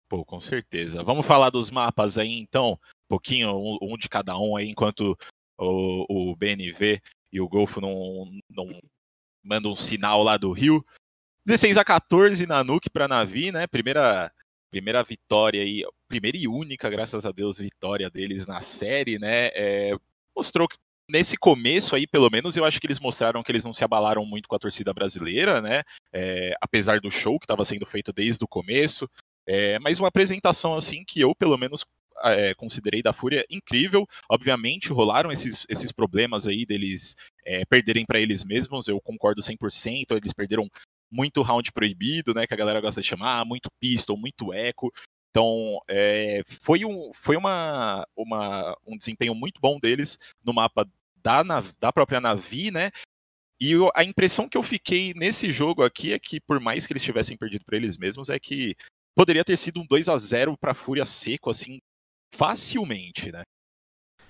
Pô, 0.09 0.25
com 0.25 0.41
certeza. 0.41 1.03
Vamos 1.03 1.27
falar 1.27 1.51
dos 1.51 1.71
mapas 1.71 2.19
aí, 2.19 2.39
então. 2.39 2.73
Um 2.73 3.09
pouquinho, 3.09 3.57
um, 3.57 3.79
um 3.83 3.97
de 3.97 4.09
cada 4.09 4.39
um 4.39 4.57
aí, 4.57 4.69
enquanto 4.69 5.17
o, 5.59 6.31
o 6.33 6.37
BNV 6.37 7.01
e 7.33 7.41
o 7.41 7.49
Golfo 7.49 7.81
não, 7.81 8.31
não 8.51 8.69
mandam 9.43 9.73
um 9.73 9.77
sinal 9.77 10.23
lá 10.23 10.37
do 10.37 10.53
Rio. 10.53 10.85
16 11.47 11.79
a 11.79 11.85
14 11.85 12.47
na 12.47 12.65
Nuke 12.65 12.91
para 12.91 13.07
Navi, 13.07 13.53
né? 13.53 13.67
Primeira, 13.67 14.33
primeira 14.71 15.03
vitória 15.03 15.63
aí, 15.63 15.83
primeira 16.09 16.37
e 16.37 16.49
única, 16.49 16.91
graças 16.91 17.25
a 17.25 17.33
Deus, 17.33 17.59
vitória 17.59 18.11
deles 18.11 18.47
na 18.47 18.61
série, 18.61 19.19
né? 19.19 19.49
É, 19.55 19.97
mostrou 20.37 20.69
que 20.69 20.77
nesse 21.11 21.37
começo 21.37 21.95
aí, 21.95 22.07
pelo 22.07 22.31
menos, 22.31 22.57
eu 22.57 22.65
acho 22.65 22.81
que 22.81 22.87
eles 22.87 23.01
mostraram 23.01 23.43
que 23.43 23.51
eles 23.51 23.65
não 23.65 23.73
se 23.73 23.85
abalaram 23.85 24.25
muito 24.25 24.49
com 24.49 24.57
a 24.57 24.59
torcida 24.59 24.93
brasileira, 24.93 25.61
né? 25.61 25.83
É, 26.13 26.55
apesar 26.61 27.01
do 27.01 27.11
show 27.11 27.39
que 27.39 27.45
estava 27.45 27.65
sendo 27.65 27.87
feito 27.87 28.13
desde 28.13 28.45
o 28.45 28.49
começo. 28.49 29.09
É, 29.47 29.79
mas 29.79 29.99
uma 29.99 30.09
apresentação 30.09 30.75
assim 30.75 31.05
que 31.07 31.21
eu, 31.21 31.35
pelo 31.35 31.57
menos, 31.57 31.85
é, 32.25 32.55
considerei 32.55 33.03
da 33.03 33.13
Fúria 33.13 33.45
incrível. 33.51 34.07
Obviamente, 34.31 34.93
rolaram 34.93 35.31
esses, 35.31 35.65
esses 35.69 35.93
problemas 35.93 36.47
aí 36.47 36.65
deles 36.65 37.15
é, 37.45 37.65
perderem 37.65 38.05
para 38.05 38.21
eles 38.21 38.45
mesmos, 38.45 38.89
eu 38.89 39.01
concordo 39.01 39.43
100%. 39.43 40.17
Eles 40.17 40.33
perderam 40.33 40.69
muito 41.11 41.43
round 41.43 41.71
proibido, 41.73 42.35
né, 42.35 42.47
que 42.47 42.55
a 42.55 42.57
galera 42.57 42.81
gosta 42.81 43.01
de 43.01 43.07
chamar, 43.07 43.45
muito 43.45 43.71
pistol, 43.81 44.17
muito 44.17 44.53
eco. 44.53 44.93
Então, 45.31 45.79
é, 45.87 46.43
foi, 46.47 46.85
um, 46.87 47.11
foi 47.13 47.37
uma, 47.37 48.07
uma, 48.17 48.75
um 48.87 48.97
desempenho 48.97 49.35
muito 49.35 49.61
bom 49.61 49.79
deles 49.79 50.19
no 50.43 50.55
mapa 50.55 50.89
da, 51.27 51.63
da 51.81 51.93
própria 51.93 52.21
Navi, 52.21 52.71
né? 52.71 52.91
E 53.61 53.73
eu, 53.73 53.91
a 53.95 54.05
impressão 54.05 54.49
que 54.49 54.57
eu 54.57 54.63
fiquei 54.63 55.15
nesse 55.15 55.51
jogo 55.51 55.83
aqui 55.83 56.13
é 56.13 56.19
que, 56.19 56.39
por 56.41 56.61
mais 56.61 56.87
que 56.87 56.93
eles 56.93 57.03
tivessem 57.03 57.37
perdido 57.37 57.65
para 57.65 57.77
eles 57.77 57.97
mesmos, 57.97 58.29
é 58.29 58.39
que 58.39 58.77
poderia 59.15 59.45
ter 59.45 59.57
sido 59.57 59.81
um 59.81 59.87
2 59.87 60.09
a 60.09 60.19
0 60.19 60.57
para 60.59 60.75
Fúria 60.75 61.07
seco, 61.07 61.51
assim, 61.51 61.81
facilmente, 62.35 63.33
né? 63.33 63.43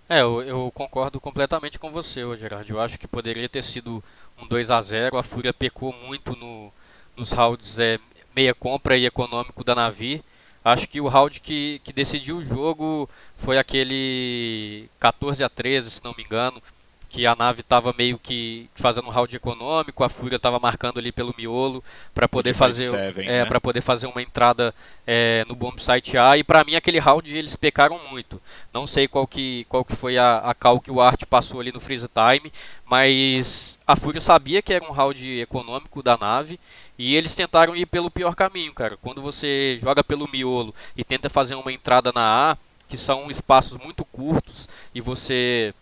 É, 0.08 0.20
eu, 0.20 0.40
eu, 0.42 0.70
concordo 0.72 1.20
completamente 1.20 1.80
com 1.80 1.90
você, 1.90 2.20
Gerard. 2.36 2.70
Eu 2.70 2.80
acho 2.80 2.96
que 2.96 3.08
poderia 3.08 3.48
ter 3.48 3.62
sido 3.62 4.02
um 4.38 4.46
2 4.46 4.70
a 4.70 4.80
0 4.80 5.18
A 5.18 5.22
Fúria 5.22 5.52
pecou 5.52 5.92
muito 5.92 6.36
no, 6.36 6.72
nos 7.16 7.32
rounds 7.32 7.80
é, 7.80 7.98
meia 8.34 8.54
compra 8.54 8.96
e 8.96 9.04
econômico 9.04 9.64
da 9.64 9.74
Navi. 9.74 10.22
Acho 10.64 10.88
que 10.88 11.00
o 11.00 11.08
round 11.08 11.40
que, 11.40 11.80
que 11.84 11.92
decidiu 11.92 12.38
o 12.38 12.44
jogo 12.44 13.08
foi 13.36 13.58
aquele 13.58 14.88
14 14.98 15.42
a 15.42 15.48
13, 15.48 15.90
se 15.90 16.04
não 16.04 16.14
me 16.16 16.24
engano, 16.24 16.62
que 17.08 17.26
a 17.26 17.34
nave 17.34 17.60
estava 17.60 17.94
meio 17.96 18.18
que 18.18 18.68
fazendo 18.74 19.06
um 19.06 19.10
round 19.10 19.34
econômico, 19.34 20.02
a 20.02 20.08
Fúria 20.08 20.36
estava 20.36 20.58
marcando 20.58 20.98
ali 20.98 21.12
pelo 21.12 21.34
miolo 21.36 21.82
para 22.14 22.28
poder 22.28 22.54
fazer 22.54 22.88
seven, 22.88 23.26
é, 23.26 23.38
né? 23.38 23.44
para 23.44 23.60
poder 23.60 23.80
fazer 23.80 24.06
uma 24.06 24.20
entrada 24.20 24.74
é, 25.06 25.44
no 25.48 25.54
bomb 25.54 25.78
site 25.78 26.18
A 26.18 26.36
e 26.36 26.44
para 26.44 26.64
mim 26.64 26.74
aquele 26.74 26.98
round 26.98 27.34
eles 27.34 27.56
pecaram 27.56 28.00
muito. 28.10 28.40
Não 28.72 28.86
sei 28.86 29.06
qual 29.06 29.26
que 29.26 29.66
qual 29.68 29.84
que 29.84 29.94
foi 29.94 30.18
a, 30.18 30.38
a 30.38 30.54
cal 30.54 30.80
que 30.80 30.90
o 30.90 31.00
Art 31.00 31.24
passou 31.24 31.60
ali 31.60 31.72
no 31.72 31.80
freeze 31.80 32.08
time, 32.08 32.52
mas 32.84 33.78
a 33.86 33.96
Fúria 33.96 34.20
sabia 34.20 34.60
que 34.60 34.72
era 34.72 34.84
um 34.84 34.92
round 34.92 35.40
econômico 35.40 36.02
da 36.02 36.16
nave 36.16 36.58
e 36.98 37.14
eles 37.14 37.34
tentaram 37.34 37.76
ir 37.76 37.86
pelo 37.86 38.10
pior 38.10 38.34
caminho, 38.34 38.72
cara. 38.72 38.96
Quando 38.96 39.20
você 39.20 39.78
joga 39.80 40.02
pelo 40.02 40.28
miolo 40.30 40.74
e 40.96 41.04
tenta 41.04 41.28
fazer 41.28 41.54
uma 41.54 41.72
entrada 41.72 42.10
na 42.12 42.52
A, 42.52 42.58
que 42.88 42.96
são 42.96 43.30
espaços 43.30 43.78
muito 43.78 44.04
curtos 44.04 44.68
e 44.94 45.00
você 45.00 45.74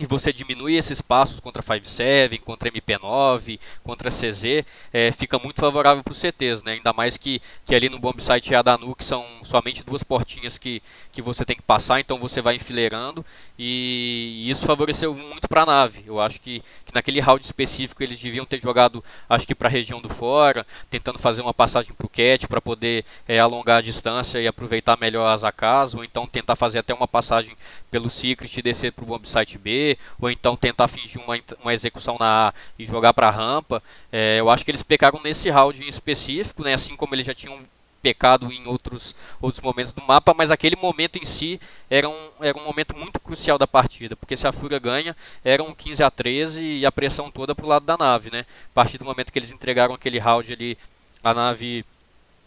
e 0.00 0.06
você 0.06 0.32
diminui 0.32 0.76
esses 0.76 1.02
passos 1.02 1.40
contra 1.40 1.62
5.7, 1.62 2.40
contra 2.40 2.70
MP9, 2.70 3.60
contra 3.84 4.10
CZ, 4.10 4.64
é, 4.90 5.12
fica 5.12 5.38
muito 5.38 5.60
favorável 5.60 6.02
para 6.02 6.12
os 6.12 6.18
CTs, 6.18 6.64
né? 6.64 6.72
ainda 6.72 6.90
mais 6.94 7.18
que, 7.18 7.42
que 7.66 7.74
ali 7.74 7.90
no 7.90 7.98
bombsite 7.98 8.54
A 8.54 8.62
da 8.62 8.78
Nuke 8.78 9.04
são 9.04 9.26
somente 9.42 9.84
duas 9.84 10.02
portinhas 10.02 10.56
que, 10.56 10.82
que 11.12 11.20
você 11.20 11.44
tem 11.44 11.54
que 11.54 11.62
passar, 11.62 12.00
então 12.00 12.18
você 12.18 12.40
vai 12.40 12.54
enfileirando 12.54 13.24
e 13.58 14.46
isso 14.48 14.64
favoreceu 14.64 15.14
muito 15.14 15.46
para 15.46 15.64
a 15.64 15.66
nave. 15.66 16.02
Eu 16.06 16.18
acho 16.18 16.40
que, 16.40 16.62
que 16.86 16.94
naquele 16.94 17.20
round 17.20 17.44
específico 17.44 18.02
eles 18.02 18.18
deviam 18.18 18.46
ter 18.46 18.58
jogado, 18.58 19.04
acho 19.28 19.46
que 19.46 19.54
para 19.54 19.68
a 19.68 19.70
região 19.70 20.00
do 20.00 20.08
fora, 20.08 20.66
tentando 20.88 21.18
fazer 21.18 21.42
uma 21.42 21.52
passagem 21.52 21.92
para 21.92 22.06
o 22.06 22.08
cat 22.08 22.48
para 22.48 22.62
poder 22.62 23.04
é, 23.28 23.38
alongar 23.38 23.78
a 23.78 23.82
distância 23.82 24.40
e 24.40 24.46
aproveitar 24.46 24.98
melhor 24.98 25.26
as 25.26 25.44
AKs, 25.44 25.94
ou 25.94 26.02
então 26.02 26.26
tentar 26.26 26.56
fazer 26.56 26.78
até 26.78 26.94
uma 26.94 27.06
passagem 27.06 27.54
pelo 27.90 28.08
Secret 28.08 28.56
e 28.56 28.62
descer 28.62 28.92
para 28.92 29.04
o 29.04 29.06
bombsite 29.06 29.58
B, 29.58 29.89
ou 30.20 30.30
então 30.30 30.56
tentar 30.56 30.88
fingir 30.88 31.20
uma, 31.22 31.38
uma 31.62 31.72
execução 31.72 32.16
na 32.18 32.48
A 32.48 32.54
e 32.78 32.86
jogar 32.86 33.14
para 33.14 33.28
a 33.28 33.30
rampa. 33.30 33.82
É, 34.12 34.38
eu 34.40 34.50
acho 34.50 34.64
que 34.64 34.70
eles 34.70 34.82
pecaram 34.82 35.20
nesse 35.22 35.50
round 35.50 35.82
em 35.82 35.88
específico, 35.88 36.62
né, 36.62 36.74
assim 36.74 36.96
como 36.96 37.14
eles 37.14 37.26
já 37.26 37.34
tinham 37.34 37.60
pecado 38.02 38.50
em 38.50 38.66
outros, 38.66 39.14
outros 39.40 39.62
momentos 39.62 39.92
do 39.92 40.02
mapa, 40.02 40.34
mas 40.34 40.50
aquele 40.50 40.76
momento 40.76 41.16
em 41.16 41.24
si 41.24 41.60
era 41.88 42.08
um, 42.08 42.30
era 42.40 42.56
um 42.56 42.64
momento 42.64 42.96
muito 42.96 43.20
crucial 43.20 43.58
da 43.58 43.66
partida, 43.66 44.16
porque 44.16 44.36
se 44.36 44.46
a 44.46 44.52
Fúria 44.52 44.78
ganha, 44.78 45.14
era 45.44 45.62
um 45.62 45.74
15 45.74 46.02
a 46.02 46.10
13 46.10 46.62
e 46.62 46.86
a 46.86 46.92
pressão 46.92 47.30
toda 47.30 47.54
pro 47.54 47.66
lado 47.66 47.84
da 47.84 47.96
nave, 47.96 48.30
né? 48.30 48.46
A 48.72 48.74
partir 48.74 48.98
do 48.98 49.04
momento 49.04 49.32
que 49.32 49.38
eles 49.38 49.52
entregaram 49.52 49.94
aquele 49.94 50.18
round 50.18 50.52
ali, 50.52 50.78
a 51.22 51.34
nave 51.34 51.84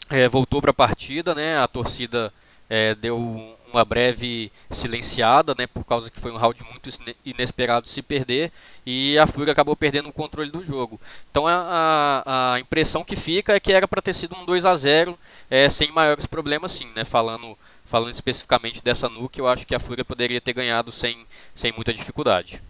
é, 0.09 0.27
voltou 0.27 0.61
para 0.61 0.71
a 0.71 0.73
partida, 0.73 1.35
né? 1.35 1.57
A 1.57 1.67
torcida 1.67 2.33
é, 2.69 2.95
deu 2.95 3.55
uma 3.73 3.83
breve 3.83 4.51
silenciada, 4.69 5.55
né, 5.57 5.65
por 5.65 5.83
causa 5.83 6.09
que 6.09 6.19
foi 6.19 6.31
um 6.31 6.37
round 6.37 6.63
muito 6.63 6.89
inesperado 7.25 7.87
se 7.87 8.01
perder 8.01 8.51
e 8.85 9.17
a 9.17 9.25
Fúria 9.25 9.51
acabou 9.51 9.75
perdendo 9.75 10.09
o 10.09 10.13
controle 10.13 10.51
do 10.51 10.63
jogo. 10.63 11.01
Então 11.31 11.47
a, 11.47 12.53
a, 12.53 12.59
impressão 12.59 13.03
que 13.03 13.15
fica 13.15 13.55
é 13.55 13.59
que 13.59 13.73
era 13.73 13.87
para 13.87 14.01
ter 14.01 14.13
sido 14.13 14.35
um 14.35 14.45
2 14.45 14.65
a 14.65 14.75
0 14.75 15.17
é, 15.49 15.67
sem 15.69 15.91
maiores 15.91 16.25
problemas, 16.25 16.71
sim, 16.71 16.87
né, 16.95 17.03
falando 17.03 17.57
falando 17.85 18.11
especificamente 18.11 18.83
dessa 18.83 19.09
nuke, 19.09 19.39
eu 19.39 19.47
acho 19.47 19.67
que 19.67 19.75
a 19.75 19.79
Fúria 19.79 20.05
poderia 20.05 20.39
ter 20.39 20.53
ganhado 20.53 20.91
sem, 20.91 21.25
sem 21.53 21.71
muita 21.73 21.93
dificuldade. 21.93 22.61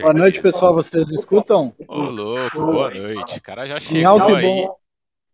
Boa 0.00 0.14
noite, 0.14 0.40
pessoal. 0.40 0.74
Vocês 0.74 1.06
me 1.06 1.14
escutam? 1.14 1.72
Ô, 1.86 2.02
louco, 2.02 2.58
boa 2.58 2.90
noite. 2.90 3.38
O 3.38 3.42
cara 3.42 3.66
já 3.66 3.78
chegou 3.78 4.34
aí. 4.34 4.42
Bom, 4.42 4.76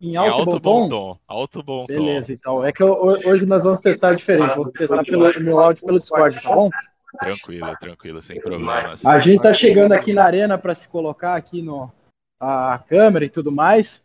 em 0.01 0.17
alto, 0.17 0.31
em 0.31 0.41
alto 0.41 0.61
bom, 0.61 0.81
bom 0.81 0.89
tom? 0.89 1.19
Alto 1.29 1.63
bom 1.63 1.87
tom. 1.87 1.93
Beleza, 1.93 2.33
então. 2.33 2.65
É 2.65 2.73
que 2.73 2.83
eu, 2.83 2.93
hoje 2.93 3.45
nós 3.45 3.65
vamos 3.65 3.81
testar 3.81 4.15
diferente. 4.15 4.57
Vou 4.57 4.73
testar 4.73 5.05
pelo 5.05 5.41
meu 5.41 5.59
áudio 5.61 5.85
pelo 5.85 6.01
Discord, 6.01 6.41
tá 6.41 6.55
bom? 6.55 6.71
Tranquilo, 7.19 7.77
tranquilo, 7.77 8.23
sem 8.23 8.41
problemas. 8.41 9.05
A 9.05 9.19
gente 9.19 9.43
tá 9.43 9.53
chegando 9.53 9.93
aqui 9.93 10.13
na 10.15 10.25
arena 10.25 10.57
para 10.57 10.75
se 10.75 10.89
colocar 10.89 11.35
aqui 11.35 11.61
no 11.61 11.93
a 12.39 12.79
câmera 12.89 13.25
e 13.25 13.29
tudo 13.29 13.53
mais. 13.53 14.03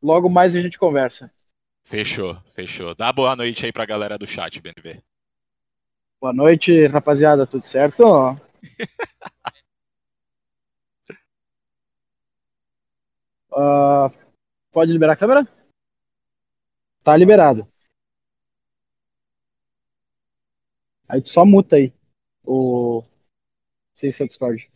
Logo 0.00 0.28
mais 0.28 0.54
a 0.54 0.60
gente 0.60 0.78
conversa. 0.78 1.30
Fechou, 1.82 2.36
fechou. 2.54 2.94
Dá 2.94 3.12
boa 3.12 3.34
noite 3.34 3.66
aí 3.66 3.72
pra 3.72 3.84
galera 3.84 4.16
do 4.16 4.26
chat, 4.26 4.60
BNV. 4.60 5.02
Boa 6.20 6.32
noite, 6.32 6.86
rapaziada, 6.86 7.46
tudo 7.46 7.62
certo? 7.62 8.04
uh, 13.52 14.10
Pode 14.74 14.92
liberar 14.92 15.12
a 15.12 15.16
câmera? 15.16 15.46
Tá 17.04 17.16
liberado. 17.16 17.72
Aí 21.08 21.22
tu 21.22 21.28
só 21.28 21.44
muta 21.44 21.76
aí 21.76 21.92
o 22.44 23.04
sem 23.92 24.10
seu 24.10 24.26
Discord. 24.26 24.68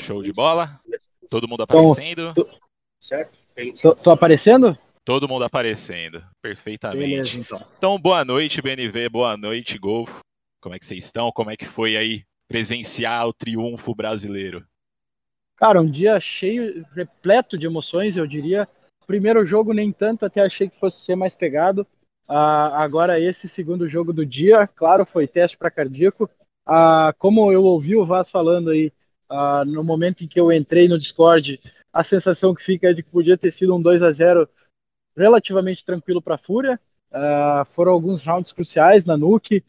Show 0.00 0.22
de 0.22 0.32
bola. 0.32 0.80
Todo 1.28 1.46
mundo 1.46 1.64
então, 1.64 1.80
aparecendo. 1.80 2.30
Então, 2.30 2.44
tô, 2.44 2.60
certo? 2.98 3.38
Tô, 3.82 3.94
tô, 3.94 4.10
aparecendo? 4.10 4.78
Todo 5.04 5.28
mundo 5.28 5.44
aparecendo. 5.44 6.24
Perfeitamente. 6.40 7.10
Beleza, 7.10 7.40
então. 7.40 7.68
então, 7.76 7.98
boa 7.98 8.24
noite, 8.24 8.62
BNV. 8.62 9.10
Boa 9.10 9.36
noite, 9.36 9.78
Golfo. 9.78 10.20
Como 10.62 10.76
é 10.76 10.78
que 10.78 10.86
vocês 10.86 11.04
estão? 11.04 11.32
Como 11.32 11.50
é 11.50 11.56
que 11.56 11.64
foi 11.64 11.96
aí 11.96 12.22
presenciar 12.46 13.26
o 13.26 13.32
triunfo 13.32 13.92
brasileiro? 13.96 14.64
Cara, 15.56 15.80
um 15.80 15.90
dia 15.90 16.18
cheio, 16.20 16.86
repleto 16.94 17.58
de 17.58 17.66
emoções, 17.66 18.16
eu 18.16 18.26
diria. 18.28 18.68
Primeiro 19.04 19.44
jogo 19.44 19.72
nem 19.72 19.90
tanto, 19.90 20.24
até 20.24 20.40
achei 20.40 20.68
que 20.68 20.78
fosse 20.78 21.04
ser 21.04 21.16
mais 21.16 21.34
pegado. 21.34 21.82
Uh, 22.28 22.70
agora 22.74 23.18
esse 23.18 23.48
segundo 23.48 23.88
jogo 23.88 24.12
do 24.12 24.24
dia, 24.24 24.68
claro, 24.68 25.04
foi 25.04 25.26
teste 25.26 25.58
para 25.58 25.70
cardíaco. 25.70 26.30
Uh, 26.64 27.12
como 27.18 27.50
eu 27.50 27.64
ouvi 27.64 27.96
o 27.96 28.04
Vaz 28.04 28.30
falando 28.30 28.70
aí, 28.70 28.92
uh, 29.28 29.64
no 29.64 29.82
momento 29.82 30.22
em 30.22 30.28
que 30.28 30.38
eu 30.38 30.52
entrei 30.52 30.86
no 30.86 30.98
Discord, 30.98 31.60
a 31.92 32.04
sensação 32.04 32.54
que 32.54 32.62
fica 32.62 32.88
é 32.90 32.92
de 32.92 33.02
que 33.02 33.10
podia 33.10 33.36
ter 33.36 33.50
sido 33.50 33.74
um 33.74 33.82
2 33.82 34.04
a 34.04 34.12
0 34.12 34.48
relativamente 35.16 35.84
tranquilo 35.84 36.22
para 36.22 36.36
a 36.36 36.38
Fúria. 36.38 36.80
Foram 37.66 37.92
alguns 37.92 38.24
rounds 38.24 38.52
cruciais 38.52 39.04
na 39.04 39.16
Nuke. 39.16 39.62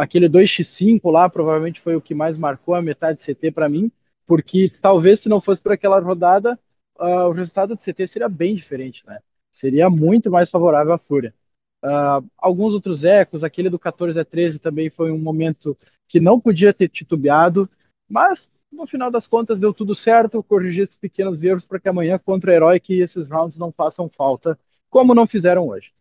Uh, 0.00 0.02
aquele 0.02 0.28
2x5 0.28 1.10
lá 1.10 1.28
provavelmente 1.28 1.80
foi 1.80 1.96
o 1.96 2.00
que 2.00 2.14
mais 2.14 2.38
marcou 2.38 2.74
a 2.74 2.82
metade 2.82 3.22
CT 3.22 3.50
para 3.52 3.68
mim, 3.68 3.90
porque 4.26 4.70
talvez 4.80 5.20
se 5.20 5.28
não 5.28 5.40
fosse 5.40 5.62
por 5.62 5.72
aquela 5.72 6.00
rodada, 6.00 6.58
uh, 6.98 7.28
o 7.28 7.32
resultado 7.32 7.74
do 7.74 7.82
CT 7.82 8.06
seria 8.06 8.28
bem 8.28 8.54
diferente, 8.54 9.04
né? 9.06 9.18
Seria 9.52 9.90
muito 9.90 10.30
mais 10.30 10.50
favorável 10.50 10.92
à 10.92 10.98
Fúria. 10.98 11.34
alguns 12.38 12.74
outros 12.74 13.04
ecos, 13.04 13.42
aquele 13.42 13.70
do 13.70 13.78
14 13.78 14.20
a 14.20 14.24
13 14.24 14.58
também 14.60 14.90
foi 14.90 15.10
um 15.10 15.18
momento 15.18 15.76
que 16.06 16.20
não 16.20 16.38
podia 16.38 16.74
ter 16.74 16.88
titubeado, 16.88 17.68
mas 18.08 18.50
no 18.70 18.86
final 18.86 19.10
das 19.10 19.26
contas 19.26 19.58
deu 19.58 19.74
tudo 19.74 19.94
certo, 19.94 20.42
corrigi 20.42 20.82
esses 20.82 20.96
pequenos 20.96 21.42
erros 21.42 21.66
para 21.66 21.80
que 21.80 21.88
amanhã 21.88 22.18
contra 22.18 22.50
o 22.50 22.54
Herói 22.54 22.78
que 22.80 23.00
esses 23.00 23.26
rounds 23.28 23.58
não 23.58 23.72
façam 23.72 24.08
falta, 24.08 24.58
como 24.88 25.14
não 25.14 25.26
fizeram 25.26 25.68
hoje. 25.68 25.92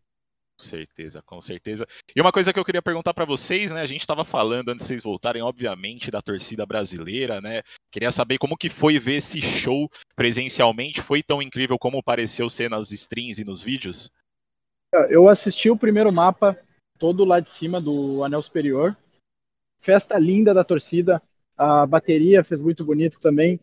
Certeza, 0.62 1.22
com 1.22 1.40
certeza. 1.40 1.88
E 2.14 2.20
uma 2.20 2.34
coisa 2.34 2.52
que 2.52 2.60
eu 2.60 2.66
queria 2.66 2.82
perguntar 2.82 3.14
para 3.14 3.24
vocês, 3.24 3.72
né? 3.72 3.80
A 3.80 3.86
gente 3.86 4.02
estava 4.02 4.26
falando 4.26 4.70
antes 4.70 4.84
de 4.84 4.88
vocês 4.90 5.02
voltarem, 5.02 5.42
obviamente, 5.42 6.12
da 6.12 6.22
torcida 6.22 6.66
brasileira, 6.66 7.40
né? 7.40 7.62
Queria 7.90 8.12
saber 8.12 8.38
como 8.38 8.58
que 8.58 8.70
foi 8.70 9.00
ver 9.00 9.16
esse 9.16 9.42
show 9.42 9.90
presencialmente. 10.18 11.02
Foi 11.02 11.24
tão 11.24 11.42
incrível 11.42 11.80
como 11.80 12.04
pareceu 12.04 12.50
ser 12.50 12.70
nas 12.70 12.92
streams 12.92 13.42
e 13.42 13.46
nos 13.46 13.64
vídeos? 13.64 14.12
Eu 15.10 15.30
assisti 15.30 15.70
o 15.70 15.78
primeiro 15.78 16.12
mapa 16.12 16.60
todo 16.98 17.24
lá 17.24 17.40
de 17.40 17.50
cima 17.50 17.80
do 17.80 18.22
anel 18.26 18.42
superior. 18.42 18.98
Festa 19.78 20.20
linda 20.20 20.54
da 20.54 20.66
torcida. 20.66 21.22
A 21.58 21.86
bateria 21.86 22.44
fez 22.44 22.62
muito 22.62 22.84
bonito 22.84 23.22
também. 23.22 23.62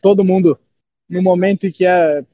Todo 0.00 0.24
mundo, 0.24 0.58
no 1.06 1.20
momento 1.20 1.66
em 1.66 1.70
que 1.70 1.84
é 1.84 2.24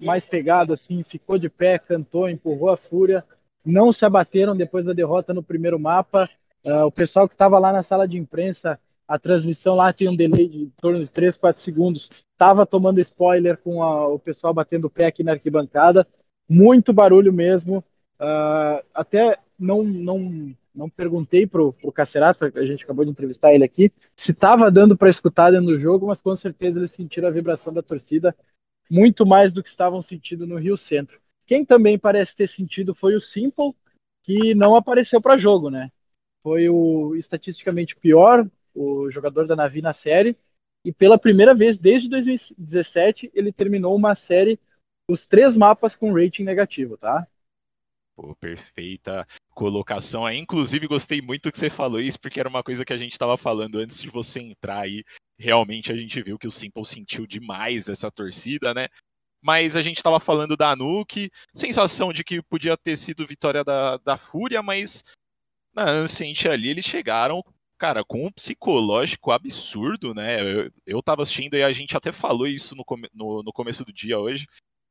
mais 0.00 0.24
pegado, 0.24 0.72
assim, 0.72 1.02
ficou 1.02 1.36
de 1.36 1.50
pé, 1.50 1.80
cantou, 1.80 2.28
empurrou 2.28 2.70
a 2.70 2.76
fúria 2.76 3.24
não 3.66 3.92
se 3.92 4.04
abateram 4.04 4.56
depois 4.56 4.86
da 4.86 4.92
derrota 4.92 5.34
no 5.34 5.42
primeiro 5.42 5.78
mapa. 5.78 6.30
Uh, 6.64 6.84
o 6.86 6.92
pessoal 6.92 7.28
que 7.28 7.34
estava 7.34 7.58
lá 7.58 7.72
na 7.72 7.82
sala 7.82 8.06
de 8.06 8.18
imprensa, 8.18 8.78
a 9.06 9.18
transmissão 9.18 9.74
lá 9.74 9.92
tinha 9.92 10.10
um 10.10 10.16
delay 10.16 10.48
de 10.48 10.62
em 10.64 10.72
torno 10.80 11.00
de 11.00 11.10
3, 11.10 11.36
4 11.36 11.60
segundos. 11.60 12.10
Estava 12.32 12.64
tomando 12.64 13.00
spoiler 13.00 13.58
com 13.58 13.82
a, 13.82 14.08
o 14.08 14.18
pessoal 14.18 14.54
batendo 14.54 14.86
o 14.86 14.90
pé 14.90 15.06
aqui 15.06 15.22
na 15.22 15.32
arquibancada. 15.32 16.06
Muito 16.48 16.92
barulho 16.92 17.32
mesmo. 17.32 17.78
Uh, 18.20 18.82
até 18.94 19.36
não, 19.58 19.82
não, 19.82 20.54
não 20.74 20.88
perguntei 20.88 21.46
pro, 21.46 21.72
pro 21.72 21.92
Cacerato, 21.92 22.44
a 22.44 22.66
gente 22.66 22.84
acabou 22.84 23.04
de 23.04 23.10
entrevistar 23.10 23.52
ele 23.52 23.64
aqui, 23.64 23.90
se 24.16 24.32
estava 24.32 24.70
dando 24.70 24.96
para 24.96 25.10
escutar 25.10 25.50
dentro 25.50 25.66
do 25.66 25.78
jogo, 25.78 26.06
mas 26.06 26.22
com 26.22 26.34
certeza 26.34 26.78
eles 26.78 26.90
sentiram 26.92 27.28
a 27.28 27.32
vibração 27.32 27.72
da 27.72 27.82
torcida 27.82 28.34
muito 28.90 29.26
mais 29.26 29.52
do 29.52 29.62
que 29.62 29.68
estavam 29.68 30.00
sentindo 30.00 30.46
no 30.46 30.56
Rio 30.56 30.76
Centro. 30.76 31.20
Quem 31.46 31.64
também 31.64 31.98
parece 31.98 32.34
ter 32.34 32.48
sentido 32.48 32.94
foi 32.94 33.14
o 33.14 33.20
Simple, 33.20 33.74
que 34.22 34.54
não 34.54 34.74
apareceu 34.74 35.20
para 35.20 35.38
jogo, 35.38 35.70
né? 35.70 35.90
Foi 36.42 36.68
o 36.68 37.14
estatisticamente 37.14 37.96
pior, 37.96 38.48
o 38.74 39.08
jogador 39.10 39.46
da 39.46 39.56
Navi 39.56 39.80
na 39.80 39.92
série, 39.92 40.36
e 40.84 40.92
pela 40.92 41.18
primeira 41.18 41.54
vez 41.54 41.78
desde 41.78 42.08
2017 42.08 43.30
ele 43.34 43.52
terminou 43.52 43.94
uma 43.94 44.14
série, 44.14 44.58
os 45.08 45.26
três 45.26 45.56
mapas 45.56 45.96
com 45.96 46.12
rating 46.12 46.44
negativo, 46.44 46.96
tá? 46.96 47.26
Pô, 48.16 48.34
perfeita 48.36 49.26
colocação 49.50 50.24
aí. 50.24 50.38
Inclusive, 50.38 50.86
gostei 50.86 51.20
muito 51.20 51.50
que 51.50 51.58
você 51.58 51.68
falou 51.68 52.00
isso, 52.00 52.18
porque 52.18 52.40
era 52.40 52.48
uma 52.48 52.62
coisa 52.62 52.84
que 52.84 52.92
a 52.92 52.96
gente 52.96 53.12
estava 53.12 53.36
falando 53.36 53.78
antes 53.78 54.00
de 54.00 54.08
você 54.08 54.40
entrar 54.40 54.80
aí. 54.80 55.04
Realmente 55.38 55.92
a 55.92 55.96
gente 55.96 56.22
viu 56.22 56.38
que 56.38 56.46
o 56.46 56.50
Simple 56.50 56.84
sentiu 56.86 57.26
demais 57.26 57.88
essa 57.88 58.10
torcida, 58.10 58.72
né? 58.72 58.88
Mas 59.46 59.76
a 59.76 59.82
gente 59.82 59.98
estava 59.98 60.18
falando 60.18 60.56
da 60.56 60.74
Nuke, 60.74 61.30
sensação 61.54 62.12
de 62.12 62.24
que 62.24 62.42
podia 62.42 62.76
ter 62.76 62.96
sido 62.96 63.24
vitória 63.24 63.62
da, 63.62 63.96
da 63.98 64.16
Fúria, 64.16 64.60
mas 64.60 65.04
na 65.72 65.88
Ancient 65.88 66.46
ali 66.46 66.68
eles 66.68 66.84
chegaram, 66.84 67.40
cara, 67.78 68.02
com 68.04 68.26
um 68.26 68.32
psicológico 68.32 69.30
absurdo, 69.30 70.12
né? 70.12 70.40
Eu, 70.40 70.72
eu 70.84 71.00
tava 71.00 71.22
assistindo 71.22 71.54
e 71.54 71.62
a 71.62 71.72
gente 71.72 71.96
até 71.96 72.10
falou 72.10 72.48
isso 72.48 72.74
no, 72.74 72.84
no, 73.14 73.44
no 73.44 73.52
começo 73.52 73.84
do 73.84 73.92
dia 73.92 74.18
hoje, 74.18 74.48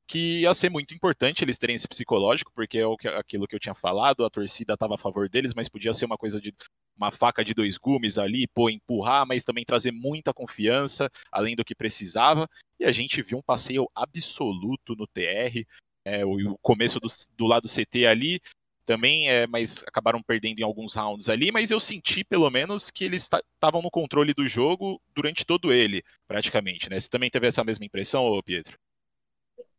que 0.08 0.42
ia 0.42 0.54
ser 0.54 0.70
muito 0.70 0.94
importante 0.94 1.44
eles 1.44 1.58
terem 1.58 1.76
esse 1.76 1.88
psicológico, 1.88 2.52
porque 2.54 2.80
é 2.80 3.08
aquilo 3.18 3.48
que 3.48 3.56
eu 3.56 3.60
tinha 3.60 3.76
falado, 3.76 4.24
a 4.24 4.30
torcida 4.30 4.74
estava 4.74 4.96
a 4.96 4.98
favor 4.98 5.28
deles, 5.28 5.54
mas 5.54 5.70
podia 5.70 5.94
ser 5.94 6.06
uma 6.06 6.18
coisa 6.18 6.40
de 6.40 6.54
uma 6.96 7.12
faca 7.12 7.44
de 7.44 7.54
dois 7.54 7.78
gumes 7.78 8.18
ali, 8.18 8.48
pô, 8.48 8.70
empurrar, 8.70 9.26
mas 9.28 9.44
também 9.44 9.66
trazer 9.66 9.92
muita 9.92 10.34
confiança, 10.34 11.10
além 11.32 11.56
do 11.56 11.66
que 11.66 11.76
precisava. 11.76 12.48
E 12.80 12.86
a 12.86 12.92
gente 12.92 13.22
viu 13.22 13.38
um 13.38 13.44
passeio 13.44 13.90
absoluto 13.94 14.96
no 14.96 15.08
TR, 15.08 15.66
é, 16.06 16.26
o, 16.26 16.52
o, 16.52 16.58
começo 16.60 17.00
do, 17.00 17.08
do 17.36 17.46
lado 17.46 17.68
CT 17.68 18.06
ali, 18.06 18.40
também, 18.86 19.30
é, 19.30 19.48
mas 19.48 19.84
acabaram 19.88 20.22
perdendo 20.22 20.60
em 20.60 20.64
alguns 20.64 20.94
rounds 20.94 21.28
ali, 21.28 21.52
mas 21.52 21.72
eu 21.72 21.80
senti 21.80 22.24
pelo 22.24 22.50
menos 22.52 22.92
que 22.92 23.04
eles 23.04 23.24
estavam 23.24 23.82
no 23.82 23.90
controle 23.90 24.34
do 24.34 24.48
jogo 24.48 25.02
durante 25.14 25.44
todo 25.44 25.74
ele, 25.74 26.04
praticamente, 26.28 26.90
né? 26.90 27.00
Você 27.00 27.10
também 27.10 27.30
teve 27.30 27.48
essa 27.48 27.64
mesma 27.64 27.86
impressão, 27.86 28.26
ô 28.26 28.42
Pietro? 28.44 28.78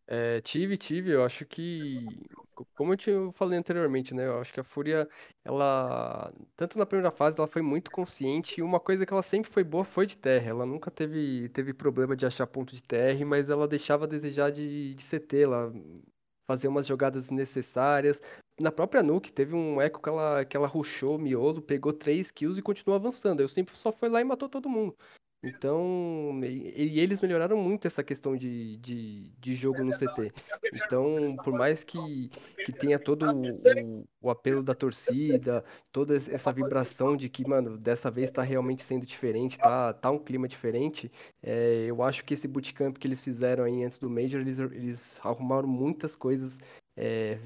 É, 0.09 0.41
tive, 0.41 0.77
tive. 0.77 1.11
Eu 1.11 1.25
acho 1.25 1.45
que, 1.45 2.07
como 2.75 2.93
eu, 2.93 2.97
te, 2.97 3.11
eu 3.11 3.33
falei 3.33 3.59
anteriormente, 3.59 4.15
né? 4.15 4.27
Eu 4.27 4.41
acho 4.41 4.53
que 4.53 4.61
a 4.61 4.65
Fúria, 4.65 5.09
ela, 5.45 6.33
tanto 6.55 6.79
na 6.79 6.87
primeira 6.87 7.11
fase, 7.11 7.39
ela 7.39 7.49
foi 7.49 7.63
muito 7.63 7.91
consciente. 7.91 8.61
E 8.61 8.63
uma 8.63 8.79
coisa 8.79 9.05
que 9.05 9.13
ela 9.13 9.23
sempre 9.23 9.51
foi 9.51 9.65
boa 9.65 9.85
foi 9.85 10.07
de 10.07 10.17
terra. 10.17 10.51
Ela 10.51 10.65
nunca 10.67 10.91
teve, 10.91 11.49
teve 11.49 11.75
problema 11.75 12.15
de 12.17 12.25
achar 12.25 12.47
ponto 12.47 12.75
de 12.75 12.83
terra, 12.83 13.25
mas 13.27 13.51
ela 13.51 13.67
deixava 13.67 14.05
a 14.05 14.09
desejar 14.09 14.51
de, 14.53 14.95
de 14.95 15.03
CT. 15.03 15.43
Ela 15.43 15.73
fazia 16.47 16.71
umas 16.71 16.87
jogadas 16.87 17.31
necessárias. 17.31 18.21
Na 18.61 18.71
própria 18.73 19.03
Nuke, 19.03 19.33
teve 19.33 19.55
um 19.55 19.81
eco 19.81 20.01
que 20.01 20.09
ela, 20.09 20.45
que 20.45 20.57
ela 20.57 20.69
rushou 20.69 21.17
o 21.17 21.19
miolo, 21.19 21.61
pegou 21.61 21.93
três 21.93 22.31
kills 22.31 22.59
e 22.59 22.63
continuou 22.63 22.97
avançando. 22.97 23.41
Eu 23.41 23.49
sempre 23.49 23.77
só 23.77 23.91
foi 23.93 24.09
lá 24.09 24.21
e 24.21 24.25
matou 24.25 24.49
todo 24.49 24.69
mundo. 24.69 24.97
Então, 25.47 26.41
e, 26.43 26.99
eles 26.99 27.21
melhoraram 27.21 27.57
muito 27.57 27.87
essa 27.87 28.03
questão 28.03 28.37
de, 28.37 28.77
de, 28.79 29.31
de, 29.39 29.55
jogo 29.55 29.85
no 29.85 29.93
CT. 29.93 30.33
Então, 30.75 31.37
por 31.45 31.53
mais 31.53 31.85
que, 31.85 32.29
que 32.65 32.73
tenha 32.73 32.99
todo 32.99 33.27
o, 33.31 34.05
o, 34.21 34.31
apelo 34.31 34.63
da 34.63 34.75
torcida, 34.75 35.65
toda 35.93 36.17
essa 36.17 36.53
vibração 36.53 37.17
de 37.17 37.29
que, 37.29 37.47
mano, 37.47 37.79
dessa 37.79 38.11
vez 38.11 38.31
tá 38.31 38.43
realmente 38.43 38.83
sendo 38.83 39.07
diferente, 39.07 39.57
tá, 39.59 39.93
tá 39.93 40.11
um 40.11 40.19
clima 40.19 40.49
diferente, 40.49 41.11
é, 41.43 41.87
eu 41.87 42.03
acho 42.03 42.25
que 42.25 42.35
esse 42.35 42.49
bootcamp 42.49 42.97
que 42.97 43.07
eles 43.07 43.23
fizeram 43.23 43.65
aí 43.65 43.85
antes 43.85 43.99
do 43.99 44.11
Major, 44.11 44.41
eles, 44.41 44.59
eles 44.59 45.21
arrumaram 45.23 45.69
muitas 45.69 46.17
coisas 46.17 46.59
é, 46.97 47.39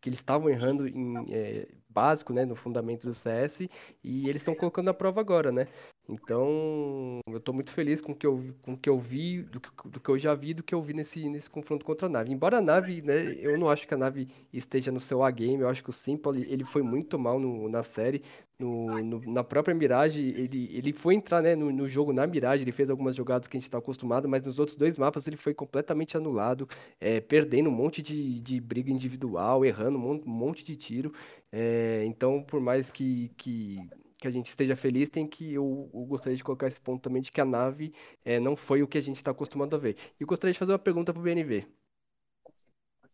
que 0.00 0.08
eles 0.08 0.20
estavam 0.20 0.48
errando 0.48 0.88
em 0.88 1.32
é, 1.32 1.68
básico, 1.88 2.32
né, 2.32 2.44
no 2.44 2.54
fundamento 2.54 3.06
do 3.06 3.14
CS, 3.14 3.68
e 4.04 4.28
eles 4.28 4.42
estão 4.42 4.54
colocando 4.54 4.86
na 4.86 4.94
prova 4.94 5.20
agora, 5.20 5.50
né? 5.50 5.66
Então, 6.08 7.18
eu 7.28 7.38
estou 7.38 7.52
muito 7.52 7.72
feliz 7.72 8.00
com 8.00 8.12
o 8.12 8.14
que 8.14 8.26
eu, 8.26 8.54
com 8.62 8.74
o 8.74 8.76
que 8.76 8.88
eu 8.88 8.98
vi, 8.98 9.42
do 9.42 9.60
que, 9.60 9.70
do 9.88 9.98
que 9.98 10.08
eu 10.08 10.16
já 10.16 10.34
vi, 10.34 10.54
do 10.54 10.62
que 10.62 10.72
eu 10.72 10.80
vi 10.80 10.94
nesse, 10.94 11.28
nesse 11.28 11.50
confronto 11.50 11.84
contra 11.84 12.06
a 12.06 12.08
nave. 12.08 12.32
Embora 12.32 12.58
a 12.58 12.60
nave, 12.60 13.02
né, 13.02 13.34
eu 13.40 13.58
não 13.58 13.68
acho 13.68 13.88
que 13.88 13.94
a 13.94 13.96
nave 13.96 14.28
esteja 14.52 14.92
no 14.92 15.00
seu 15.00 15.24
A-game, 15.24 15.62
eu 15.62 15.68
acho 15.68 15.82
que 15.82 15.90
o 15.90 15.92
Simple, 15.92 16.46
ele 16.48 16.64
foi 16.64 16.82
muito 16.82 17.18
mal 17.18 17.40
no, 17.40 17.68
na 17.68 17.82
série, 17.82 18.22
no, 18.56 19.02
no, 19.02 19.20
na 19.32 19.42
própria 19.42 19.74
Mirage, 19.74 20.20
ele, 20.22 20.70
ele 20.72 20.92
foi 20.92 21.14
entrar 21.14 21.42
né, 21.42 21.56
no, 21.56 21.72
no, 21.72 21.88
jogo 21.88 22.12
na 22.12 22.24
Mirage, 22.24 22.62
ele 22.62 22.72
fez 22.72 22.88
algumas 22.88 23.16
jogadas 23.16 23.48
que 23.48 23.56
a 23.56 23.58
gente 23.58 23.64
está 23.68 23.78
acostumado, 23.78 24.28
mas 24.28 24.44
nos 24.44 24.60
outros 24.60 24.76
dois 24.76 24.96
mapas 24.96 25.26
ele 25.26 25.36
foi 25.36 25.52
completamente 25.54 26.16
anulado, 26.16 26.68
é, 27.00 27.20
perdendo 27.20 27.68
um 27.68 27.72
monte 27.72 28.00
de, 28.00 28.40
de 28.40 28.60
briga 28.60 28.92
individual, 28.92 29.64
errando 29.64 29.98
um 29.98 30.22
monte 30.24 30.64
de 30.64 30.76
tiro. 30.76 31.12
É, 31.50 32.04
então, 32.06 32.42
por 32.42 32.60
mais 32.60 32.90
que, 32.90 33.30
que 33.36 33.78
que 34.26 34.28
a 34.28 34.32
gente 34.32 34.46
esteja 34.46 34.74
feliz, 34.74 35.08
tem 35.08 35.26
que 35.26 35.54
eu, 35.54 35.88
eu, 35.94 36.00
gostaria 36.00 36.36
de 36.36 36.42
colocar 36.42 36.66
esse 36.66 36.80
ponto 36.80 37.00
também 37.00 37.22
de 37.22 37.30
que 37.30 37.40
a 37.40 37.44
nave 37.44 37.92
é, 38.24 38.40
não 38.40 38.56
foi 38.56 38.82
o 38.82 38.88
que 38.88 38.98
a 38.98 39.00
gente 39.00 39.16
está 39.16 39.30
acostumado 39.30 39.76
a 39.76 39.78
ver. 39.78 39.96
E 40.18 40.22
eu 40.22 40.26
gostaria 40.26 40.52
de 40.52 40.58
fazer 40.58 40.72
uma 40.72 40.78
pergunta 40.78 41.12
para 41.12 41.20
o 41.20 41.22
BNV. 41.22 41.64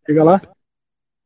Chega 0.07 0.25
lá. 0.25 0.41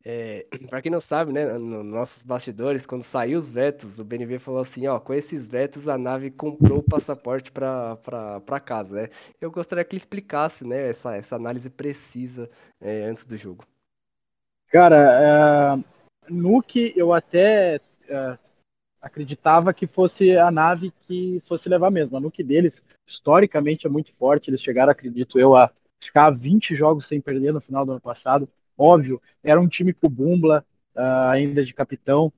É, 0.05 0.44
para 0.68 0.83
quem 0.83 0.90
não 0.90 1.01
sabe, 1.01 1.33
né, 1.33 1.44
nos 1.57 1.85
nossos 1.85 2.25
bastidores, 2.25 2.85
quando 2.85 3.03
saiu 3.03 3.38
os 3.38 3.53
vetos, 3.53 4.01
o 4.01 4.05
BNV 4.05 4.40
falou 4.40 4.61
assim, 4.61 4.88
ó, 4.88 4.99
com 4.99 5.14
esses 5.14 5.46
vetos 5.46 5.87
a 5.87 5.96
nave 5.96 6.31
comprou 6.31 6.79
o 6.79 6.83
passaporte 6.83 7.53
para 7.53 8.61
casa, 8.64 9.03
né? 9.03 9.09
Eu 9.40 9.51
gostaria 9.53 9.85
que 9.85 9.94
ele 9.94 9.99
explicasse, 9.99 10.66
né, 10.66 10.90
essa, 10.90 11.14
essa 11.16 11.37
análise 11.37 11.70
precisa 11.70 12.51
é, 12.81 13.05
antes 13.05 13.25
do 13.25 13.37
jogo. 13.37 13.64
Cara, 14.68 15.77
uh, 15.77 15.85
Nuke 16.29 16.92
eu 16.96 17.12
até 17.12 17.81
uh, 18.11 18.46
acreditava 19.01 19.73
que 19.73 19.87
fosse 19.87 20.37
a 20.37 20.51
nave 20.51 20.93
que 21.07 21.39
fosse 21.41 21.69
levar 21.69 21.91
mesmo. 21.91 22.17
A 22.17 22.21
nuke 22.21 22.43
deles, 22.43 22.83
historicamente, 23.07 23.87
é 23.87 23.91
muito 23.91 24.13
forte. 24.13 24.51
Eles 24.51 24.63
chegaram, 24.63 24.93
acredito 24.93 25.39
eu, 25.39 25.57
a 25.57 25.71
ficar 26.03 26.31
20 26.31 26.75
jogos 26.75 27.07
sem 27.07 27.21
perder 27.21 27.53
no 27.53 27.61
final 27.61 27.85
do 27.85 27.93
ano 27.93 28.01
passado. 28.01 28.49
Óbvio, 28.77 29.21
era 29.43 29.61
um 29.61 29.69
time 29.69 29.93
com 29.93 30.09
Bumbla, 30.09 30.65
uh, 30.95 31.31
ainda 31.31 31.65
de 31.65 31.73
capitão. 31.73 32.33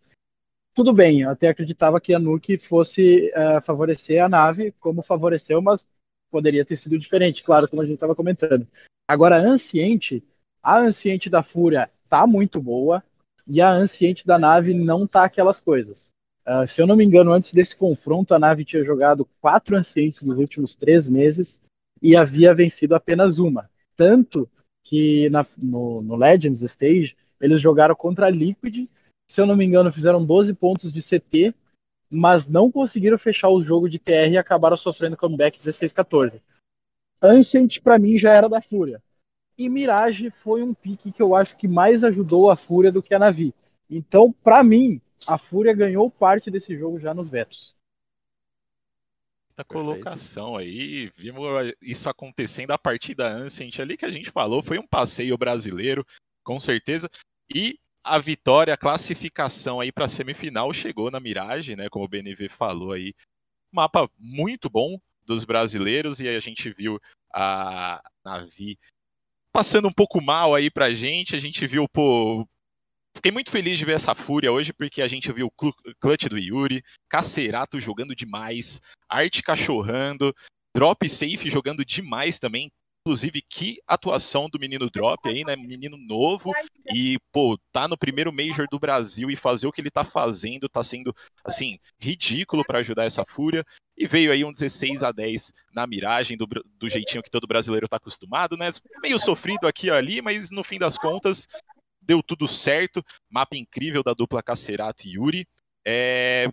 Tudo 0.74 0.92
bem, 0.92 1.22
eu 1.22 1.30
até 1.30 1.48
acreditava 1.48 2.00
que 2.00 2.14
a 2.14 2.18
nuke 2.18 2.56
fosse 2.56 3.32
uh, 3.34 3.60
favorecer 3.60 4.22
a 4.22 4.28
nave, 4.28 4.72
como 4.78 5.02
favoreceu, 5.02 5.60
mas 5.60 5.86
poderia 6.30 6.64
ter 6.64 6.76
sido 6.76 6.98
diferente, 6.98 7.42
claro, 7.42 7.68
como 7.68 7.82
a 7.82 7.84
gente 7.84 7.94
estava 7.94 8.14
comentando. 8.14 8.66
Agora, 9.08 9.36
a 9.36 9.40
Anciente, 9.40 10.22
a 10.62 10.78
Anciente 10.78 11.28
da 11.28 11.42
Fúria 11.42 11.90
tá 12.08 12.26
muito 12.26 12.60
boa, 12.60 13.02
e 13.46 13.62
a 13.62 13.70
Anciente 13.70 14.26
da 14.26 14.38
nave 14.38 14.74
não 14.74 15.06
tá 15.06 15.24
aquelas 15.24 15.60
coisas. 15.60 16.12
Uh, 16.48 16.66
se 16.66 16.80
eu 16.80 16.86
não 16.86 16.96
me 16.96 17.04
engano, 17.04 17.30
antes 17.30 17.52
desse 17.52 17.76
confronto, 17.76 18.32
a 18.32 18.38
nave 18.38 18.64
tinha 18.64 18.82
jogado 18.82 19.28
quatro 19.38 19.76
Ancientes 19.76 20.22
nos 20.22 20.38
últimos 20.38 20.74
três 20.74 21.06
meses 21.06 21.60
e 22.00 22.16
havia 22.16 22.54
vencido 22.54 22.94
apenas 22.94 23.38
uma. 23.38 23.68
Tanto 23.94 24.48
que 24.82 25.28
na, 25.28 25.44
no, 25.58 26.00
no 26.00 26.16
Legends 26.16 26.62
Stage 26.62 27.14
eles 27.38 27.60
jogaram 27.60 27.94
contra 27.94 28.26
a 28.26 28.30
Liquid, 28.30 28.88
se 29.30 29.40
eu 29.42 29.46
não 29.46 29.54
me 29.54 29.64
engano, 29.66 29.92
fizeram 29.92 30.24
12 30.24 30.54
pontos 30.54 30.90
de 30.90 31.02
CT, 31.02 31.54
mas 32.10 32.48
não 32.48 32.72
conseguiram 32.72 33.18
fechar 33.18 33.50
o 33.50 33.60
jogo 33.60 33.86
de 33.86 33.98
TR 33.98 34.30
e 34.30 34.38
acabaram 34.38 34.76
sofrendo 34.76 35.18
comeback 35.18 35.58
16-14. 35.58 36.40
Ancient, 37.20 37.80
para 37.82 37.98
mim, 37.98 38.16
já 38.16 38.32
era 38.32 38.48
da 38.48 38.62
Fúria. 38.62 39.02
E 39.58 39.68
Mirage 39.68 40.30
foi 40.30 40.62
um 40.62 40.72
pique 40.72 41.12
que 41.12 41.20
eu 41.20 41.34
acho 41.34 41.56
que 41.56 41.68
mais 41.68 42.04
ajudou 42.04 42.50
a 42.50 42.56
Fúria 42.56 42.90
do 42.90 43.02
que 43.02 43.14
a 43.14 43.18
Navi. 43.18 43.52
Então, 43.90 44.32
para 44.32 44.62
mim, 44.62 45.00
a 45.26 45.38
Fúria 45.38 45.74
ganhou 45.74 46.10
parte 46.10 46.50
desse 46.50 46.76
jogo 46.76 46.98
já 46.98 47.12
nos 47.12 47.28
vetos. 47.28 47.76
A 49.56 49.64
colocação 49.64 50.56
aí, 50.56 51.10
vimos 51.16 51.44
isso 51.82 52.08
acontecendo 52.08 52.70
a 52.70 52.78
partir 52.78 53.14
da 53.14 53.26
Ancient 53.26 53.80
ali 53.80 53.96
que 53.96 54.04
a 54.04 54.10
gente 54.10 54.30
falou, 54.30 54.62
foi 54.62 54.78
um 54.78 54.86
passeio 54.86 55.36
brasileiro, 55.36 56.06
com 56.44 56.60
certeza. 56.60 57.10
E 57.52 57.76
a 58.04 58.18
vitória, 58.18 58.72
a 58.72 58.76
classificação 58.76 59.80
aí 59.80 59.90
para 59.90 60.04
a 60.04 60.08
semifinal 60.08 60.72
chegou 60.72 61.10
na 61.10 61.18
Mirage, 61.18 61.74
né? 61.74 61.88
Como 61.88 62.04
o 62.04 62.08
BNV 62.08 62.48
falou 62.48 62.92
aí. 62.92 63.12
Mapa 63.72 64.08
muito 64.16 64.70
bom 64.70 64.98
dos 65.26 65.44
brasileiros 65.44 66.20
e 66.20 66.28
aí 66.28 66.36
a 66.36 66.40
gente 66.40 66.70
viu 66.70 67.00
a 67.34 68.02
Navi 68.24 68.78
passando 69.52 69.88
um 69.88 69.92
pouco 69.92 70.20
mal 70.20 70.54
aí 70.54 70.70
pra 70.70 70.94
gente. 70.94 71.34
A 71.34 71.38
gente 71.38 71.66
viu, 71.66 71.88
pô. 71.88 72.46
Fiquei 73.18 73.32
muito 73.32 73.50
feliz 73.50 73.76
de 73.76 73.84
ver 73.84 73.96
essa 73.96 74.14
fúria 74.14 74.52
hoje, 74.52 74.72
porque 74.72 75.02
a 75.02 75.08
gente 75.08 75.32
viu 75.32 75.48
o 75.48 75.72
clutch 76.00 76.26
do 76.26 76.38
Yuri, 76.38 76.84
Cacerato 77.08 77.80
jogando 77.80 78.14
demais, 78.14 78.80
Arte 79.08 79.42
cachorrando, 79.42 80.32
Drop 80.72 81.08
Safe 81.08 81.50
jogando 81.50 81.84
demais 81.84 82.38
também, 82.38 82.70
Inclusive, 83.00 83.42
que 83.48 83.78
atuação 83.86 84.48
do 84.50 84.58
menino 84.58 84.90
Drop 84.90 85.26
aí, 85.26 85.42
né? 85.42 85.56
Menino 85.56 85.96
novo 85.96 86.52
e, 86.94 87.18
pô, 87.32 87.58
tá 87.72 87.88
no 87.88 87.96
primeiro 87.96 88.30
Major 88.30 88.66
do 88.70 88.78
Brasil 88.78 89.30
e 89.30 89.36
fazer 89.36 89.66
o 89.66 89.72
que 89.72 89.80
ele 89.80 89.90
tá 89.90 90.04
fazendo 90.04 90.68
tá 90.68 90.84
sendo, 90.84 91.14
assim, 91.42 91.78
ridículo 91.98 92.62
para 92.66 92.80
ajudar 92.80 93.06
essa 93.06 93.24
fúria. 93.24 93.64
E 93.96 94.06
veio 94.06 94.30
aí 94.30 94.44
um 94.44 94.52
16 94.52 95.02
a 95.02 95.10
10 95.10 95.52
na 95.72 95.86
miragem, 95.86 96.36
do, 96.36 96.46
do 96.46 96.88
jeitinho 96.88 97.22
que 97.22 97.30
todo 97.30 97.46
brasileiro 97.46 97.88
tá 97.88 97.96
acostumado, 97.96 98.58
né? 98.58 98.70
Meio 99.02 99.18
sofrido 99.18 99.66
aqui 99.66 99.86
e 99.86 99.90
ali, 99.90 100.20
mas 100.20 100.50
no 100.50 100.62
fim 100.62 100.78
das 100.78 100.98
contas 100.98 101.48
deu 102.08 102.22
tudo 102.22 102.48
certo. 102.48 103.04
Mapa 103.28 103.56
incrível 103.56 104.02
da 104.02 104.14
dupla 104.14 104.42
Cacerato 104.42 105.06
e 105.06 105.12
Yuri. 105.12 105.46
É, 105.86 106.48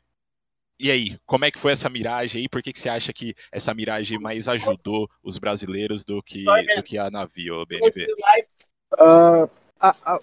e 0.80 0.91
aí, 0.91 1.18
como 1.26 1.46
é 1.46 1.52
que 1.52 1.58
foi 1.58 1.72
essa 1.72 1.89
miragem 1.89 2.41
aí? 2.41 2.50
Por 2.50 2.62
que, 2.62 2.74
que 2.74 2.80
você 2.80 2.89
acha 2.89 3.13
que 3.13 3.34
essa 3.52 3.74
miragem 3.74 4.20
mais 4.20 4.50
ajudou 4.50 5.10
os 5.24 5.38
brasileiros 5.38 6.04
do 6.04 6.22
que, 6.22 6.44
do 6.44 6.84
que 6.84 6.98
a 6.98 7.10
navio, 7.10 7.65
BNV? 7.65 8.08
Uh, 8.94 9.50
a, 9.80 9.96
a, 10.06 10.20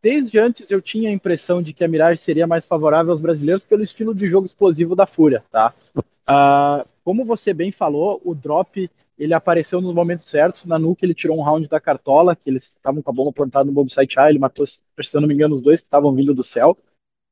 desde 0.00 0.38
antes 0.38 0.70
eu 0.70 0.80
tinha 0.80 1.10
a 1.10 1.12
impressão 1.12 1.62
de 1.62 1.74
que 1.74 1.84
a 1.84 1.88
miragem 1.88 2.22
seria 2.22 2.46
mais 2.46 2.64
favorável 2.64 3.12
aos 3.12 3.20
brasileiros 3.20 3.64
pelo 3.64 3.82
estilo 3.82 4.14
de 4.14 4.26
jogo 4.26 4.46
explosivo 4.46 4.96
da 4.96 5.06
Fúria, 5.06 5.44
tá? 5.50 5.74
Uh, 5.94 6.88
como 7.04 7.24
você 7.24 7.52
bem 7.52 7.70
falou, 7.70 8.20
o 8.24 8.34
drop 8.34 8.90
ele 9.18 9.34
apareceu 9.34 9.80
nos 9.80 9.92
momentos 9.92 10.26
certos. 10.26 10.66
Na 10.66 10.78
Nuke 10.78 11.04
ele 11.04 11.14
tirou 11.14 11.38
um 11.38 11.42
round 11.42 11.68
da 11.68 11.80
cartola, 11.80 12.34
que 12.36 12.48
eles 12.48 12.64
estavam 12.70 13.02
com 13.02 13.10
a 13.10 13.14
bomba 13.14 13.32
plantada 13.32 13.64
no 13.64 13.72
bombsite 13.72 14.18
A, 14.18 14.28
ele 14.28 14.38
matou, 14.38 14.66
se 14.66 14.82
eu 15.14 15.20
não 15.20 15.28
me 15.28 15.34
engano, 15.34 15.54
os 15.54 15.62
dois 15.62 15.80
que 15.80 15.86
estavam 15.86 16.14
vindo 16.14 16.34
do 16.34 16.42
céu. 16.42 16.76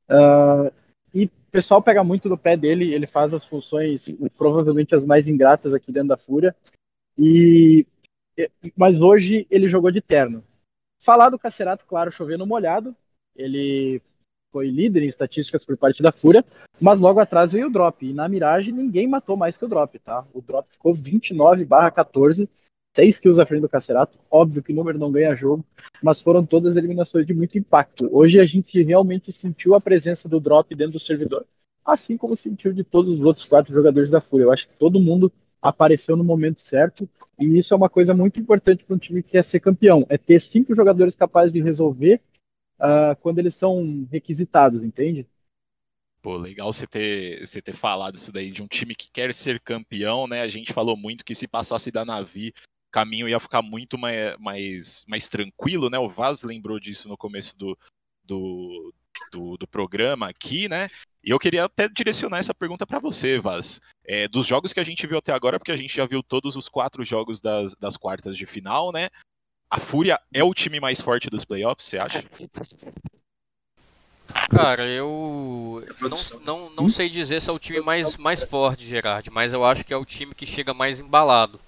Uh, 0.09 0.71
e 1.13 1.25
o 1.25 1.31
pessoal 1.51 1.81
pega 1.81 2.03
muito 2.03 2.29
no 2.29 2.37
pé 2.37 2.55
dele, 2.55 2.93
ele 2.93 3.07
faz 3.07 3.33
as 3.33 3.45
funções 3.45 4.13
provavelmente 4.37 4.95
as 4.95 5.03
mais 5.03 5.27
ingratas 5.27 5.73
aqui 5.73 5.91
dentro 5.91 6.09
da 6.09 6.17
Fúria. 6.17 6.55
E 7.17 7.85
mas 8.75 9.01
hoje 9.01 9.45
ele 9.49 9.67
jogou 9.67 9.91
de 9.91 10.01
terno. 10.01 10.43
Falar 10.99 11.29
do 11.29 11.39
Cacerato, 11.39 11.85
claro, 11.85 12.11
chovendo 12.11 12.45
molhado. 12.45 12.95
Ele 13.35 14.01
foi 14.51 14.69
líder 14.69 15.03
em 15.03 15.07
estatísticas 15.07 15.63
por 15.63 15.77
parte 15.77 16.03
da 16.03 16.11
Fúria, 16.11 16.43
mas 16.79 16.99
logo 16.99 17.19
atrás 17.19 17.53
veio 17.53 17.67
o 17.67 17.71
Drop. 17.71 18.05
E 18.05 18.13
na 18.13 18.27
Mirage 18.27 18.71
ninguém 18.71 19.07
matou 19.07 19.37
mais 19.37 19.57
que 19.57 19.65
o 19.65 19.67
Drop, 19.67 19.97
tá? 19.99 20.25
O 20.33 20.41
Drop 20.41 20.69
ficou 20.69 20.93
29/14 20.93 22.47
6 22.93 23.19
kills 23.19 23.39
à 23.39 23.45
frente 23.45 23.61
do 23.61 23.69
Cacerato. 23.69 24.19
Óbvio 24.29 24.61
que 24.61 24.73
o 24.73 24.75
número 24.75 24.99
não 24.99 25.11
ganha 25.11 25.33
jogo, 25.33 25.63
mas 26.03 26.21
foram 26.21 26.45
todas 26.45 26.75
eliminações 26.75 27.25
de 27.25 27.33
muito 27.33 27.57
impacto. 27.57 28.09
Hoje 28.11 28.39
a 28.39 28.43
gente 28.43 28.81
realmente 28.83 29.31
sentiu 29.31 29.75
a 29.75 29.81
presença 29.81 30.27
do 30.27 30.39
drop 30.39 30.75
dentro 30.75 30.93
do 30.93 30.99
servidor, 30.99 31.45
assim 31.85 32.17
como 32.17 32.35
sentiu 32.35 32.73
de 32.73 32.83
todos 32.83 33.09
os 33.09 33.21
outros 33.21 33.45
quatro 33.45 33.73
jogadores 33.73 34.09
da 34.09 34.19
Fúria. 34.19 34.43
Eu 34.43 34.51
acho 34.51 34.67
que 34.67 34.75
todo 34.77 34.99
mundo 34.99 35.31
apareceu 35.61 36.17
no 36.17 36.23
momento 36.23 36.59
certo, 36.59 37.07
e 37.39 37.57
isso 37.57 37.73
é 37.73 37.77
uma 37.77 37.89
coisa 37.89 38.13
muito 38.13 38.39
importante 38.39 38.83
para 38.83 38.95
um 38.95 38.99
time 38.99 39.23
que 39.23 39.31
quer 39.31 39.43
ser 39.43 39.61
campeão: 39.61 40.05
é 40.09 40.17
ter 40.17 40.41
cinco 40.41 40.75
jogadores 40.75 41.15
capazes 41.15 41.53
de 41.53 41.61
resolver 41.61 42.19
uh, 42.81 43.15
quando 43.21 43.39
eles 43.39 43.53
são 43.55 44.07
requisitados, 44.11 44.83
entende? 44.83 45.27
Pô, 46.21 46.37
legal 46.37 46.71
você 46.71 46.85
ter, 46.85 47.45
você 47.45 47.61
ter 47.61 47.73
falado 47.73 48.15
isso 48.15 48.31
daí 48.31 48.51
de 48.51 48.61
um 48.61 48.67
time 48.67 48.93
que 48.93 49.09
quer 49.11 49.33
ser 49.33 49.59
campeão, 49.59 50.27
né? 50.27 50.41
A 50.41 50.49
gente 50.49 50.73
falou 50.73 50.95
muito 50.95 51.25
que 51.25 51.33
se 51.33 51.47
passasse 51.47 51.89
da 51.89 52.05
Navi, 52.05 52.53
caminho 52.91 53.27
ia 53.27 53.39
ficar 53.39 53.61
muito 53.61 53.97
mais, 53.97 54.37
mais, 54.37 55.05
mais 55.07 55.29
tranquilo, 55.29 55.89
né? 55.89 55.97
O 55.97 56.09
Vaz 56.09 56.43
lembrou 56.43 56.79
disso 56.79 57.09
no 57.09 57.17
começo 57.17 57.57
do, 57.57 57.77
do, 58.23 58.93
do, 59.31 59.57
do 59.57 59.67
programa 59.67 60.27
aqui, 60.29 60.67
né? 60.67 60.89
E 61.23 61.31
eu 61.31 61.39
queria 61.39 61.65
até 61.65 61.87
direcionar 61.87 62.39
essa 62.39 62.53
pergunta 62.53 62.85
para 62.85 62.99
você, 62.99 63.39
Vaz. 63.39 63.79
É, 64.03 64.27
dos 64.27 64.45
jogos 64.45 64.73
que 64.73 64.79
a 64.79 64.83
gente 64.83 65.07
viu 65.07 65.17
até 65.17 65.31
agora, 65.31 65.57
porque 65.57 65.71
a 65.71 65.77
gente 65.77 65.95
já 65.95 66.05
viu 66.05 66.21
todos 66.21 66.55
os 66.55 66.69
quatro 66.69 67.03
jogos 67.03 67.41
das, 67.41 67.75
das 67.75 67.97
quartas 67.97 68.37
de 68.37 68.45
final, 68.45 68.91
né? 68.91 69.09
A 69.71 69.79
Fúria 69.79 70.19
é 70.33 70.43
o 70.43 70.53
time 70.53 70.79
mais 70.79 70.99
forte 70.99 71.29
dos 71.29 71.45
playoffs, 71.45 71.87
você 71.87 71.97
acha? 71.97 72.23
Cara, 74.49 74.85
eu 74.85 75.83
não, 76.01 76.39
não, 76.45 76.69
não 76.71 76.89
sei 76.89 77.09
dizer 77.09 77.41
se 77.41 77.49
é 77.49 77.53
o 77.53 77.59
time 77.59 77.79
mais, 77.79 78.17
mais 78.17 78.43
forte, 78.43 78.85
Gerard, 78.85 79.29
mas 79.31 79.53
eu 79.53 79.65
acho 79.65 79.85
que 79.85 79.93
é 79.93 79.97
o 79.97 80.05
time 80.05 80.35
que 80.35 80.45
chega 80.45 80.73
mais 80.73 80.99
embalado 80.99 81.59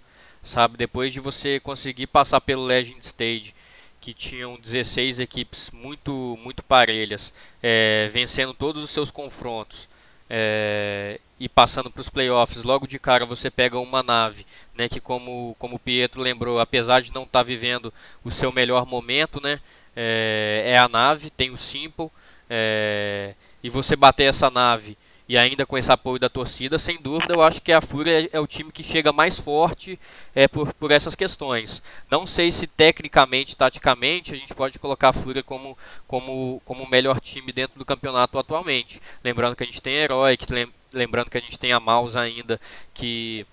sabe? 0.43 0.77
Depois 0.77 1.13
de 1.13 1.19
você 1.19 1.59
conseguir 1.59 2.07
passar 2.07 2.41
pelo 2.41 2.65
Legend 2.65 2.99
Stage, 2.99 3.55
que 4.01 4.13
tinham 4.13 4.57
16 4.59 5.21
equipes 5.21 5.71
muito, 5.71 6.37
muito 6.43 6.61
parelhas, 6.61 7.33
é, 7.61 8.09
vencendo 8.11 8.53
todos 8.53 8.83
os 8.83 8.89
seus 8.89 9.09
confrontos 9.09 9.87
é, 10.29 11.19
e 11.43 11.49
passando 11.49 11.91
para 11.91 11.99
os 11.99 12.07
playoffs, 12.07 12.63
logo 12.63 12.87
de 12.87 12.97
cara 12.97 13.25
você 13.25 13.51
pega 13.51 13.77
uma 13.77 14.01
nave, 14.01 14.45
né? 14.77 14.87
Que 14.87 15.01
como, 15.01 15.53
como 15.59 15.75
o 15.75 15.79
Pietro 15.79 16.21
lembrou, 16.21 16.57
apesar 16.57 17.01
de 17.01 17.13
não 17.13 17.23
estar 17.23 17.39
tá 17.39 17.43
vivendo 17.43 17.93
o 18.23 18.31
seu 18.31 18.49
melhor 18.49 18.85
momento, 18.85 19.41
né? 19.43 19.59
É, 19.93 20.63
é 20.67 20.77
a 20.77 20.87
nave, 20.87 21.29
tem 21.29 21.51
o 21.51 21.57
Simple, 21.57 22.09
é, 22.49 23.33
e 23.61 23.69
você 23.69 23.93
bater 23.93 24.23
essa 24.23 24.49
nave 24.49 24.97
e 25.27 25.37
ainda 25.37 25.65
com 25.65 25.77
esse 25.77 25.91
apoio 25.91 26.19
da 26.19 26.27
torcida, 26.29 26.77
sem 26.77 27.01
dúvida, 27.01 27.33
eu 27.33 27.41
acho 27.41 27.61
que 27.61 27.71
a 27.71 27.79
Fúria 27.79 28.25
é, 28.25 28.29
é 28.33 28.39
o 28.39 28.47
time 28.47 28.71
que 28.71 28.83
chega 28.83 29.13
mais 29.13 29.39
forte 29.39 29.97
é, 30.35 30.47
por, 30.47 30.73
por 30.73 30.91
essas 30.91 31.15
questões. 31.15 31.81
Não 32.11 32.27
sei 32.27 32.51
se 32.51 32.67
tecnicamente, 32.67 33.55
taticamente, 33.55 34.33
a 34.33 34.37
gente 34.37 34.53
pode 34.53 34.77
colocar 34.79 35.09
a 35.09 35.13
Fúria 35.13 35.41
como, 35.41 35.77
como, 36.07 36.61
como 36.65 36.83
o 36.83 36.89
melhor 36.89 37.19
time 37.19 37.53
dentro 37.53 37.79
do 37.79 37.85
campeonato 37.85 38.37
atualmente. 38.37 39.01
Lembrando 39.23 39.55
que 39.55 39.63
a 39.63 39.65
gente 39.65 39.81
tem 39.81 39.95
Heroic, 39.95 40.45
lembrando 40.91 41.29
que 41.29 41.37
a 41.37 41.41
gente 41.41 41.57
tem 41.57 41.71
a 41.71 41.79
Maus 41.79 42.15
ainda, 42.15 42.59
que 42.93 43.45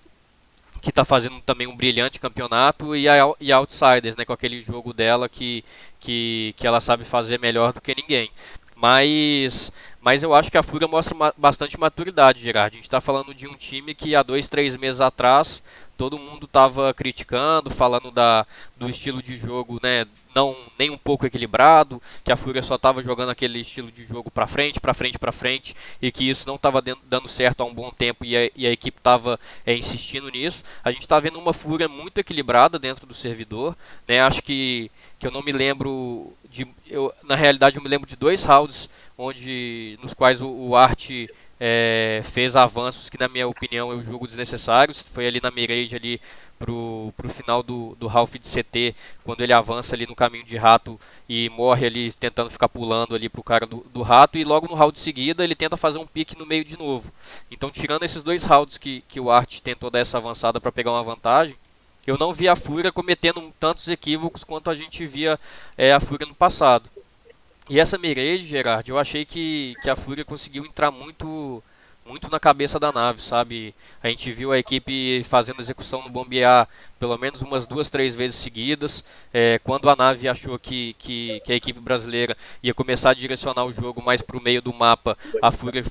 que 0.81 0.89
está 0.89 1.05
fazendo 1.05 1.39
também 1.41 1.67
um 1.67 1.75
brilhante 1.75 2.19
campeonato 2.19 2.95
e 2.95 3.07
a, 3.07 3.15
e 3.39 3.51
a 3.51 3.57
Outsiders, 3.57 4.15
né, 4.15 4.25
com 4.25 4.33
aquele 4.33 4.59
jogo 4.61 4.91
dela 4.91 5.29
que, 5.29 5.63
que, 5.99 6.55
que 6.57 6.65
ela 6.65 6.81
sabe 6.81 7.05
fazer 7.05 7.39
melhor 7.39 7.71
do 7.71 7.79
que 7.79 7.93
ninguém. 7.93 8.31
Mas, 8.81 9.71
mas 10.01 10.23
eu 10.23 10.33
acho 10.33 10.49
que 10.49 10.57
a 10.57 10.63
Fúria 10.63 10.87
mostra 10.87 11.15
bastante 11.37 11.79
maturidade, 11.79 12.41
Gerard. 12.41 12.73
A 12.73 12.77
gente 12.77 12.85
está 12.85 12.99
falando 12.99 13.31
de 13.31 13.47
um 13.47 13.53
time 13.53 13.93
que 13.93 14.15
há 14.15 14.23
dois, 14.23 14.47
três 14.47 14.75
meses 14.75 14.99
atrás 14.99 15.61
todo 16.01 16.17
mundo 16.17 16.45
estava 16.47 16.91
criticando, 16.95 17.69
falando 17.69 18.09
da, 18.09 18.43
do 18.75 18.89
estilo 18.89 19.21
de 19.21 19.37
jogo, 19.37 19.79
né, 19.83 20.07
não 20.33 20.57
nem 20.79 20.89
um 20.89 20.97
pouco 20.97 21.27
equilibrado, 21.27 22.01
que 22.23 22.31
a 22.31 22.35
Fúria 22.35 22.63
só 22.63 22.73
estava 22.73 23.03
jogando 23.03 23.29
aquele 23.29 23.59
estilo 23.59 23.91
de 23.91 24.03
jogo 24.03 24.31
para 24.31 24.47
frente, 24.47 24.79
para 24.79 24.95
frente, 24.95 25.19
para 25.19 25.31
frente, 25.31 25.75
e 26.01 26.11
que 26.11 26.27
isso 26.27 26.47
não 26.47 26.55
estava 26.55 26.81
dando 26.81 27.27
certo 27.27 27.61
há 27.61 27.65
um 27.65 27.73
bom 27.73 27.91
tempo 27.91 28.25
e 28.25 28.35
a, 28.35 28.49
e 28.55 28.65
a 28.65 28.71
equipe 28.71 28.97
estava 28.97 29.39
é, 29.63 29.75
insistindo 29.75 30.27
nisso. 30.29 30.63
A 30.83 30.91
gente 30.91 31.03
está 31.03 31.19
vendo 31.19 31.37
uma 31.37 31.53
Fúria 31.53 31.87
muito 31.87 32.17
equilibrada 32.17 32.79
dentro 32.79 33.05
do 33.05 33.13
servidor, 33.13 33.77
né? 34.07 34.21
Acho 34.21 34.41
que 34.41 34.89
que 35.21 35.27
eu 35.27 35.31
não 35.31 35.43
me 35.43 35.51
lembro 35.51 36.33
de, 36.51 36.67
eu, 36.85 37.13
na 37.23 37.35
realidade 37.35 37.77
eu 37.77 37.81
me 37.81 37.89
lembro 37.89 38.07
de 38.07 38.15
dois 38.15 38.43
rounds 38.43 38.89
onde 39.17 39.97
nos 40.03 40.13
quais 40.13 40.41
o, 40.41 40.49
o 40.49 40.75
Art 40.75 41.09
é, 41.63 42.21
fez 42.23 42.55
avanços 42.55 43.07
que, 43.07 43.19
na 43.19 43.29
minha 43.29 43.47
opinião, 43.47 43.91
eu 43.91 44.01
julgo 44.01 44.25
desnecessários. 44.25 45.01
Foi 45.01 45.27
ali 45.27 45.39
na 45.39 45.51
mirage 45.51 45.95
ali 45.95 46.19
pro, 46.57 47.13
pro 47.15 47.29
final 47.29 47.61
do, 47.61 47.95
do 47.99 48.07
Ralph 48.07 48.33
de 48.33 48.49
CT, 48.49 48.95
quando 49.23 49.41
ele 49.41 49.53
avança 49.53 49.95
ali 49.95 50.07
no 50.07 50.15
caminho 50.15 50.43
de 50.43 50.57
rato 50.57 50.99
e 51.29 51.49
morre 51.49 51.85
ali 51.85 52.11
tentando 52.13 52.49
ficar 52.49 52.67
pulando 52.67 53.13
ali 53.13 53.29
pro 53.29 53.43
cara 53.43 53.67
do, 53.67 53.85
do 53.93 54.01
rato. 54.01 54.39
E 54.39 54.43
logo 54.43 54.67
no 54.67 54.73
round 54.73 54.93
de 54.93 54.99
seguida 54.99 55.43
ele 55.43 55.53
tenta 55.53 55.77
fazer 55.77 55.99
um 55.99 56.07
pique 56.07 56.37
no 56.37 56.47
meio 56.47 56.65
de 56.65 56.77
novo. 56.77 57.13
Então, 57.51 57.69
tirando 57.69 58.03
esses 58.03 58.23
dois 58.23 58.43
rounds 58.43 58.79
que, 58.79 59.03
que 59.07 59.19
o 59.19 59.29
Art 59.29 59.59
tentou 59.61 59.91
dar 59.91 59.99
essa 59.99 60.17
avançada 60.17 60.59
para 60.59 60.71
pegar 60.71 60.91
uma 60.91 61.03
vantagem, 61.03 61.55
eu 62.05 62.17
não 62.17 62.33
vi 62.33 62.47
a 62.47 62.55
Fúria 62.55 62.91
cometendo 62.91 63.53
tantos 63.59 63.87
equívocos 63.87 64.43
quanto 64.43 64.69
a 64.69 64.75
gente 64.75 65.05
via 65.05 65.39
é, 65.77 65.91
a 65.91 65.99
Fúria 65.99 66.27
no 66.27 66.35
passado. 66.35 66.89
E 67.69 67.79
essa 67.79 67.97
Mirage, 67.97 68.45
Gerard, 68.45 68.89
eu 68.89 68.97
achei 68.97 69.23
que, 69.23 69.75
que 69.81 69.89
a 69.89 69.95
Fúria 69.95 70.25
conseguiu 70.25 70.65
entrar 70.65 70.91
muito 70.91 71.63
muito 72.05 72.29
na 72.29 72.39
cabeça 72.39 72.79
da 72.79 72.91
nave, 72.91 73.21
sabe? 73.21 73.73
A 74.03 74.09
gente 74.09 74.31
viu 74.31 74.51
a 74.51 74.57
equipe 74.57 75.23
fazendo 75.23 75.61
execução 75.61 76.01
no 76.03 76.09
bombear 76.09 76.67
pelo 76.99 77.17
menos 77.17 77.41
umas 77.41 77.65
duas, 77.65 77.89
três 77.89 78.15
vezes 78.15 78.37
seguidas. 78.37 79.05
É, 79.33 79.59
quando 79.63 79.89
a 79.89 79.95
nave 79.95 80.27
achou 80.27 80.59
que, 80.59 80.93
que, 80.99 81.39
que, 81.45 81.53
a 81.53 81.55
equipe 81.55 81.79
brasileira 81.79 82.35
ia 82.61 82.73
começar 82.73 83.11
a 83.11 83.13
direcionar 83.13 83.63
o 83.65 83.71
jogo 83.71 84.01
mais 84.01 84.21
para 84.21 84.37
o 84.37 84.41
meio 84.41 84.61
do 84.61 84.73
mapa, 84.73 85.17
a 85.41 85.51
Fúria 85.51 85.83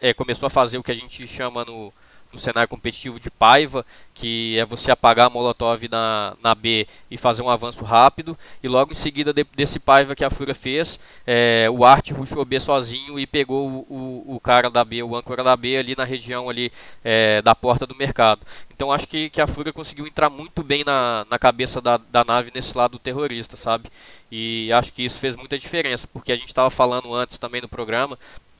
é, 0.00 0.14
começou 0.14 0.46
a 0.46 0.50
fazer 0.50 0.78
o 0.78 0.82
que 0.82 0.92
a 0.92 0.94
gente 0.94 1.26
chama 1.26 1.64
no, 1.64 1.92
no 2.36 2.40
cenário 2.40 2.68
competitivo 2.68 3.18
de 3.18 3.30
Paiva, 3.30 3.84
que 4.14 4.58
é 4.58 4.64
você 4.64 4.90
apagar 4.90 5.26
a 5.26 5.30
Molotov 5.30 5.88
na, 5.88 6.36
na 6.42 6.54
B 6.54 6.86
e 7.10 7.18
fazer 7.18 7.42
um 7.42 7.50
avanço 7.50 7.82
rápido. 7.82 8.38
E 8.62 8.68
logo 8.68 8.92
em 8.92 8.94
seguida 8.94 9.32
de, 9.32 9.44
desse 9.56 9.80
Paiva 9.80 10.14
que 10.14 10.24
a 10.24 10.30
Fúria 10.30 10.54
fez, 10.54 11.00
é, 11.26 11.66
o 11.70 11.84
Art 11.84 12.10
rushou 12.12 12.44
B 12.44 12.60
sozinho 12.60 13.18
e 13.18 13.26
pegou 13.26 13.86
o, 13.88 14.36
o, 14.36 14.40
cara 14.40 14.70
da 14.70 14.84
B, 14.84 15.02
o 15.02 15.16
âncora 15.16 15.42
da 15.42 15.56
B 15.56 15.76
ali 15.76 15.96
na 15.96 16.04
região 16.04 16.48
ali 16.48 16.70
é, 17.02 17.42
da 17.42 17.54
porta 17.54 17.86
do 17.86 17.96
mercado. 17.96 18.46
Então 18.72 18.92
acho 18.92 19.08
que, 19.08 19.30
que 19.30 19.40
a 19.40 19.46
Fúria 19.46 19.72
conseguiu 19.72 20.06
entrar 20.06 20.28
muito 20.28 20.62
bem 20.62 20.84
na, 20.84 21.26
na 21.30 21.38
cabeça 21.38 21.80
da, 21.80 21.96
da 21.96 22.22
nave 22.22 22.52
nesse 22.54 22.76
lado 22.76 22.98
terrorista, 22.98 23.56
sabe? 23.56 23.90
E 24.30 24.70
acho 24.72 24.92
que 24.92 25.02
isso 25.02 25.18
fez 25.18 25.34
muita 25.34 25.58
diferença, 25.58 26.06
porque 26.12 26.32
a 26.32 26.36
gente 26.36 26.48
estava 26.48 26.68
falando 26.68 27.14
antes 27.14 27.38
também 27.38 27.62
no 27.62 27.68
programa, 27.68 28.18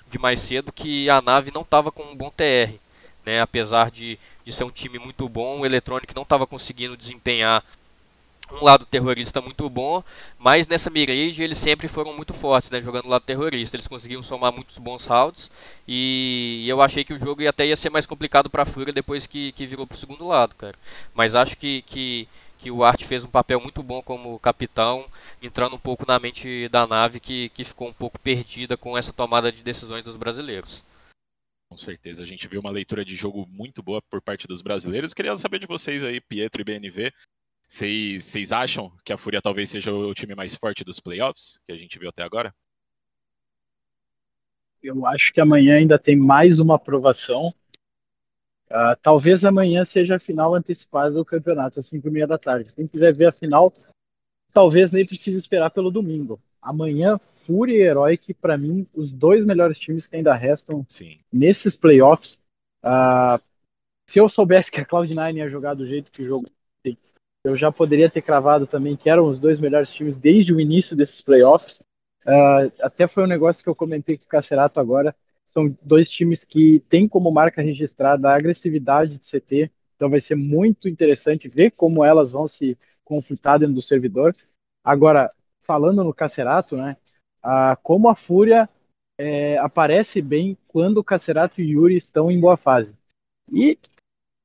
de 0.09 0.19
mais 0.19 0.41
cedo, 0.41 0.73
que 0.73 1.11
a 1.11 1.21
nave 1.21 1.51
não 1.53 1.63
estava 1.63 1.93
com 1.93 2.03
um 2.03 2.17
bom 2.17 2.31
TR. 2.31 2.75
Né? 3.27 3.41
Apesar 3.41 3.91
de, 3.91 4.17
de 4.45 4.53
ser 4.53 4.63
um 4.63 4.71
time 4.71 5.01
muito 5.01 5.29
bom, 5.29 5.61
o 5.61 5.67
Electronic 5.67 6.15
não 6.15 6.23
estava 6.23 6.47
conseguindo 6.47 6.97
desempenhar 6.97 7.65
um 8.53 8.65
lado 8.65 8.87
terrorista 8.87 9.41
muito 9.41 9.69
bom, 9.69 10.05
mas 10.39 10.69
nessa 10.69 10.89
Mirage 10.89 11.43
eles 11.43 11.59
sempre 11.59 11.89
foram 11.89 12.15
muito 12.15 12.33
fortes, 12.33 12.71
né, 12.71 12.81
jogando 12.81 13.09
lado 13.09 13.23
terrorista. 13.23 13.77
Eles 13.77 13.89
conseguiam 13.89 14.23
somar 14.23 14.53
muitos 14.53 14.79
bons 14.79 15.05
rounds 15.05 15.51
e 15.89 16.65
eu 16.69 16.81
achei 16.81 17.03
que 17.03 17.13
o 17.13 17.19
jogo 17.19 17.47
até 17.49 17.67
ia 17.67 17.75
ser 17.75 17.91
mais 17.91 18.07
complicado 18.07 18.49
para 18.49 18.63
a 18.63 18.67
Fúria 18.67 18.93
depois 18.93 19.27
que, 19.27 19.51
que 19.51 19.67
virou 19.67 19.87
para 19.87 19.97
o 19.97 19.99
segundo 19.99 20.29
lado, 20.29 20.55
cara. 20.55 20.77
Mas 21.13 21.35
acho 21.35 21.57
que, 21.57 21.83
que, 21.83 22.29
que 22.59 22.71
o 22.71 22.85
Art 22.85 23.03
fez 23.03 23.25
um 23.25 23.29
papel 23.29 23.61
muito 23.61 23.83
bom 23.83 24.01
como 24.01 24.39
capitão, 24.39 25.05
entrando 25.43 25.75
um 25.75 25.81
pouco 25.81 26.07
na 26.07 26.21
mente 26.21 26.69
da 26.69 26.87
nave 26.87 27.19
que, 27.19 27.49
que 27.49 27.65
ficou 27.65 27.89
um 27.89 27.93
pouco 27.93 28.19
perdida 28.21 28.77
com 28.77 28.97
essa 28.97 29.13
tomada 29.13 29.51
de 29.51 29.65
decisões 29.65 30.05
dos 30.05 30.17
brasileiros. 30.17 30.85
Com 31.69 31.77
certeza, 31.77 32.23
a 32.23 32.27
gente 32.27 32.47
viu 32.47 32.61
uma 32.61 32.71
leitura 32.71 33.05
de 33.05 33.17
jogo 33.17 33.45
muito 33.49 33.83
boa 33.83 34.01
por 34.03 34.23
parte 34.23 34.47
dos 34.47 34.63
brasileiros. 34.63 35.13
Queria 35.13 35.37
saber 35.37 35.59
de 35.59 35.67
vocês 35.67 36.03
aí, 36.05 36.21
Pietro 36.21 36.61
e 36.61 36.65
BNV. 36.65 37.13
Vocês 37.67 38.53
acham 38.53 38.93
que 39.05 39.13
a 39.13 39.19
Fúria 39.19 39.43
talvez 39.43 39.71
seja 39.71 39.93
o 39.93 40.15
time 40.15 40.37
mais 40.37 40.55
forte 40.55 40.85
dos 40.85 41.01
playoffs 41.01 41.61
que 41.67 41.73
a 41.73 41.77
gente 41.77 41.99
viu 41.99 42.09
até 42.09 42.23
agora? 42.23 42.55
Eu 44.81 45.05
acho 45.05 45.33
que 45.33 45.41
amanhã 45.41 45.77
ainda 45.77 45.99
tem 45.99 46.17
mais 46.17 46.61
uma 46.61 46.77
aprovação. 46.77 47.53
Uh, 48.71 48.95
talvez 49.03 49.45
amanhã 49.45 49.85
seja 49.85 50.17
a 50.17 50.21
final 50.21 50.55
antecipada 50.55 51.11
do 51.11 51.25
campeonato, 51.25 51.81
às 51.81 51.87
5 51.87 52.07
e 52.07 52.11
meia 52.11 52.27
da 52.27 52.39
tarde. 52.39 52.73
Quem 52.73 52.87
quiser 52.87 53.13
ver 53.17 53.27
a 53.27 53.33
final, 53.33 53.73
talvez 54.53 54.93
nem 54.93 55.05
precise 55.05 55.37
esperar 55.37 55.71
pelo 55.71 55.91
domingo 55.91 56.41
amanhã, 56.67 57.17
Fúria 57.19 57.77
e 57.77 57.83
Heroic, 57.83 58.35
para 58.35 58.59
mim, 58.59 58.87
os 58.93 59.13
dois 59.13 59.45
melhores 59.45 59.79
times 59.79 60.07
que 60.07 60.17
ainda 60.17 60.35
restam 60.35 60.85
Sim. 60.89 61.19
nesses 61.33 61.77
playoffs. 61.77 62.43
Uh, 62.85 63.41
se 64.09 64.19
eu 64.19 64.29
soubesse 64.29 64.71
que 64.71 64.81
a 64.81 64.85
Cloud9 64.85 65.37
ia 65.37 65.49
jogar 65.49 65.75
do 65.75 65.87
jeito 65.87 66.11
que 66.11 66.23
o 66.23 66.27
jogo 66.27 66.47
tem, 66.83 66.99
eu 67.45 67.57
já 67.57 67.71
poderia 67.71 68.11
ter 68.11 68.21
cravado 68.21 68.67
também 68.67 68.97
que 68.97 69.09
eram 69.09 69.27
os 69.27 69.39
dois 69.39 69.61
melhores 69.61 69.93
times 69.93 70.17
desde 70.17 70.53
o 70.53 70.61
início 70.61 70.97
desses 70.97 71.23
playoffs. 71.23 71.81
Uh, 72.25 72.73
até 72.81 73.07
foi 73.07 73.23
um 73.23 73.29
negócio 73.29 73.63
que 73.63 73.71
eu 73.71 73.75
comentei 73.75 74.19
com 74.19 74.25
o 74.25 74.29
Cacerato 74.29 74.81
agora. 74.81 75.15
São 75.47 75.77
dois 75.81 76.09
times 76.09 76.45
que 76.45 76.81
têm 76.89 77.07
como 77.07 77.31
marca 77.31 77.63
registrada 77.63 78.29
a 78.29 78.35
agressividade 78.35 79.17
de 79.17 79.25
CT, 79.25 79.71
então 79.95 80.11
vai 80.11 80.21
ser 80.21 80.35
muito 80.35 80.89
interessante 80.89 81.49
ver 81.49 81.71
como 81.71 82.05
elas 82.05 82.33
vão 82.33 82.49
se 82.49 82.77
conflitar 83.05 83.61
dentro 83.61 83.77
do 83.77 83.81
servidor. 83.81 84.35
Agora, 84.85 85.29
falando 85.67 86.05
no 86.05 86.15
Cacerato, 86.15 86.77
né? 86.77 86.97
Ah, 87.43 87.77
como 87.83 88.09
a 88.09 88.15
Fúria 88.15 88.69
é, 89.19 89.59
aparece 89.59 90.23
bem 90.23 90.57
quando 90.69 90.99
o 90.99 91.05
Cacerato 91.05 91.61
e 91.61 91.73
Yuri 91.73 91.97
estão 91.97 92.31
em 92.31 92.41
boa 92.41 92.57
fase. 92.57 92.95
E 93.53 93.79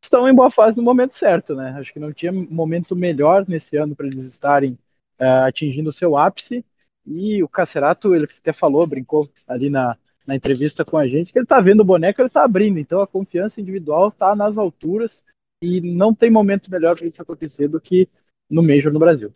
estão 0.04 0.28
em 0.28 0.34
boa 0.34 0.50
fase 0.50 0.78
no 0.78 0.84
momento 0.84 1.14
certo, 1.14 1.56
né? 1.56 1.76
Acho 1.78 1.94
que 1.94 2.00
não 2.00 2.12
tinha 2.12 2.32
momento 2.32 2.96
melhor 2.96 3.46
nesse 3.48 3.78
ano 3.78 3.96
para 3.96 4.08
eles 4.08 4.26
estarem 4.26 4.78
uh, 5.20 5.46
atingindo 5.48 5.90
o 5.90 5.94
seu 5.94 6.18
ápice. 6.18 6.66
E 7.06 7.42
o 7.44 7.48
Cacerato, 7.48 8.14
ele 8.16 8.26
até 8.26 8.54
falou, 8.54 8.86
brincou 8.86 9.30
ali 9.48 9.70
na, 9.70 9.98
na 10.26 10.36
entrevista 10.36 10.86
com 10.86 10.98
a 10.98 11.08
gente, 11.08 11.32
que 11.32 11.40
ele 11.40 11.46
tá 11.46 11.60
vendo 11.60 11.82
o 11.82 11.86
boneco, 11.86 12.22
ele 12.22 12.30
tá 12.30 12.44
abrindo. 12.44 12.80
Então 12.80 13.02
a 13.02 13.08
confiança 13.08 13.62
individual 13.62 14.12
tá 14.12 14.36
nas 14.36 14.58
alturas 14.58 15.24
e 15.62 15.82
não 15.82 16.14
tem 16.14 16.32
momento 16.32 16.72
melhor 16.72 16.98
para 16.98 17.08
isso 17.08 17.22
acontecer 17.22 17.68
do 17.68 17.80
que 17.80 18.08
no 18.50 18.64
Major 18.64 18.92
no 18.92 19.00
Brasil. 19.00 19.32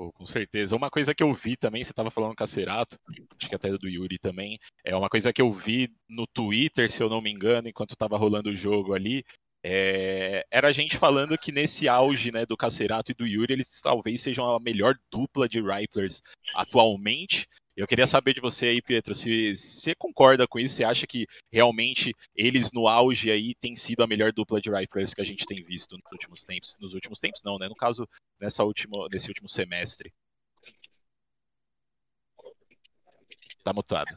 Pô, 0.00 0.10
com 0.10 0.24
certeza. 0.24 0.74
Uma 0.74 0.88
coisa 0.88 1.14
que 1.14 1.22
eu 1.22 1.30
vi 1.34 1.58
também, 1.58 1.84
você 1.84 1.90
estava 1.90 2.10
falando 2.10 2.34
Cacerato, 2.34 2.98
acho 3.38 3.50
que 3.50 3.54
até 3.54 3.68
do 3.76 3.86
Yuri 3.86 4.18
também, 4.18 4.58
é 4.82 4.96
uma 4.96 5.10
coisa 5.10 5.30
que 5.30 5.42
eu 5.42 5.52
vi 5.52 5.94
no 6.08 6.26
Twitter, 6.26 6.90
se 6.90 7.02
eu 7.02 7.10
não 7.10 7.20
me 7.20 7.30
engano, 7.30 7.68
enquanto 7.68 7.92
estava 7.92 8.16
rolando 8.16 8.48
o 8.48 8.54
jogo 8.54 8.94
ali, 8.94 9.22
é... 9.62 10.46
era 10.50 10.68
a 10.68 10.72
gente 10.72 10.96
falando 10.96 11.36
que 11.36 11.52
nesse 11.52 11.86
auge 11.86 12.32
né, 12.32 12.46
do 12.46 12.56
Cacerato 12.56 13.10
e 13.10 13.14
do 13.14 13.26
Yuri, 13.26 13.52
eles 13.52 13.78
talvez 13.82 14.22
sejam 14.22 14.46
a 14.46 14.58
melhor 14.58 14.94
dupla 15.12 15.46
de 15.46 15.60
riflers 15.60 16.22
atualmente, 16.54 17.46
eu 17.80 17.86
queria 17.86 18.06
saber 18.06 18.34
de 18.34 18.40
você 18.40 18.66
aí, 18.66 18.82
Pietro, 18.82 19.14
se 19.14 19.56
você 19.56 19.94
concorda 19.94 20.46
com 20.46 20.58
isso, 20.58 20.74
você 20.74 20.84
acha 20.84 21.06
que 21.06 21.26
realmente 21.50 22.14
eles 22.34 22.72
no 22.72 22.86
auge 22.86 23.30
aí 23.30 23.54
têm 23.54 23.74
sido 23.74 24.02
a 24.02 24.06
melhor 24.06 24.32
dupla 24.32 24.60
de 24.60 24.70
riflers 24.70 25.14
que 25.14 25.20
a 25.20 25.24
gente 25.24 25.46
tem 25.46 25.64
visto 25.64 25.96
nos 25.96 26.12
últimos 26.12 26.44
tempos? 26.44 26.76
Nos 26.78 26.92
últimos 26.92 27.20
tempos 27.20 27.42
não, 27.42 27.58
né? 27.58 27.68
No 27.68 27.74
caso, 27.74 28.06
nessa 28.38 28.64
última, 28.64 29.06
nesse 29.10 29.28
último 29.28 29.48
semestre. 29.48 30.12
Tá 33.64 33.72
mutado. 33.72 34.14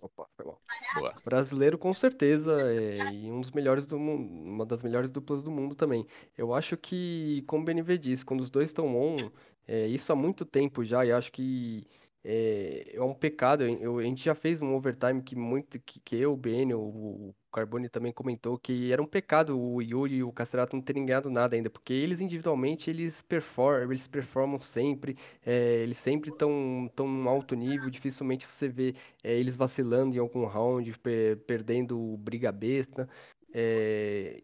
Opa, 0.00 0.26
foi 0.36 0.46
mal. 0.46 0.60
Boa. 0.94 1.14
Brasileiro 1.24 1.78
com 1.78 1.92
certeza, 1.92 2.52
é, 2.72 3.12
e 3.12 3.30
um 3.30 3.40
dos 3.40 3.50
melhores 3.50 3.86
do 3.86 3.98
mundo, 3.98 4.32
uma 4.32 4.66
das 4.66 4.82
melhores 4.82 5.10
duplas 5.10 5.42
do 5.42 5.50
mundo 5.50 5.74
também. 5.74 6.06
Eu 6.36 6.54
acho 6.54 6.76
que, 6.76 7.44
como 7.46 7.62
o 7.62 7.64
BNV 7.64 7.98
disse, 7.98 8.24
quando 8.24 8.40
os 8.40 8.50
dois 8.50 8.70
estão 8.70 8.96
on, 8.96 9.30
é, 9.68 9.86
isso 9.86 10.12
há 10.12 10.16
muito 10.16 10.44
tempo 10.46 10.82
já, 10.84 11.04
e 11.04 11.12
acho 11.12 11.30
que 11.30 11.86
é, 12.24 12.96
é 12.96 13.02
um 13.02 13.14
pecado. 13.14 13.64
Eu, 13.64 13.98
a 13.98 14.02
gente 14.02 14.24
já 14.24 14.34
fez 14.34 14.60
um 14.60 14.74
overtime 14.74 15.22
que 15.22 15.36
muito 15.36 15.78
que, 15.80 16.00
que 16.00 16.16
eu, 16.16 16.32
o 16.32 16.36
BN, 16.36 16.74
o, 16.74 16.80
o 16.80 17.34
Carbone 17.52 17.88
também 17.88 18.12
comentou 18.12 18.58
que 18.58 18.92
era 18.92 19.00
um 19.02 19.06
pecado 19.06 19.58
o 19.58 19.80
Yuri 19.82 20.16
e 20.16 20.22
o 20.22 20.32
Cacerato 20.32 20.74
não 20.76 20.82
terem 20.82 21.04
ganhado 21.06 21.30
nada 21.30 21.54
ainda, 21.56 21.70
porque 21.70 21.92
eles 21.92 22.20
individualmente 22.20 22.90
eles 22.90 23.22
performam, 23.22 23.90
eles 23.90 24.06
performam 24.08 24.60
sempre, 24.60 25.16
é, 25.44 25.80
eles 25.82 25.96
sempre 25.98 26.30
estão 26.30 26.90
tão 26.94 27.06
num 27.08 27.28
alto 27.28 27.54
nível, 27.54 27.90
dificilmente 27.90 28.46
você 28.46 28.68
vê 28.68 28.94
é, 29.22 29.34
eles 29.38 29.56
vacilando 29.56 30.14
em 30.16 30.18
algum 30.18 30.44
round, 30.46 30.98
per, 30.98 31.38
perdendo 31.46 32.16
briga 32.18 32.50
besta. 32.52 33.08
É, 33.52 34.42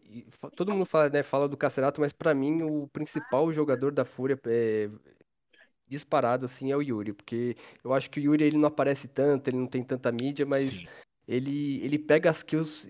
todo 0.57 0.73
mundo 0.73 0.87
fala, 0.87 1.11
né, 1.11 1.23
fala 1.23 1.47
do 1.49 1.57
Cacerato, 1.57 2.01
mas 2.01 2.13
para 2.13 2.35
mim 2.35 2.63
o 2.63 2.89
principal 2.89 3.53
jogador 3.53 3.93
da 3.93 4.05
Fúria 4.05 4.39
é, 4.47 4.89
disparado 5.87 6.45
assim 6.45 6.71
é 6.73 6.77
o 6.77 6.83
Yuri, 6.83 7.13
porque 7.13 7.57
eu 7.83 7.93
acho 7.93 8.11
que 8.11 8.21
o 8.21 8.23
Yuri 8.23 8.45
ele 8.45 8.59
não 8.59 8.69
aparece 8.69 9.09
tanto, 9.09 9.49
ele 9.49 9.59
não 9.59 9.67
tem 9.67 9.83
tanta 9.83 10.11
mídia, 10.11 10.47
mas 10.47 10.85
ele 11.27 11.81
ele 11.85 11.99
pega 11.99 12.31
as 12.31 12.43
kills 12.43 12.89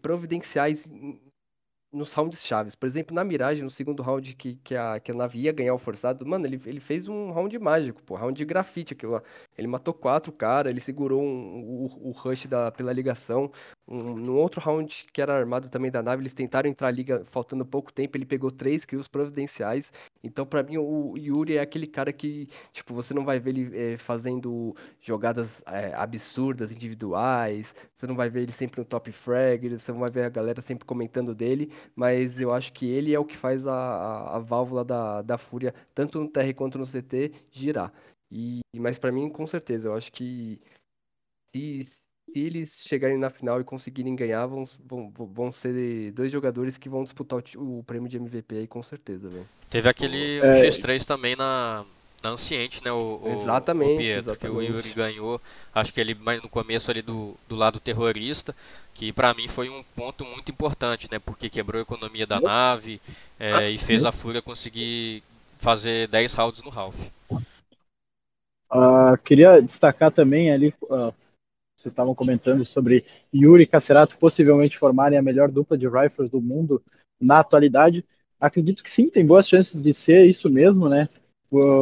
providenciais 0.00 0.90
nos 1.92 2.12
rounds 2.12 2.44
chaves. 2.44 2.74
Por 2.74 2.86
exemplo, 2.86 3.14
na 3.14 3.24
Mirage, 3.24 3.62
no 3.62 3.70
segundo 3.70 4.02
round 4.02 4.34
que, 4.36 4.56
que, 4.56 4.76
a, 4.76 5.00
que 5.00 5.10
a 5.10 5.14
nave 5.14 5.40
ia 5.40 5.52
ganhar 5.52 5.74
o 5.74 5.78
forçado, 5.78 6.26
mano, 6.26 6.46
ele, 6.46 6.60
ele 6.66 6.80
fez 6.80 7.08
um 7.08 7.30
round 7.30 7.58
mágico, 7.58 8.02
pô, 8.02 8.14
round 8.14 8.36
de 8.36 8.44
grafite 8.44 8.92
aquilo 8.92 9.12
lá. 9.12 9.22
Ele 9.56 9.66
matou 9.66 9.94
quatro 9.94 10.30
caras, 10.32 10.70
ele 10.70 10.80
segurou 10.80 11.22
um, 11.22 11.86
o, 11.86 12.08
o 12.08 12.10
rush 12.10 12.46
da, 12.46 12.70
pela 12.70 12.92
ligação. 12.92 13.50
Um, 13.88 14.14
no 14.16 14.36
outro 14.36 14.60
round 14.60 15.06
que 15.12 15.20
era 15.22 15.34
armado 15.34 15.68
também 15.68 15.90
da 15.90 16.02
nave, 16.02 16.22
eles 16.22 16.34
tentaram 16.34 16.68
entrar 16.68 16.88
a 16.88 16.90
liga 16.90 17.24
faltando 17.24 17.64
pouco 17.64 17.92
tempo, 17.92 18.16
ele 18.16 18.26
pegou 18.26 18.50
três 18.50 18.84
kills 18.84 19.08
providenciais. 19.08 19.92
Então, 20.22 20.44
para 20.44 20.62
mim, 20.62 20.76
o 20.76 21.16
Yuri 21.16 21.56
é 21.56 21.60
aquele 21.60 21.86
cara 21.86 22.12
que, 22.12 22.48
tipo, 22.72 22.92
você 22.94 23.14
não 23.14 23.24
vai 23.24 23.40
ver 23.40 23.50
ele 23.50 23.94
é, 23.94 23.96
fazendo 23.96 24.74
jogadas 25.00 25.62
é, 25.66 25.94
absurdas, 25.94 26.70
individuais, 26.70 27.74
você 27.94 28.06
não 28.06 28.14
vai 28.14 28.28
ver 28.28 28.42
ele 28.42 28.52
sempre 28.52 28.80
no 28.80 28.84
top 28.84 29.10
frag, 29.12 29.68
você 29.70 29.90
não 29.92 30.00
vai 30.00 30.10
ver 30.10 30.24
a 30.24 30.28
galera 30.28 30.60
sempre 30.60 30.84
comentando 30.84 31.34
dele, 31.34 31.72
mas 31.96 32.40
eu 32.40 32.52
acho 32.52 32.72
que 32.72 32.86
ele 32.86 33.14
é 33.14 33.18
o 33.18 33.24
que 33.24 33.36
faz 33.36 33.66
a, 33.66 33.72
a, 33.72 34.36
a 34.36 34.38
válvula 34.38 34.84
da, 34.84 35.22
da 35.22 35.38
fúria, 35.38 35.74
tanto 35.94 36.20
no 36.20 36.28
TR 36.28 36.52
quanto 36.54 36.78
no 36.78 36.86
CT, 36.86 37.32
girar. 37.50 37.92
E, 38.30 38.60
mas 38.76 38.98
para 38.98 39.10
mim, 39.12 39.30
com 39.30 39.46
certeza, 39.46 39.88
eu 39.88 39.94
acho 39.94 40.12
que 40.12 40.60
se, 41.52 42.07
se 42.32 42.40
eles 42.40 42.84
chegarem 42.86 43.18
na 43.18 43.30
final 43.30 43.60
e 43.60 43.64
conseguirem 43.64 44.14
ganhar, 44.14 44.46
vão, 44.46 44.64
vão, 44.84 45.10
vão 45.10 45.52
ser 45.52 46.10
dois 46.12 46.30
jogadores 46.30 46.76
que 46.76 46.88
vão 46.88 47.02
disputar 47.02 47.42
o, 47.56 47.78
o 47.78 47.82
prêmio 47.84 48.08
de 48.08 48.16
MVP 48.16 48.56
aí, 48.56 48.66
com 48.66 48.82
certeza, 48.82 49.28
velho. 49.28 49.46
Teve 49.70 49.88
aquele 49.88 50.38
é... 50.38 50.68
X3 50.68 51.04
também 51.04 51.36
na, 51.36 51.84
na 52.22 52.30
Anciente, 52.30 52.82
né? 52.84 52.90
O, 52.92 53.20
exatamente, 53.26 53.94
o 53.94 53.96
Pietro, 53.96 54.30
exatamente. 54.30 54.66
que 54.66 54.72
o 54.72 54.76
Yuri 54.76 54.90
ganhou. 54.90 55.40
Acho 55.74 55.92
que 55.92 56.00
ele 56.00 56.14
mais 56.14 56.42
no 56.42 56.48
começo 56.48 56.90
ali 56.90 57.02
do, 57.02 57.34
do 57.48 57.54
lado 57.56 57.80
terrorista, 57.80 58.54
que 58.94 59.12
para 59.12 59.34
mim 59.34 59.48
foi 59.48 59.68
um 59.68 59.82
ponto 59.94 60.24
muito 60.24 60.50
importante, 60.50 61.08
né? 61.10 61.18
Porque 61.18 61.48
quebrou 61.48 61.78
a 61.78 61.82
economia 61.82 62.26
da 62.26 62.40
nave 62.40 63.00
é, 63.38 63.70
e 63.70 63.78
fez 63.78 64.04
a 64.04 64.12
Fúria 64.12 64.42
conseguir 64.42 65.22
fazer 65.58 66.08
10 66.08 66.32
rounds 66.34 66.62
no 66.62 66.70
Ralph. 66.70 67.06
Uh, 68.70 69.16
queria 69.24 69.62
destacar 69.62 70.10
também 70.10 70.52
ali, 70.52 70.74
uh, 70.82 71.12
vocês 71.78 71.92
estavam 71.92 72.12
comentando 72.12 72.64
sobre 72.64 73.04
Yuri 73.32 73.62
e 73.62 73.66
Cacerato 73.66 74.18
possivelmente 74.18 74.76
formarem 74.76 75.16
a 75.16 75.22
melhor 75.22 75.48
dupla 75.48 75.78
de 75.78 75.88
rifles 75.88 76.28
do 76.28 76.40
mundo 76.40 76.82
na 77.20 77.38
atualidade. 77.38 78.04
Acredito 78.40 78.82
que 78.82 78.90
sim, 78.90 79.08
tem 79.08 79.24
boas 79.24 79.48
chances 79.48 79.80
de 79.80 79.94
ser 79.94 80.26
isso 80.26 80.50
mesmo, 80.50 80.88
né? 80.88 81.08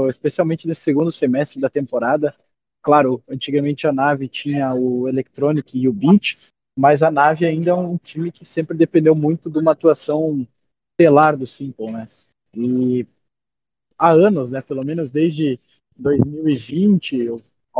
Especialmente 0.08 0.68
nesse 0.68 0.82
segundo 0.82 1.10
semestre 1.10 1.60
da 1.60 1.70
temporada. 1.70 2.34
Claro, 2.82 3.22
antigamente 3.26 3.86
a 3.86 3.92
nave 3.92 4.28
tinha 4.28 4.74
o 4.74 5.08
Electronic 5.08 5.78
e 5.78 5.88
o 5.88 5.92
Beat, 5.94 6.50
mas 6.78 7.02
a 7.02 7.10
nave 7.10 7.46
ainda 7.46 7.70
é 7.70 7.74
um 7.74 7.96
time 7.96 8.30
que 8.30 8.44
sempre 8.44 8.76
dependeu 8.76 9.14
muito 9.14 9.48
de 9.48 9.58
uma 9.58 9.72
atuação 9.72 10.46
estelar 10.92 11.38
do 11.38 11.46
Simple, 11.46 11.90
né? 11.90 12.06
E 12.54 13.06
há 13.98 14.10
anos, 14.10 14.50
né? 14.50 14.60
Pelo 14.60 14.84
menos 14.84 15.10
desde 15.10 15.58
2020, 15.96 17.30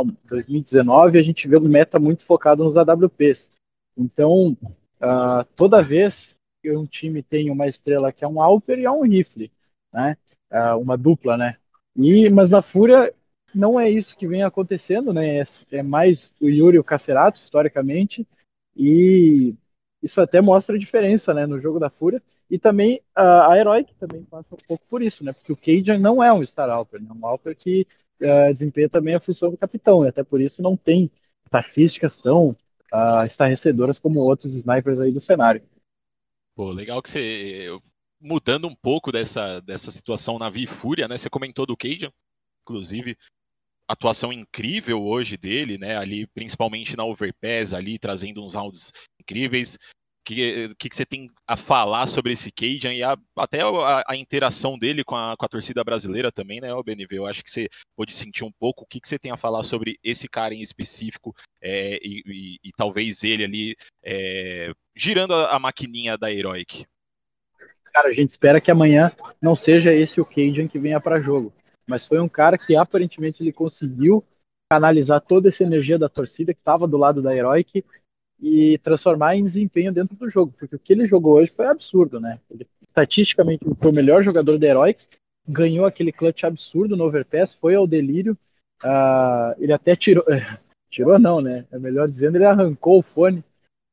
2019, 0.03 1.17
a 1.17 1.23
gente 1.23 1.47
vê 1.47 1.57
um 1.57 1.61
meta 1.61 1.99
muito 1.99 2.25
focado 2.25 2.63
nos 2.63 2.77
AWPs. 2.77 3.51
Então, 3.97 4.57
uh, 5.01 5.43
toda 5.55 5.81
vez 5.81 6.37
que 6.61 6.71
um 6.71 6.85
time 6.85 7.23
tem 7.23 7.49
uma 7.49 7.67
estrela 7.67 8.11
que 8.11 8.23
é 8.23 8.27
um 8.27 8.41
Alper 8.41 8.79
e 8.79 8.85
é 8.85 8.91
um 8.91 9.01
rifle, 9.01 9.51
né? 9.93 10.17
Uh, 10.51 10.77
uma 10.79 10.97
dupla, 10.97 11.37
né? 11.37 11.57
E, 11.95 12.29
mas 12.29 12.49
na 12.49 12.61
Fúria 12.61 13.13
não 13.53 13.79
é 13.79 13.89
isso 13.89 14.15
que 14.15 14.27
vem 14.27 14.43
acontecendo, 14.43 15.11
né? 15.11 15.39
É, 15.39 15.43
é 15.71 15.83
mais 15.83 16.31
o 16.39 16.47
Yuri 16.47 16.77
e 16.77 16.79
o 16.79 16.83
Cacerato, 16.83 17.39
historicamente, 17.39 18.27
e 18.75 19.55
isso 20.01 20.21
até 20.21 20.41
mostra 20.41 20.75
a 20.75 20.79
diferença, 20.79 21.33
né, 21.33 21.45
no 21.45 21.59
jogo 21.59 21.79
da 21.79 21.89
Fúria. 21.89 22.21
E 22.49 22.57
também 22.57 23.01
uh, 23.17 23.49
a 23.49 23.57
Heroic 23.57 23.93
também 23.95 24.23
passa 24.23 24.55
um 24.55 24.57
pouco 24.67 24.85
por 24.89 25.01
isso, 25.01 25.23
né? 25.23 25.33
Porque 25.33 25.51
o 25.51 25.57
Cajun 25.57 25.99
não 25.99 26.23
é 26.23 26.31
um 26.31 26.45
Star 26.45 26.69
Alper, 26.69 27.01
né? 27.01 27.09
É 27.09 27.13
um 27.13 27.25
Alper 27.25 27.55
que 27.55 27.85
uh, 28.21 28.53
desempenha 28.53 28.87
também 28.87 29.15
a 29.15 29.19
função 29.19 29.51
do 29.51 29.57
capitão, 29.57 30.05
e 30.05 30.07
até 30.07 30.23
por 30.23 30.39
isso 30.39 30.61
não 30.61 30.77
tem 30.77 31.11
estatísticas 31.45 32.17
tão 32.17 32.55
uh, 32.93 33.25
estarrecedoras 33.25 33.99
como 33.99 34.21
outros 34.21 34.53
snipers 34.53 34.99
aí 34.99 35.11
do 35.11 35.19
cenário. 35.19 35.61
Pô, 36.55 36.71
legal 36.71 37.01
que 37.01 37.09
você. 37.09 37.67
Mudando 38.19 38.67
um 38.67 38.73
pouco 38.73 39.11
dessa, 39.11 39.59
dessa 39.59 39.91
situação 39.91 40.39
na 40.39 40.51
Fúria, 40.67 41.07
né? 41.07 41.17
Você 41.17 41.29
comentou 41.29 41.67
do 41.67 41.77
Cajun, 41.77 42.09
inclusive 42.63 43.15
atuação 43.87 44.33
incrível 44.33 45.03
hoje 45.03 45.37
dele, 45.37 45.77
né? 45.77 45.95
Ali, 45.97 46.25
principalmente 46.27 46.97
na 46.97 47.05
Overpass, 47.05 47.73
ali 47.73 47.99
trazendo 47.99 48.43
uns 48.43 48.55
rounds 48.55 48.91
incríveis 49.19 49.77
que, 50.27 50.75
que, 50.75 50.89
que 50.89 50.95
você 50.95 51.05
tem 51.05 51.27
a 51.47 51.55
falar 51.55 52.05
sobre 52.05 52.33
esse 52.33 52.51
Cajun 52.51 52.91
e 52.91 53.01
a, 53.01 53.17
até 53.37 53.61
a, 53.61 54.03
a, 54.05 54.15
interação 54.17 54.77
dele 54.77 55.01
com 55.01 55.15
a, 55.15 55.37
com 55.37 55.45
a 55.45 55.47
torcida 55.47 55.81
brasileira 55.85 56.29
também, 56.29 56.59
né, 56.59 56.67
BNV? 56.83 57.17
Eu 57.17 57.25
acho 57.25 57.41
que 57.41 57.49
você 57.49 57.69
pode 57.95 58.13
sentir 58.13 58.43
um 58.43 58.51
pouco 58.51 58.83
o 58.83 58.85
que, 58.85 58.99
que 58.99 59.07
você 59.07 59.17
tem 59.17 59.31
a 59.31 59.37
falar 59.37 59.63
sobre 59.63 59.97
esse 60.03 60.27
cara 60.27 60.53
em 60.53 60.61
específico 60.61 61.33
é, 61.61 61.97
e, 62.03 62.21
e, 62.25 62.59
e, 62.61 62.71
talvez 62.75 63.23
ele 63.23 63.45
ali 63.45 63.75
é, 64.03 64.73
girando 64.93 65.33
a, 65.33 65.55
a 65.55 65.59
maquininha 65.59 66.17
da 66.17 66.29
Heroic. 66.29 66.85
Cara, 67.93 68.09
a 68.09 68.13
gente 68.13 68.29
espera 68.29 68.59
que 68.59 68.69
amanhã 68.69 69.13
não 69.41 69.55
seja 69.55 69.93
esse 69.93 70.19
o 70.19 70.25
Cajun 70.25 70.67
que 70.67 70.77
venha 70.77 70.99
para 70.99 71.21
jogo, 71.21 71.53
mas 71.89 72.05
foi 72.05 72.19
um 72.19 72.27
cara 72.27 72.57
que 72.57 72.75
aparentemente 72.75 73.41
ele 73.41 73.53
conseguiu 73.53 74.21
canalizar 74.69 75.21
toda 75.21 75.47
essa 75.47 75.63
energia 75.63 75.97
da 75.97 76.09
torcida 76.09 76.53
que 76.53 76.59
estava 76.59 76.85
do 76.85 76.97
lado 76.97 77.21
da 77.21 77.33
Heroic 77.33 77.85
e 78.39 78.77
transformar 78.79 79.35
em 79.35 79.43
desempenho 79.43 79.91
dentro 79.91 80.15
do 80.15 80.29
jogo, 80.29 80.53
porque 80.57 80.75
o 80.75 80.79
que 80.79 80.93
ele 80.93 81.05
jogou 81.05 81.35
hoje 81.35 81.51
foi 81.51 81.67
absurdo, 81.67 82.19
né? 82.19 82.39
Ele, 82.51 82.67
estatisticamente, 82.81 83.65
foi 83.79 83.91
o 83.91 83.95
melhor 83.95 84.21
jogador 84.21 84.57
da 84.57 84.67
Heroic, 84.67 85.05
ganhou 85.47 85.85
aquele 85.85 86.11
clutch 86.11 86.43
absurdo 86.43 86.95
no 86.95 87.05
Overpass, 87.05 87.53
foi 87.53 87.75
ao 87.75 87.87
delírio, 87.87 88.37
uh, 88.83 89.55
ele 89.57 89.73
até 89.73 89.95
tirou, 89.95 90.23
tirou 90.89 91.17
não, 91.17 91.41
né? 91.41 91.65
É 91.71 91.79
melhor 91.79 92.07
dizendo, 92.07 92.37
ele 92.37 92.45
arrancou 92.45 92.99
o 92.99 93.03
fone, 93.03 93.43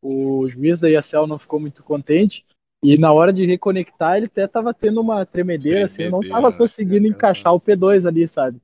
o 0.02 0.48
juiz 0.50 0.78
da 0.78 0.90
ESL 0.90 1.26
não 1.26 1.38
ficou 1.38 1.58
muito 1.58 1.82
contente, 1.82 2.44
e 2.82 2.98
na 2.98 3.12
hora 3.12 3.32
de 3.32 3.46
reconectar, 3.46 4.16
ele 4.16 4.26
até 4.26 4.44
estava 4.44 4.74
tendo 4.74 5.00
uma 5.00 5.24
tremedeira, 5.24 5.86
tremedeira 5.86 5.86
assim, 5.86 6.10
não 6.10 6.20
estava 6.20 6.52
conseguindo 6.52 7.06
encaixar 7.06 7.54
o 7.54 7.60
P2 7.60 8.06
ali, 8.06 8.28
sabe? 8.28 8.60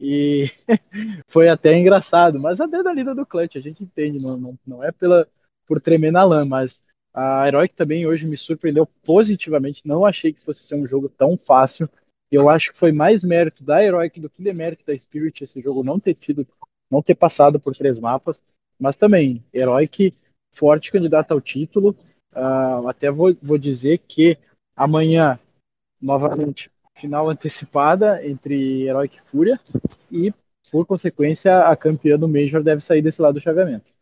E 0.00 0.50
foi 1.28 1.48
até 1.48 1.76
engraçado, 1.76 2.40
mas 2.40 2.60
a 2.60 2.64
adrenalina 2.64 3.14
do 3.14 3.26
clutch, 3.26 3.56
a 3.56 3.60
gente 3.60 3.84
entende, 3.84 4.18
não, 4.18 4.36
não, 4.36 4.58
não 4.66 4.82
é 4.82 4.90
pela, 4.90 5.28
por 5.66 5.80
tremer 5.80 6.10
na 6.10 6.24
lã, 6.24 6.44
mas 6.44 6.82
a 7.12 7.46
Heroic 7.46 7.74
também 7.74 8.06
hoje 8.06 8.26
me 8.26 8.36
surpreendeu 8.36 8.86
positivamente, 9.04 9.86
não 9.86 10.06
achei 10.06 10.32
que 10.32 10.42
fosse 10.42 10.62
ser 10.62 10.76
um 10.76 10.86
jogo 10.86 11.08
tão 11.08 11.36
fácil, 11.36 11.88
eu 12.30 12.48
acho 12.48 12.72
que 12.72 12.78
foi 12.78 12.92
mais 12.92 13.22
mérito 13.24 13.62
da 13.62 13.84
Heroic 13.84 14.18
do 14.20 14.30
que 14.30 14.42
demérito 14.42 14.86
da 14.86 14.96
Spirit 14.96 15.44
esse 15.44 15.60
jogo 15.60 15.82
não 15.82 16.00
ter 16.00 16.14
tido, 16.14 16.46
não 16.90 17.02
ter 17.02 17.14
passado 17.14 17.60
por 17.60 17.76
três 17.76 17.98
mapas, 17.98 18.42
mas 18.78 18.96
também, 18.96 19.44
Heroic 19.52 20.14
forte 20.54 20.90
candidata 20.90 21.34
ao 21.34 21.40
título, 21.40 21.94
uh, 22.32 22.88
até 22.88 23.10
vou, 23.10 23.36
vou 23.42 23.58
dizer 23.58 23.98
que 23.98 24.38
amanhã, 24.74 25.38
novamente, 26.00 26.70
final 27.00 27.28
antecipada 27.28 28.26
entre 28.26 28.82
Heroic 28.82 29.16
e 29.16 29.20
Fúria 29.20 29.58
e, 30.10 30.32
por 30.70 30.86
consequência, 30.86 31.60
a 31.60 31.76
campeã 31.76 32.18
do 32.18 32.28
Major 32.28 32.62
deve 32.62 32.80
sair 32.80 33.02
desse 33.02 33.22
lado 33.22 33.34
do 33.34 33.40
chagamento. 33.40 33.92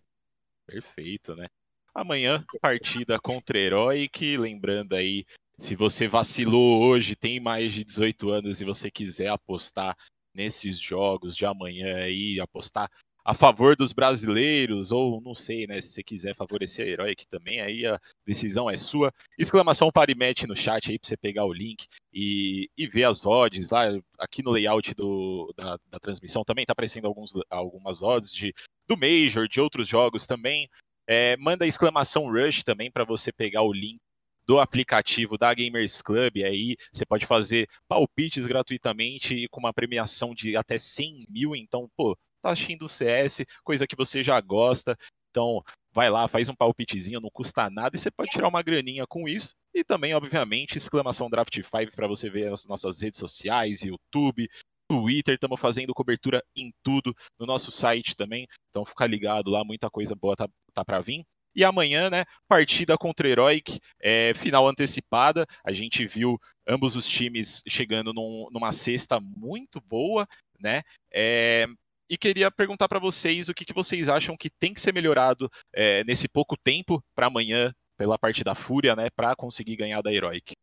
Perfeito, 0.66 1.34
né? 1.34 1.46
Amanhã, 1.94 2.44
partida 2.60 3.18
contra 3.18 3.58
Heroic, 3.58 4.36
lembrando 4.36 4.94
aí, 4.94 5.24
se 5.58 5.74
você 5.74 6.06
vacilou 6.06 6.80
hoje, 6.82 7.16
tem 7.16 7.40
mais 7.40 7.72
de 7.72 7.82
18 7.82 8.30
anos 8.30 8.60
e 8.60 8.64
você 8.64 8.90
quiser 8.90 9.28
apostar 9.28 9.96
nesses 10.34 10.78
jogos 10.78 11.34
de 11.34 11.44
amanhã 11.44 11.96
aí, 11.96 12.38
apostar 12.38 12.88
a 13.28 13.34
favor 13.34 13.76
dos 13.76 13.92
brasileiros, 13.92 14.90
ou 14.90 15.20
não 15.20 15.34
sei, 15.34 15.66
né? 15.66 15.78
Se 15.82 15.90
você 15.90 16.02
quiser 16.02 16.34
favorecer 16.34 16.86
a 16.86 16.88
Heroic 16.88 17.28
também, 17.28 17.60
aí 17.60 17.84
a 17.84 18.00
decisão 18.26 18.70
é 18.70 18.76
sua. 18.78 19.12
Exclamação 19.38 19.90
Parimet 19.92 20.46
no 20.46 20.56
chat 20.56 20.90
aí 20.90 20.98
pra 20.98 21.06
você 21.06 21.14
pegar 21.14 21.44
o 21.44 21.52
link 21.52 21.86
e, 22.10 22.70
e 22.74 22.86
ver 22.88 23.04
as 23.04 23.26
odds 23.26 23.68
lá. 23.70 23.82
Aqui 24.18 24.42
no 24.42 24.50
layout 24.50 24.94
do, 24.94 25.52
da, 25.54 25.78
da 25.90 25.98
transmissão 25.98 26.42
também 26.42 26.64
tá 26.64 26.72
aparecendo 26.72 27.06
alguns, 27.06 27.32
algumas 27.50 28.00
odds 28.00 28.32
de, 28.32 28.54
do 28.88 28.96
Major, 28.96 29.46
de 29.46 29.60
outros 29.60 29.86
jogos 29.86 30.26
também. 30.26 30.66
É, 31.06 31.36
manda 31.36 31.66
exclamação 31.66 32.32
Rush 32.32 32.64
também 32.64 32.90
para 32.90 33.04
você 33.04 33.30
pegar 33.30 33.60
o 33.60 33.74
link 33.74 33.98
do 34.46 34.58
aplicativo 34.58 35.36
da 35.36 35.52
Gamers 35.52 36.00
Club. 36.00 36.38
Aí 36.46 36.76
você 36.90 37.04
pode 37.04 37.26
fazer 37.26 37.68
palpites 37.86 38.46
gratuitamente 38.46 39.34
e 39.34 39.48
com 39.48 39.60
uma 39.60 39.74
premiação 39.74 40.34
de 40.34 40.56
até 40.56 40.78
100 40.78 41.26
mil. 41.28 41.54
Então, 41.54 41.90
pô, 41.94 42.16
tá 42.40 42.50
assistindo 42.50 42.84
o 42.84 42.88
CS, 42.88 43.44
coisa 43.64 43.86
que 43.86 43.96
você 43.96 44.22
já 44.22 44.40
gosta. 44.40 44.96
Então, 45.30 45.62
vai 45.92 46.10
lá, 46.10 46.26
faz 46.26 46.48
um 46.48 46.54
palpitezinho, 46.54 47.20
não 47.20 47.30
custa 47.30 47.68
nada 47.70 47.96
e 47.96 47.98
você 47.98 48.10
pode 48.10 48.30
tirar 48.30 48.48
uma 48.48 48.62
graninha 48.62 49.06
com 49.06 49.28
isso. 49.28 49.54
E 49.74 49.84
também, 49.84 50.14
obviamente, 50.14 50.76
exclamação 50.76 51.28
Draft 51.28 51.54
5 51.54 51.94
para 51.94 52.08
você 52.08 52.30
ver 52.30 52.52
as 52.52 52.66
nossas 52.66 53.00
redes 53.00 53.18
sociais, 53.18 53.82
YouTube, 53.82 54.48
Twitter, 54.88 55.34
estamos 55.34 55.60
fazendo 55.60 55.92
cobertura 55.92 56.42
em 56.56 56.72
tudo 56.82 57.14
no 57.38 57.46
nosso 57.46 57.70
site 57.70 58.16
também. 58.16 58.46
Então 58.70 58.84
fica 58.84 59.06
ligado 59.06 59.50
lá, 59.50 59.62
muita 59.62 59.90
coisa 59.90 60.14
boa 60.14 60.34
tá, 60.34 60.48
tá 60.72 60.84
para 60.84 61.00
vir. 61.00 61.24
E 61.54 61.64
amanhã, 61.64 62.08
né, 62.08 62.24
partida 62.46 62.96
contra 62.96 63.28
Heroic, 63.28 63.80
é, 64.00 64.32
final 64.34 64.66
antecipada. 64.66 65.46
A 65.64 65.72
gente 65.72 66.06
viu 66.06 66.38
ambos 66.66 66.96
os 66.96 67.06
times 67.06 67.62
chegando 67.68 68.12
num, 68.12 68.48
numa 68.50 68.72
cesta 68.72 69.20
muito 69.20 69.80
boa, 69.80 70.26
né? 70.58 70.82
É, 71.12 71.66
e 72.08 72.16
queria 72.16 72.50
perguntar 72.50 72.88
para 72.88 72.98
vocês 72.98 73.48
o 73.48 73.54
que, 73.54 73.64
que, 73.64 73.74
vocês 73.74 74.08
acham 74.08 74.36
que 74.36 74.48
tem 74.48 74.72
que 74.72 74.80
ser 74.80 74.92
melhorado 74.92 75.50
é, 75.72 76.02
nesse 76.04 76.28
pouco 76.28 76.56
tempo 76.56 77.02
para 77.14 77.26
amanhã, 77.26 77.72
pela 77.96 78.18
parte 78.18 78.42
da 78.42 78.54
Fúria, 78.54 78.96
né, 78.96 79.08
para 79.10 79.34
conseguir 79.36 79.76
ganhar 79.76 80.00
da 80.02 80.12
Heroic. 80.12 80.54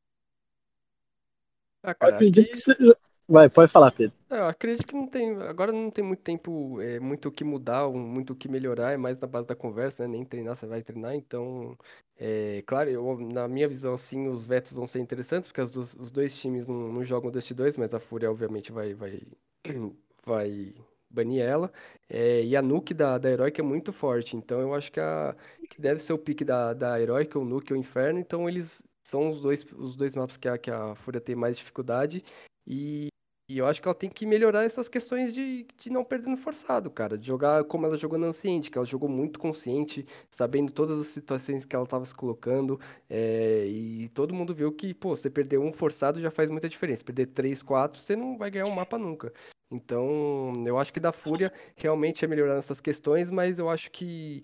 Ah, 1.83 1.93
cara, 1.93 2.15
acredito 2.15 2.45
que... 2.45 2.51
que 2.51 2.57
seja... 2.57 2.97
Vai, 3.27 3.49
pode 3.49 3.71
falar, 3.71 3.91
Pedro. 3.91 4.15
É, 4.29 4.37
eu 4.37 4.47
acredito 4.47 4.85
que 4.85 4.93
não 4.93 5.07
tem. 5.07 5.35
Agora 5.41 5.71
não 5.71 5.89
tem 5.89 6.03
muito 6.03 6.21
tempo, 6.21 6.79
é, 6.79 6.99
muito 6.99 7.29
o 7.29 7.31
que 7.31 7.43
mudar, 7.43 7.89
muito 7.89 8.33
o 8.33 8.35
que 8.35 8.47
melhorar, 8.47 8.91
é 8.91 8.97
mais 8.97 9.19
na 9.19 9.27
base 9.27 9.47
da 9.47 9.55
conversa, 9.55 10.03
né? 10.03 10.13
Nem 10.13 10.23
treinar, 10.23 10.55
você 10.55 10.67
vai 10.67 10.83
treinar. 10.83 11.15
Então, 11.15 11.75
é, 12.17 12.63
claro, 12.67 12.87
eu, 12.89 13.17
na 13.33 13.47
minha 13.47 13.67
visão, 13.67 13.97
sim, 13.97 14.27
os 14.27 14.45
vetos 14.45 14.73
vão 14.73 14.85
ser 14.85 14.99
interessantes, 14.99 15.47
porque 15.47 15.61
os, 15.61 15.95
os 15.95 16.11
dois 16.11 16.37
times 16.39 16.67
não, 16.67 16.93
não 16.93 17.03
jogam 17.03 17.31
Dust 17.31 17.51
2, 17.51 17.77
mas 17.77 17.95
a 17.95 17.99
Fúria, 17.99 18.29
obviamente, 18.29 18.71
vai, 18.71 18.93
vai, 18.93 19.19
vai 20.23 20.75
banir 21.15 21.41
ela. 21.43 21.71
É, 22.09 22.43
e 22.43 22.55
a 22.55 22.61
Nuke 22.61 22.93
da, 22.93 23.17
da 23.17 23.31
Heroic 23.31 23.59
é 23.59 23.63
muito 23.63 23.91
forte, 23.93 24.37
então 24.37 24.59
eu 24.61 24.73
acho 24.73 24.91
que, 24.91 24.99
a, 24.99 25.35
que 25.69 25.81
deve 25.81 25.99
ser 25.99 26.13
o 26.13 26.19
pique 26.19 26.45
da, 26.45 26.73
da 26.73 26.99
Heroic, 27.01 27.37
o 27.37 27.45
Nuke 27.45 27.73
ou 27.73 27.79
Inferno, 27.79 28.19
então 28.19 28.47
eles 28.47 28.83
são 29.05 29.29
os 29.29 29.41
dois, 29.41 29.65
os 29.77 29.95
dois 29.95 30.15
mapas 30.15 30.37
que 30.37 30.47
a, 30.47 30.57
que 30.57 30.71
a 30.71 30.95
Fúria 30.95 31.21
tem 31.21 31.35
mais 31.35 31.57
dificuldade. 31.57 32.23
E, 32.67 33.07
e 33.47 33.59
eu 33.59 33.67
acho 33.67 33.79
que 33.79 33.87
ela 33.87 33.93
tem 33.93 34.09
que 34.09 34.25
melhorar 34.25 34.63
essas 34.63 34.89
questões 34.89 35.31
de, 35.33 35.67
de 35.77 35.91
não 35.91 36.03
perder 36.03 36.29
no 36.29 36.37
forçado, 36.37 36.89
cara. 36.89 37.15
De 37.15 37.27
jogar 37.27 37.63
como 37.65 37.85
ela 37.85 37.95
jogou 37.95 38.17
na 38.17 38.27
Anciente, 38.27 38.71
que 38.71 38.77
ela 38.77 38.85
jogou 38.85 39.07
muito 39.07 39.39
consciente, 39.39 40.07
sabendo 40.31 40.71
todas 40.71 40.99
as 40.99 41.07
situações 41.07 41.65
que 41.65 41.75
ela 41.75 41.85
estava 41.85 42.03
se 42.05 42.15
colocando. 42.15 42.79
É, 43.07 43.67
e 43.67 44.09
todo 44.09 44.33
mundo 44.33 44.55
viu 44.55 44.71
que, 44.71 44.93
pô, 44.95 45.15
você 45.15 45.29
perder 45.29 45.59
um 45.59 45.71
forçado 45.71 46.19
já 46.19 46.31
faz 46.31 46.49
muita 46.49 46.67
diferença. 46.67 47.03
Perder 47.03 47.27
três, 47.27 47.61
quatro, 47.61 48.01
você 48.01 48.15
não 48.15 48.35
vai 48.37 48.49
ganhar 48.49 48.65
um 48.65 48.73
mapa 48.73 48.97
nunca. 48.97 49.31
Então, 49.71 50.53
eu 50.65 50.77
acho 50.77 50.93
que 50.93 50.99
da 50.99 51.11
Fúria 51.11 51.51
realmente 51.75 52.23
é 52.23 52.27
melhorar 52.27 52.55
nessas 52.55 52.79
questões, 52.79 53.31
mas 53.31 53.59
eu 53.59 53.69
acho 53.69 53.91
que 53.91 54.43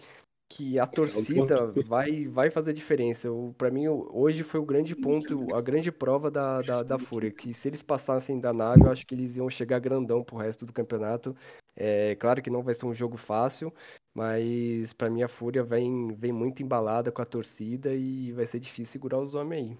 que 0.52 0.78
a 0.78 0.86
torcida 0.86 1.72
vai, 1.88 2.28
vai 2.28 2.50
fazer 2.50 2.74
diferença. 2.74 3.30
Para 3.58 3.72
mim, 3.72 3.88
hoje 3.88 4.44
foi 4.44 4.60
o 4.60 4.66
grande 4.66 4.94
ponto, 4.94 5.48
a 5.56 5.62
grande 5.62 5.92
prova 5.94 6.30
da, 6.30 6.62
da, 6.62 6.84
da, 6.84 7.00
Fúria. 7.00 7.32
Que 7.32 7.54
se 7.54 7.70
eles 7.70 7.82
passassem 7.82 8.38
da 8.38 8.52
nave, 8.52 8.82
eu 8.84 8.92
acho 8.92 9.08
que 9.08 9.16
eles 9.16 9.38
iam 9.38 9.50
chegar 9.50 9.80
grandão 9.80 10.22
pro 10.22 10.36
resto 10.36 10.66
do 10.66 10.74
campeonato. 10.74 11.34
É 11.74 12.16
claro 12.16 12.42
que 12.42 12.50
não 12.50 12.62
vai 12.62 12.74
ser 12.74 12.86
um 12.86 12.94
jogo 12.94 13.16
fácil, 13.16 13.74
mas 14.14 14.92
para 14.92 15.10
mim 15.10 15.24
a 15.24 15.30
Fúria 15.30 15.64
vem, 15.64 16.14
vem 16.16 16.34
muito 16.34 16.62
embalada 16.62 17.14
com 17.14 17.22
a 17.22 17.26
torcida 17.26 17.94
e 17.94 18.34
vai 18.34 18.46
ser 18.46 18.60
difícil 18.60 18.92
segurar 18.92 19.20
os 19.20 19.34
homens 19.34 19.62
aí. 19.62 19.78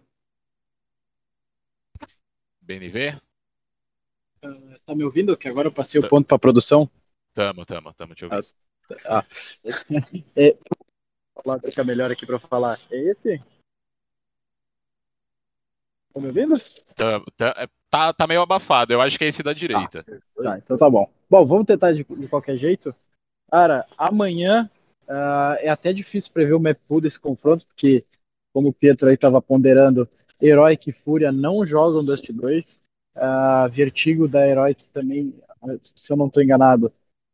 BNV? 2.62 3.20
Uh, 4.44 4.80
tá 4.86 4.96
me 4.96 5.04
ouvindo? 5.04 5.38
Que 5.38 5.48
agora 5.48 5.68
eu 5.68 5.72
passei 5.72 6.00
o 6.02 6.08
ponto 6.08 6.26
para 6.26 6.40
produção. 6.40 6.90
Tamo, 7.34 7.66
tamo, 7.66 7.94
tamo 7.94 8.16
te 8.16 8.26
ouvindo. 8.26 8.42
Ah, 9.06 9.24
é, 10.36 10.58
vou 11.46 11.60
ficar 11.60 11.84
melhor 11.84 12.12
aqui 12.12 12.26
para 12.26 12.40
falar. 12.40 12.80
É 12.92 12.98
esse? 12.98 13.42
Tá 16.14 16.20
me 16.20 16.28
ouvindo? 16.28 16.60
Tá, 16.96 17.22
tá, 17.38 17.70
tá, 17.90 18.14
tá, 18.14 18.28
meio 18.28 18.42
abafado. 18.42 18.92
Eu 18.92 19.02
acho 19.02 19.18
que 19.18 19.24
é 19.24 19.28
esse 19.28 19.44
da 19.44 19.54
direita. 19.54 20.06
Ah, 20.08 20.44
tá, 20.44 20.58
então 20.58 20.78
tá 20.78 20.90
bom. 20.90 21.10
Bom, 21.30 21.46
vamos 21.46 21.66
tentar 21.66 21.94
de, 21.94 22.04
de 22.04 22.28
qualquer 22.28 22.58
jeito. 22.58 22.94
Cara, 23.50 23.86
amanhã 23.98 24.70
uh, 25.04 25.56
é 25.60 25.70
até 25.70 25.94
difícil 25.94 26.32
prever 26.34 26.54
o 26.54 26.60
map 26.60 26.78
pool 26.88 27.00
desse 27.00 27.20
confronto, 27.20 27.66
porque, 27.68 28.06
como 28.54 28.70
o 28.70 28.74
Pietro 28.74 29.08
aí 29.08 29.16
estava 29.16 29.42
ponderando, 29.42 30.10
Heroic 30.42 30.90
e 30.90 30.94
Fúria 30.94 31.32
não 31.32 31.66
jogam 31.66 32.04
Dust 32.04 32.30
2. 32.30 32.82
Uh, 33.16 33.70
Vertigo 33.70 34.28
da 34.28 34.48
Heroic 34.48 34.88
também, 34.90 35.34
se 35.96 36.12
eu 36.12 36.18
não 36.18 36.28
estou 36.28 36.42
enganado, 36.42 36.92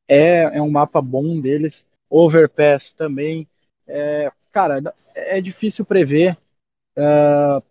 é, 0.08 0.58
é 0.58 0.62
um 0.62 0.72
mapa 0.72 1.02
bom 1.02 1.40
deles. 1.40 1.88
Overpass 2.10 2.94
também. 2.94 3.48
É, 3.86 4.32
cara, 4.52 4.82
é 5.14 5.42
difícil 5.42 5.86
prever. 5.86 6.38
Uh, 6.98 7.62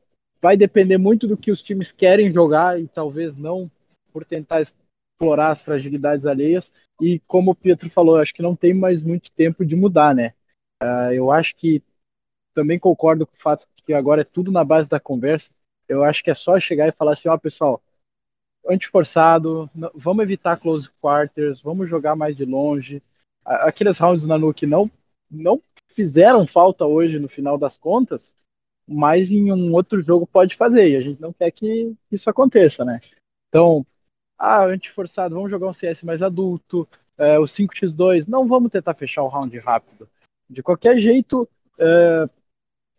vai 0.41 0.57
depender 0.57 0.99
muito 0.99 1.27
do 1.27 1.37
que 1.37 1.51
os 1.51 1.63
times 1.63 1.91
querem 1.91 2.33
jogar 2.33 2.81
e 2.81 2.87
talvez 2.87 3.37
não 3.37 3.71
por 4.13 4.25
tentar 4.25 4.61
explorar 4.61 5.51
as 5.51 5.63
fragilidades 5.63 6.27
alheias. 6.27 6.73
E 7.01 7.19
como 7.21 7.51
o 7.51 7.55
Pietro 7.55 7.91
falou, 7.91 8.17
acho 8.17 8.35
que 8.35 8.43
não 8.43 8.55
tem 8.55 8.73
mais 8.73 9.03
muito 9.03 9.31
tempo 9.33 9.65
de 9.65 9.75
mudar, 9.75 10.15
né? 10.15 10.35
Uh, 10.83 11.13
eu 11.13 11.31
acho 11.31 11.57
que 11.57 11.83
também 12.55 12.79
concordo 12.79 13.27
com 13.27 13.35
o 13.35 13.39
fato 13.39 13.67
que 13.77 13.93
agora 13.93 14.23
é 14.23 14.25
tudo 14.25 14.53
na 14.53 14.65
base 14.65 14.89
da 14.89 15.01
conversa. 15.01 15.53
Eu 15.89 16.03
acho 16.03 16.23
que 16.23 16.31
é 16.31 16.35
só 16.35 16.59
chegar 16.59 16.89
e 16.89 16.93
falar 16.93 17.13
assim, 17.13 17.29
ó, 17.29 17.35
oh, 17.35 17.39
pessoal, 17.39 17.83
antiforçado, 18.69 19.71
vamos 19.95 20.23
evitar 20.23 20.59
close 20.59 20.89
quarters, 21.01 21.61
vamos 21.61 21.89
jogar 21.89 22.17
mais 22.17 22.37
de 22.37 22.45
longe. 22.45 23.03
Aqueles 23.45 23.99
rounds 23.99 24.27
na 24.27 24.39
Nuke 24.39 24.67
não, 24.67 24.91
não 25.31 25.63
fizeram 25.87 26.47
falta 26.47 26.85
hoje 26.85 27.19
no 27.19 27.29
final 27.29 27.57
das 27.57 27.77
contas, 27.77 28.35
mas 28.87 29.31
em 29.31 29.53
um 29.53 29.73
outro 29.73 30.01
jogo 30.01 30.27
pode 30.27 30.55
fazer, 30.55 30.91
e 30.91 30.97
a 30.97 31.01
gente 31.01 31.21
não 31.21 31.33
quer 31.33 31.51
que 31.51 31.95
isso 32.11 32.29
aconteça, 32.29 32.85
né? 32.85 33.01
Então, 33.49 33.85
ah, 34.39 34.65
antiforçado, 34.65 35.35
vamos 35.35 35.51
jogar 35.51 35.69
um 35.69 35.73
CS 35.73 36.03
mais 36.03 36.23
adulto, 36.23 36.87
é, 37.17 37.39
o 37.39 37.45
5x2, 37.45 38.29
não 38.29 38.47
vamos 38.47 38.71
tentar 38.71 38.95
fechar 38.95 39.23
o 39.23 39.29
round 39.29 39.57
rápido. 39.59 40.09
De 40.49 40.63
qualquer 40.63 40.99
jeito, 40.99 41.49
é, 41.79 42.25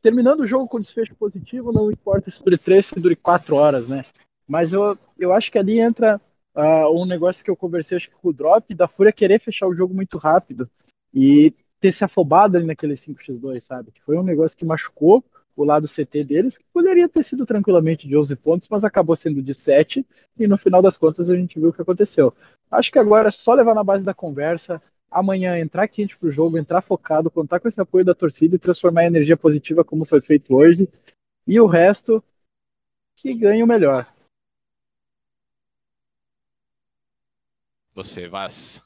terminando 0.02 0.42
o 0.42 0.48
jogo 0.48 0.68
com 0.68 0.80
desfecho 0.80 1.16
positivo, 1.16 1.72
não 1.72 1.92
importa 1.92 2.32
se 2.32 2.44
dure 2.44 2.58
3, 2.58 2.86
se 2.86 3.00
dure 3.00 3.16
4 3.16 3.56
horas, 3.56 3.88
né? 3.88 4.04
Mas 4.48 4.74
eu, 4.74 4.98
eu 5.18 5.34
acho 5.34 5.52
que 5.52 5.58
ali 5.58 5.80
entra 5.80 6.22
uh, 6.56 7.02
um 7.02 7.06
negócio 7.06 7.44
que 7.44 7.52
eu 7.52 7.56
conversei 7.56 7.98
acho 7.98 8.10
que 8.10 8.16
com 8.16 8.30
o 8.30 8.34
Drop, 8.34 8.74
da 8.74 8.88
Fúria 8.88 9.12
querer 9.12 9.40
fechar 9.40 9.68
o 9.68 9.76
jogo 9.76 9.94
muito 9.94 10.18
rápido 10.18 10.70
e 11.14 11.54
ter 11.80 11.92
se 11.92 12.04
afobado 12.04 12.58
ali 12.58 12.66
naquele 12.66 12.94
5x2, 12.94 13.60
sabe? 13.60 13.92
Que 13.92 14.02
foi 14.02 14.18
um 14.18 14.24
negócio 14.24 14.58
que 14.58 14.66
machucou 14.66 15.24
o 15.56 15.64
lado 15.64 15.88
CT 15.88 16.24
deles, 16.24 16.58
que 16.58 16.66
poderia 16.72 17.10
ter 17.10 17.24
sido 17.24 17.46
tranquilamente 17.46 18.08
de 18.08 18.16
11 18.16 18.36
pontos, 18.36 18.68
mas 18.70 18.84
acabou 18.84 19.16
sendo 19.16 19.42
de 19.42 19.54
7, 19.56 20.06
e 20.40 20.48
no 20.48 20.56
final 20.56 20.84
das 20.84 20.98
contas 20.98 21.30
a 21.32 21.36
gente 21.36 21.60
viu 21.60 21.70
o 21.70 21.74
que 21.74 21.82
aconteceu. 21.82 22.32
Acho 22.70 22.92
que 22.92 23.00
agora 23.00 23.30
é 23.30 23.32
só 23.32 23.54
levar 23.56 23.74
na 23.74 23.84
base 23.84 24.06
da 24.06 24.14
conversa, 24.14 24.80
amanhã 25.10 25.58
entrar 25.58 25.88
quente 25.88 26.16
pro 26.16 26.30
jogo, 26.30 26.60
entrar 26.60 26.82
focado, 26.82 27.32
contar 27.32 27.60
com 27.60 27.68
esse 27.68 27.82
apoio 27.82 28.06
da 28.06 28.14
torcida 28.14 28.56
e 28.56 28.60
transformar 28.60 29.04
em 29.04 29.08
energia 29.08 29.36
positiva 29.36 29.84
como 29.84 30.06
foi 30.06 30.22
feito 30.22 30.56
hoje, 30.56 30.88
e 31.48 31.60
o 31.60 31.66
resto 31.66 32.24
que 33.16 33.34
ganhe 33.34 33.64
o 33.64 33.68
melhor. 33.68 34.08
Você, 37.98 38.28
Vaz? 38.28 38.84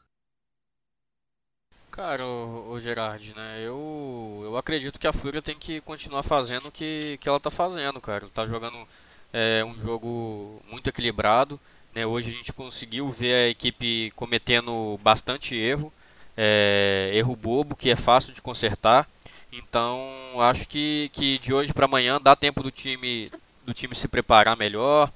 Cara, 1.91 2.25
o, 2.25 2.71
o 2.71 2.79
Gerard, 2.79 3.35
né? 3.35 3.57
Eu, 3.59 4.39
eu 4.45 4.55
acredito 4.55 4.97
que 4.97 5.05
a 5.05 5.11
Fúria 5.11 5.41
tem 5.41 5.53
que 5.53 5.81
continuar 5.81 6.23
fazendo 6.23 6.69
o 6.69 6.71
que, 6.71 7.17
que 7.17 7.27
ela 7.27 7.37
tá 7.37 7.51
fazendo, 7.51 7.99
cara. 7.99 8.29
Tá 8.33 8.47
jogando 8.47 8.87
é, 9.33 9.65
um 9.65 9.77
jogo 9.77 10.61
muito 10.71 10.87
equilibrado. 10.87 11.59
Né? 11.93 12.05
Hoje 12.05 12.29
a 12.29 12.31
gente 12.31 12.53
conseguiu 12.53 13.09
ver 13.09 13.33
a 13.33 13.49
equipe 13.49 14.11
cometendo 14.11 14.97
bastante 15.03 15.57
erro. 15.57 15.91
É, 16.37 17.11
erro 17.13 17.35
bobo, 17.35 17.75
que 17.75 17.89
é 17.89 17.97
fácil 17.97 18.33
de 18.33 18.41
consertar. 18.41 19.09
Então 19.51 20.09
acho 20.39 20.65
que, 20.69 21.11
que 21.11 21.37
de 21.37 21.53
hoje 21.53 21.73
para 21.73 21.83
amanhã 21.83 22.17
dá 22.17 22.33
tempo 22.33 22.63
do 22.63 22.71
time, 22.71 23.29
do 23.65 23.73
time 23.73 23.93
se 23.93 24.07
preparar 24.07 24.55
melhor 24.55 25.11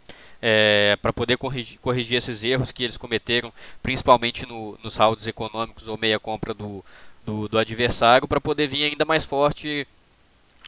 é, 0.47 0.95
para 1.01 1.11
poder 1.11 1.37
corrigir, 1.37 1.79
corrigir, 1.79 2.15
esses 2.17 2.43
erros 2.43 2.71
que 2.71 2.83
eles 2.83 2.97
cometeram, 2.97 3.51
principalmente 3.81 4.45
no, 4.45 4.77
nos 4.83 4.95
rounds 4.95 5.25
econômicos 5.25 5.87
ou 5.87 5.97
meia 5.97 6.19
compra 6.19 6.53
do, 6.53 6.85
do, 7.25 7.47
do 7.47 7.57
adversário, 7.57 8.27
para 8.27 8.39
poder 8.39 8.67
vir 8.67 8.83
ainda 8.83 9.05
mais 9.05 9.25
forte 9.25 9.87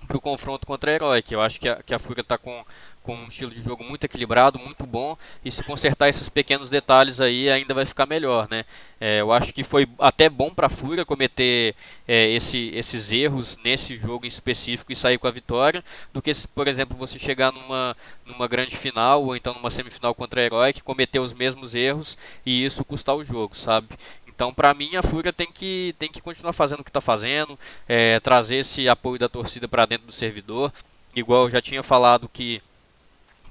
para 0.07 0.17
o 0.17 0.21
confronto 0.21 0.65
contra 0.65 0.89
a 0.89 0.95
Heroic. 0.95 1.32
Eu 1.32 1.41
acho 1.41 1.59
que 1.59 1.69
a, 1.69 1.75
que 1.84 1.93
a 1.93 1.99
Fúria 1.99 2.21
está 2.21 2.39
com, 2.39 2.65
com 3.08 3.16
um 3.16 3.28
estilo 3.30 3.49
de 3.49 3.62
jogo 3.62 3.86
muito 3.86 4.03
equilibrado, 4.03 4.60
muito 4.60 4.86
bom, 4.86 5.18
e 5.43 5.49
se 5.49 5.64
consertar 5.64 6.10
esses 6.10 6.28
pequenos 6.28 6.70
detalhes 6.70 7.22
aí 7.22 7.49
ainda 7.49 7.74
vai 7.74 7.86
ficar 7.86 8.05
melhor, 8.05 8.49
né? 8.51 8.66
É, 8.99 9.22
eu 9.22 9.32
acho 9.32 9.53
que 9.53 9.64
foi 9.64 9.88
até 9.97 10.30
bom 10.30 10.53
para 10.53 10.68
a 10.68 10.70
Fúria 10.70 11.05
cometer 11.05 11.74
é, 12.05 12.30
esse, 12.32 12.70
esses 12.76 13.10
erros 13.14 13.58
nesse 13.64 13.95
jogo 13.95 14.26
em 14.26 14.28
específico 14.28 14.91
e 14.91 14.95
sair 14.95 15.18
com 15.18 15.26
a 15.26 15.32
vitória, 15.32 15.82
do 16.12 16.22
que 16.22 16.34
por 16.53 16.68
exemplo, 16.68 16.97
você 16.97 17.18
chegar 17.18 17.53
numa, 17.53 17.95
numa 18.26 18.45
grande 18.45 18.76
final 18.76 19.24
ou 19.24 19.38
então 19.38 19.53
numa 19.53 19.72
semifinal 19.72 20.14
contra 20.14 20.41
a 20.41 20.43
Heroic, 20.43 20.84
cometer 20.84 21.20
os 21.20 21.34
mesmos 21.34 21.76
erros 21.76 22.18
e 22.45 22.66
isso 22.66 22.84
custar 22.84 23.16
o 23.16 23.24
jogo, 23.24 23.55
sabe? 23.55 23.88
Então, 24.28 24.53
para 24.53 24.74
mim, 24.74 24.97
a 24.97 25.01
Fúria 25.01 25.32
tem 25.32 25.49
que, 25.49 25.95
tem 25.97 26.12
que 26.12 26.22
continuar 26.22 26.51
fazendo 26.51 26.82
o 26.82 26.84
que 26.84 26.89
está 26.89 27.01
fazendo, 27.01 27.58
é, 27.88 28.20
trazer 28.20 28.58
esse 28.58 28.89
apoio 28.89 29.18
da 29.18 29.30
torcida 29.30 29.66
para 29.66 29.86
dentro 29.86 30.08
do 30.08 30.12
servidor. 30.12 30.74
Igual 31.16 31.45
eu 31.45 31.49
já 31.49 31.62
tinha 31.62 31.82
falado 31.82 32.30
que 32.30 32.62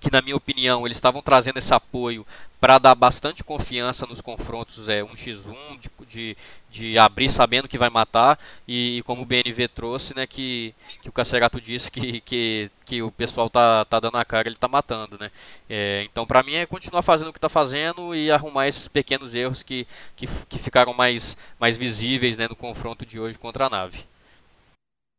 que 0.01 0.11
na 0.11 0.23
minha 0.23 0.37
opinião 0.37 0.87
eles 0.87 0.97
estavam 0.97 1.23
trazendo 1.23 1.59
esse 1.59 1.73
apoio 1.73 2.27
para 2.61 2.79
dar 2.79 2.95
bastante 2.95 3.45
confiança 3.45 4.07
nos 4.07 4.21
confrontos 4.21 4.89
é 4.89 5.05
um 5.05 5.13
x1 5.13 5.79
de, 5.79 5.91
de, 6.09 6.37
de 6.71 6.99
abrir 6.99 7.29
sabendo 7.29 7.69
que 7.69 7.79
vai 7.79 7.91
matar 7.91 8.39
e, 8.67 8.99
e, 8.99 9.03
como 9.03 9.23
o 9.23 9.27
BNV 9.27 9.69
trouxe 9.69 10.15
né 10.15 10.27
que, 10.27 10.75
que 11.03 11.09
o 11.09 11.13
Cacerato 11.13 11.61
disse 11.61 11.91
que, 11.91 12.21
que, 12.21 12.71
que 12.85 13.03
o 13.03 13.11
pessoal 13.11 13.51
tá, 13.51 13.85
tá 13.85 14.01
dando 14.01 14.17
a 14.17 14.25
cara 14.25 14.49
ele 14.49 14.57
tá 14.57 14.69
matando 14.69 15.19
né. 15.19 15.31
É, 15.69 16.07
então 16.11 16.27
para 16.27 16.43
mim 16.43 16.55
é 16.55 16.67
continuar 16.67 17.03
fazendo 17.03 17.29
o 17.29 17.33
que 17.33 17.39
está 17.39 17.49
fazendo 17.49 18.15
e 18.15 18.31
arrumar 18.31 18.69
esses 18.69 18.89
pequenos 18.89 19.35
erros 19.35 19.63
que, 19.63 19.87
que, 20.15 20.27
que 20.49 20.59
ficaram 20.59 20.95
mais 20.95 21.37
mais 21.61 21.77
visíveis 21.77 22.37
né 22.37 22.49
no 22.49 22.57
confronto 22.57 23.05
de 23.05 23.21
hoje 23.21 23.39
contra 23.39 23.67
a 23.67 23.71
nave. 23.71 24.05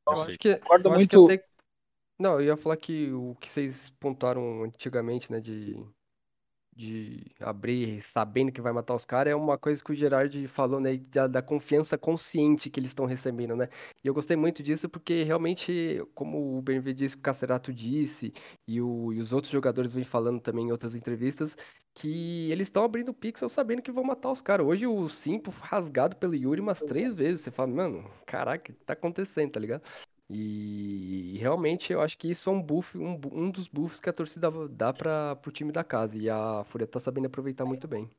Eu 0.08 0.22
acho 0.22 0.38
que, 0.38 0.48
eu 0.50 0.94
acho 0.94 1.08
que 1.08 1.44
não, 2.20 2.34
eu 2.40 2.48
ia 2.48 2.58
falar 2.58 2.78
que 2.78 3.12
o 3.12 3.36
que 3.36 3.50
vocês 3.50 3.90
pontuaram 4.00 4.64
antigamente, 4.64 5.32
né, 5.32 5.40
de, 5.40 5.76
de 6.76 7.26
abrir 7.40 8.02
sabendo 8.02 8.52
que 8.52 8.62
vai 8.62 8.72
matar 8.72 8.96
os 8.96 9.06
caras, 9.06 9.32
é 9.32 9.36
uma 9.36 9.58
coisa 9.58 9.84
que 9.84 9.92
o 9.92 9.96
Gerard 9.96 10.48
falou, 10.48 10.80
né, 10.80 10.98
da, 10.98 11.28
da 11.28 11.42
confiança 11.42 11.98
consciente 11.98 12.70
que 12.70 12.80
eles 12.80 12.92
estão 12.92 13.06
recebendo, 13.06 13.56
né? 13.56 13.68
E 14.04 14.08
eu 14.08 14.14
gostei 14.14 14.38
muito 14.38 14.62
disso 14.62 14.88
porque 14.88 15.24
realmente, 15.24 16.04
como 16.14 16.58
o 16.58 16.62
BNV 16.62 16.94
disse, 16.94 17.16
o 17.16 17.20
Cacerato 17.20 17.74
disse, 17.74 18.32
e, 18.68 18.80
o, 18.82 19.12
e 19.14 19.20
os 19.20 19.34
outros 19.34 19.52
jogadores 19.52 19.94
vêm 19.94 20.04
falando 20.04 20.40
também 20.40 20.68
em 20.68 20.72
outras 20.72 20.94
entrevistas, 20.96 21.56
que 21.96 22.52
eles 22.52 22.68
estão 22.68 22.84
abrindo 22.84 23.10
o 23.10 23.14
pixel 23.14 23.50
sabendo 23.50 23.82
que 23.82 23.92
vão 23.92 24.04
matar 24.04 24.32
os 24.32 24.42
caras. 24.42 24.66
Hoje 24.68 24.86
o 24.86 25.10
Simpo 25.10 25.50
rasgado 25.52 26.16
pelo 26.16 26.36
Yuri 26.36 26.62
umas 26.62 26.82
três 26.84 27.14
vezes. 27.16 27.42
Você 27.42 27.52
fala, 27.52 27.70
mano, 27.74 28.12
caraca, 28.26 28.72
o 28.72 28.76
que 28.76 28.86
tá 28.86 28.94
acontecendo, 28.94 29.52
tá 29.54 29.60
ligado? 29.60 29.82
E, 30.30 31.38
realmente 31.38 31.94
eu 31.94 32.02
acho 32.02 32.18
que 32.18 32.30
isso 32.30 32.50
é 32.50 32.54
um 32.54 32.62
buff, 32.62 32.98
um, 32.98 33.20
um 33.32 33.50
dos 33.50 33.68
buffs 33.68 34.00
que 34.00 34.10
a 34.10 34.14
torcida 34.14 34.52
dá 34.70 34.92
para 34.92 35.40
o 35.46 35.52
time 35.52 35.72
da 35.72 35.84
casa. 35.84 36.18
E 36.18 36.30
a 36.30 36.64
Fúria 36.66 36.88
tá 36.88 37.00
sabendo 37.00 37.28
aproveitar 37.28 37.66
muito 37.66 37.88
bem. 37.88 38.10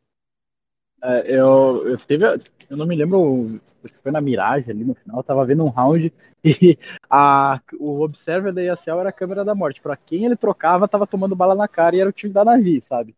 É, 1.03 1.33
eu, 1.33 1.87
eu 1.87 1.97
teve. 1.97 2.25
Eu 2.69 2.77
não 2.77 2.87
me 2.87 2.97
lembro, 2.97 3.61
foi 4.03 4.11
na 4.11 4.21
Mirage 4.21 4.71
ali 4.71 4.85
no 4.85 4.95
final, 4.95 5.19
eu 5.19 5.23
tava 5.23 5.47
vendo 5.47 5.65
um 5.65 5.69
round 5.69 6.13
e 6.45 6.77
a, 7.09 7.61
o 7.79 8.01
Observer 8.01 8.53
da 8.53 8.63
ESL 8.63 9.01
era 9.01 9.09
a 9.11 9.13
câmera 9.13 9.45
da 9.45 9.55
morte. 9.55 9.81
Para 9.81 9.97
quem 9.97 10.25
ele 10.25 10.37
trocava, 10.37 10.89
tava 10.89 11.07
tomando 11.07 11.37
bala 11.37 11.55
na 11.55 11.69
cara 11.69 11.95
e 11.95 12.01
era 12.01 12.11
o 12.11 12.13
time 12.13 12.33
da 12.33 12.45
Navi, 12.45 12.83
sabe? 12.83 13.15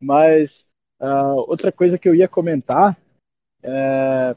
Mas 0.00 0.68
uh, 1.00 1.48
outra 1.48 1.70
coisa 1.70 1.96
que 1.96 2.08
eu 2.08 2.14
ia 2.14 2.28
comentar 2.28 2.98
é 3.62 4.36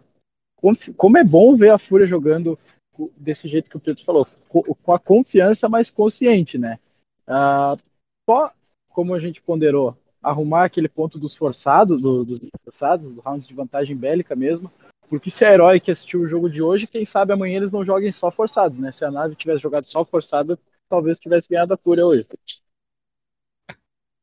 como 0.98 1.18
é 1.18 1.24
bom 1.24 1.56
ver 1.56 1.70
a 1.70 1.78
Fúria 1.78 2.08
jogando 2.08 2.58
desse 3.18 3.48
jeito 3.48 3.70
que 3.70 3.78
o 3.78 3.80
Pedro 3.80 4.04
falou, 4.04 4.28
com 4.50 4.94
a 4.94 5.00
confiança 5.00 5.68
mais 5.68 5.92
consciente, 5.92 6.58
né? 6.58 6.80
Ah, 7.28 7.78
só 8.30 8.52
como 8.90 9.14
a 9.14 9.20
gente 9.20 9.42
ponderou, 9.42 9.98
arrumar 10.22 10.66
aquele 10.66 10.88
ponto 10.88 11.20
dos 11.20 11.36
forçados, 11.36 12.02
do, 12.02 12.24
dos 12.24 12.40
forçados, 12.64 13.14
dos 13.14 13.24
rounds 13.24 13.48
de 13.48 13.54
vantagem 13.54 13.96
bélica 13.96 14.36
mesmo, 14.36 14.72
porque 15.10 15.30
se 15.30 15.46
a 15.46 15.54
Herói 15.54 15.80
que 15.80 15.92
assistiu 15.92 16.22
o 16.22 16.28
jogo 16.28 16.50
de 16.50 16.62
hoje, 16.62 16.88
quem 16.88 17.06
sabe 17.06 17.34
amanhã 17.34 17.58
eles 17.58 17.72
não 17.72 17.84
joguem 17.84 18.12
só 18.12 18.32
forçados, 18.32 18.80
né? 18.80 18.92
Se 18.92 19.06
a 19.06 19.12
nave 19.12 19.36
tivesse 19.36 19.62
jogado 19.62 19.86
só 19.86 20.04
forçado, 20.04 20.58
talvez 20.90 21.20
tivesse 21.20 21.50
ganhado 21.50 21.74
a 21.74 21.78
Fúria 21.78 22.06
hoje. 22.06 22.26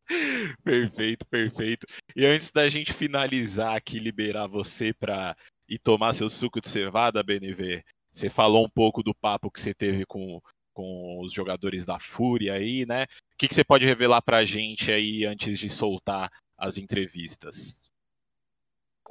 Perfeito, 0.65 1.27
perfeito. 1.27 1.87
E 2.15 2.27
antes 2.27 2.51
da 2.51 2.69
gente 2.69 2.93
finalizar 2.93 3.77
aqui, 3.77 3.99
liberar 3.99 4.47
você 4.47 4.93
para 4.93 5.35
ir 5.67 5.79
tomar 5.79 6.13
seu 6.13 6.29
suco 6.29 6.61
de 6.61 6.69
cevada, 6.69 7.23
BNV, 7.23 7.83
você 8.13 8.29
falou 8.29 8.65
um 8.65 8.69
pouco 8.69 9.03
do 9.03 9.15
papo 9.15 9.51
que 9.51 9.59
você 9.59 9.73
teve 9.73 10.05
com, 10.05 10.41
com 10.75 11.21
os 11.21 11.33
jogadores 11.33 11.87
da 11.87 11.99
Fúria 11.99 12.55
aí, 12.55 12.85
né? 12.87 13.05
O 13.05 13.39
que, 13.39 13.49
que 13.49 13.55
você 13.55 13.65
pode 13.65 13.87
revelar 13.87 14.21
pra 14.21 14.45
gente 14.45 14.93
aí 14.93 15.25
antes 15.25 15.59
de 15.59 15.71
soltar 15.71 16.31
as 16.59 16.77
entrevistas? 16.77 17.81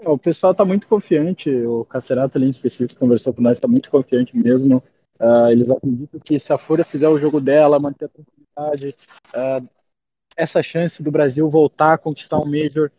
O 0.05 0.17
pessoal 0.17 0.53
tá 0.53 0.63
muito 0.63 0.87
confiante, 0.87 1.49
o 1.49 1.83
Cacerato 1.85 2.37
ali 2.37 2.47
em 2.47 2.51
específico 2.51 2.99
conversou 2.99 3.33
com 3.33 3.41
nós, 3.41 3.59
tá 3.59 3.67
muito 3.67 3.89
confiante 3.89 4.35
mesmo. 4.37 4.83
Uh, 5.19 5.49
eles 5.51 5.69
acreditam 5.69 6.19
que 6.19 6.39
se 6.39 6.53
a 6.53 6.57
Fúria 6.57 6.85
fizer 6.85 7.07
o 7.07 7.19
jogo 7.19 7.39
dela, 7.39 7.79
manter 7.79 8.05
a 8.05 8.09
tranquilidade, 8.09 8.95
uh, 9.29 9.69
essa 10.35 10.63
chance 10.63 11.03
do 11.03 11.11
Brasil 11.11 11.47
voltar 11.49 11.93
a 11.93 11.97
conquistar 11.97 12.39
um 12.39 12.45
Major 12.45 12.91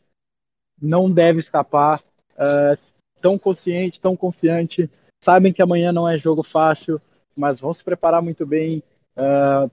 não 0.81 1.11
deve 1.11 1.39
escapar. 1.39 2.03
Uh, 2.35 2.79
tão 3.23 3.39
consciente, 3.39 4.01
tão 4.01 4.17
confiante, 4.17 4.91
sabem 5.23 5.53
que 5.53 5.63
amanhã 5.63 5.93
não 5.93 6.09
é 6.09 6.19
jogo 6.19 6.43
fácil, 6.43 7.01
mas 7.37 7.61
vão 7.61 7.73
se 7.73 7.85
preparar 7.85 8.21
muito 8.21 8.45
bem. 8.45 8.83
Uh, 9.17 9.71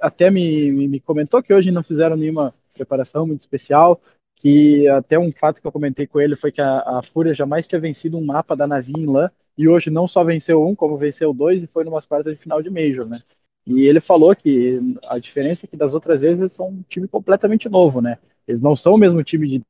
até 0.00 0.28
me, 0.28 0.72
me, 0.72 0.88
me, 0.88 1.00
comentou 1.00 1.40
que 1.40 1.54
hoje 1.54 1.70
não 1.70 1.84
fizeram 1.84 2.16
nenhuma 2.16 2.52
preparação 2.74 3.24
muito 3.24 3.40
especial, 3.40 4.00
que 4.34 4.88
até 4.88 5.16
um 5.16 5.30
fato 5.30 5.60
que 5.60 5.66
eu 5.66 5.72
comentei 5.72 6.04
com 6.04 6.20
ele 6.20 6.34
foi 6.34 6.50
que 6.50 6.60
a, 6.60 6.80
a 6.98 7.02
Fúria 7.02 7.32
jamais 7.32 7.64
tinha 7.64 7.80
vencido 7.80 8.18
um 8.18 8.24
mapa 8.24 8.56
da 8.56 8.66
Navi 8.66 8.92
em 8.96 9.06
LAN, 9.06 9.30
e 9.56 9.68
hoje 9.68 9.88
não 9.88 10.08
só 10.08 10.24
venceu 10.24 10.66
um, 10.66 10.74
como 10.74 10.96
venceu 10.96 11.32
dois, 11.32 11.62
e 11.62 11.68
foi 11.68 11.84
numa 11.84 12.02
quartas 12.02 12.34
de 12.34 12.40
final 12.40 12.60
de 12.60 12.68
Major, 12.68 13.06
né? 13.06 13.18
E 13.66 13.86
ele 13.86 14.00
falou 14.00 14.34
que 14.34 14.80
a 15.04 15.18
diferença 15.18 15.64
é 15.64 15.68
que 15.68 15.76
das 15.76 15.94
outras 15.94 16.22
vezes 16.22 16.40
eles 16.40 16.52
são 16.52 16.70
um 16.70 16.82
time 16.88 17.06
completamente 17.06 17.68
novo, 17.68 18.00
né? 18.00 18.18
Eles 18.48 18.60
não 18.60 18.74
são 18.74 18.94
o 18.94 18.98
mesmo 18.98 19.22
time 19.22 19.46
de 19.46 19.62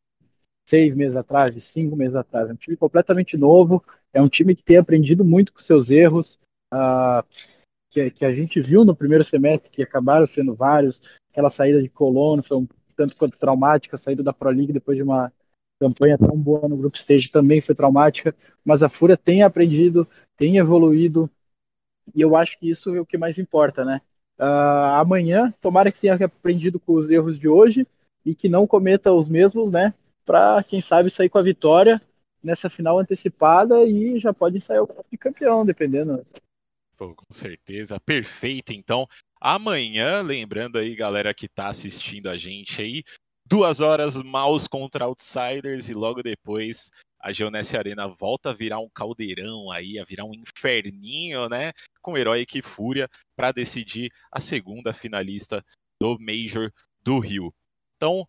seis 0.66 0.94
meses 0.94 1.16
atrás, 1.16 1.54
de 1.54 1.60
cinco 1.60 1.96
meses 1.96 2.14
atrás. 2.14 2.48
É 2.48 2.52
um 2.52 2.56
time 2.56 2.76
completamente 2.76 3.36
novo, 3.36 3.82
é 4.12 4.20
um 4.20 4.28
time 4.28 4.54
que 4.54 4.62
tem 4.62 4.76
aprendido 4.76 5.24
muito 5.24 5.52
com 5.52 5.60
seus 5.60 5.90
erros, 5.90 6.38
uh, 6.72 7.22
que, 7.90 8.10
que, 8.10 8.24
a 8.24 8.34
gente 8.34 8.60
viu 8.60 8.84
no 8.84 8.94
primeiro 8.94 9.24
semestre, 9.24 9.70
que 9.70 9.82
acabaram 9.82 10.26
sendo 10.26 10.54
vários. 10.54 11.00
Aquela 11.30 11.50
saída 11.50 11.82
de 11.82 11.88
Colono 11.88 12.42
foi 12.42 12.58
um 12.58 12.68
tanto 12.96 13.16
quanto 13.16 13.38
traumática, 13.38 13.94
a 13.94 13.98
saída 13.98 14.22
da 14.22 14.32
Pro 14.32 14.50
League 14.50 14.72
depois 14.72 14.96
de 14.96 15.02
uma 15.02 15.32
campanha 15.80 16.18
tão 16.18 16.36
boa 16.36 16.68
no 16.68 16.76
Group 16.76 16.96
Stage 16.96 17.30
também 17.30 17.60
foi 17.60 17.74
traumática, 17.74 18.34
mas 18.64 18.82
a 18.82 18.88
Fúria 18.88 19.16
tem 19.16 19.44
aprendido, 19.44 20.08
tem 20.36 20.56
evoluído, 20.56 21.30
e 22.14 22.20
eu 22.20 22.34
acho 22.34 22.58
que 22.58 22.68
isso 22.68 22.94
é 22.94 23.00
o 23.00 23.06
que 23.06 23.16
mais 23.16 23.38
importa, 23.38 23.84
né? 23.84 24.00
Uh, 24.38 24.98
amanhã, 24.98 25.52
tomara 25.60 25.92
que 25.92 26.00
tenha 26.00 26.14
aprendido 26.14 26.80
com 26.80 26.94
os 26.94 27.10
erros 27.10 27.38
de 27.38 27.48
hoje 27.48 27.86
e 28.24 28.34
que 28.34 28.48
não 28.48 28.66
cometa 28.66 29.12
os 29.12 29.28
mesmos, 29.28 29.70
né? 29.70 29.94
Para, 30.24 30.62
quem 30.64 30.80
sabe, 30.80 31.10
sair 31.10 31.28
com 31.28 31.38
a 31.38 31.42
vitória 31.42 32.00
nessa 32.42 32.70
final 32.70 32.98
antecipada 32.98 33.84
e 33.84 34.18
já 34.18 34.32
pode 34.32 34.60
sair 34.60 34.80
o 34.80 34.88
campeão, 35.18 35.64
dependendo. 35.64 36.24
Pô, 36.96 37.14
com 37.14 37.32
certeza, 37.32 38.00
perfeito. 38.00 38.72
Então, 38.72 39.06
amanhã, 39.40 40.20
lembrando 40.20 40.78
aí, 40.78 40.94
galera 40.96 41.32
que 41.32 41.48
tá 41.48 41.68
assistindo 41.68 42.28
a 42.28 42.36
gente 42.36 42.82
aí, 42.82 43.04
duas 43.46 43.80
horas 43.80 44.20
maus 44.20 44.66
contra 44.66 45.04
outsiders 45.04 45.88
e 45.88 45.94
logo 45.94 46.22
depois 46.22 46.90
a 47.20 47.32
Geonesse 47.32 47.76
Arena 47.76 48.06
volta 48.06 48.50
a 48.50 48.54
virar 48.54 48.78
um 48.78 48.88
caldeirão 48.88 49.70
aí, 49.70 49.98
a 49.98 50.04
virar 50.04 50.24
um 50.24 50.34
inferninho, 50.34 51.48
né? 51.48 51.72
Com 52.00 52.16
Heroic 52.16 52.62
Fúria 52.62 53.08
para 53.36 53.52
decidir 53.52 54.12
a 54.30 54.40
segunda 54.40 54.92
finalista 54.92 55.64
do 56.00 56.16
Major 56.18 56.72
do 57.02 57.18
Rio. 57.18 57.52
Então, 57.96 58.24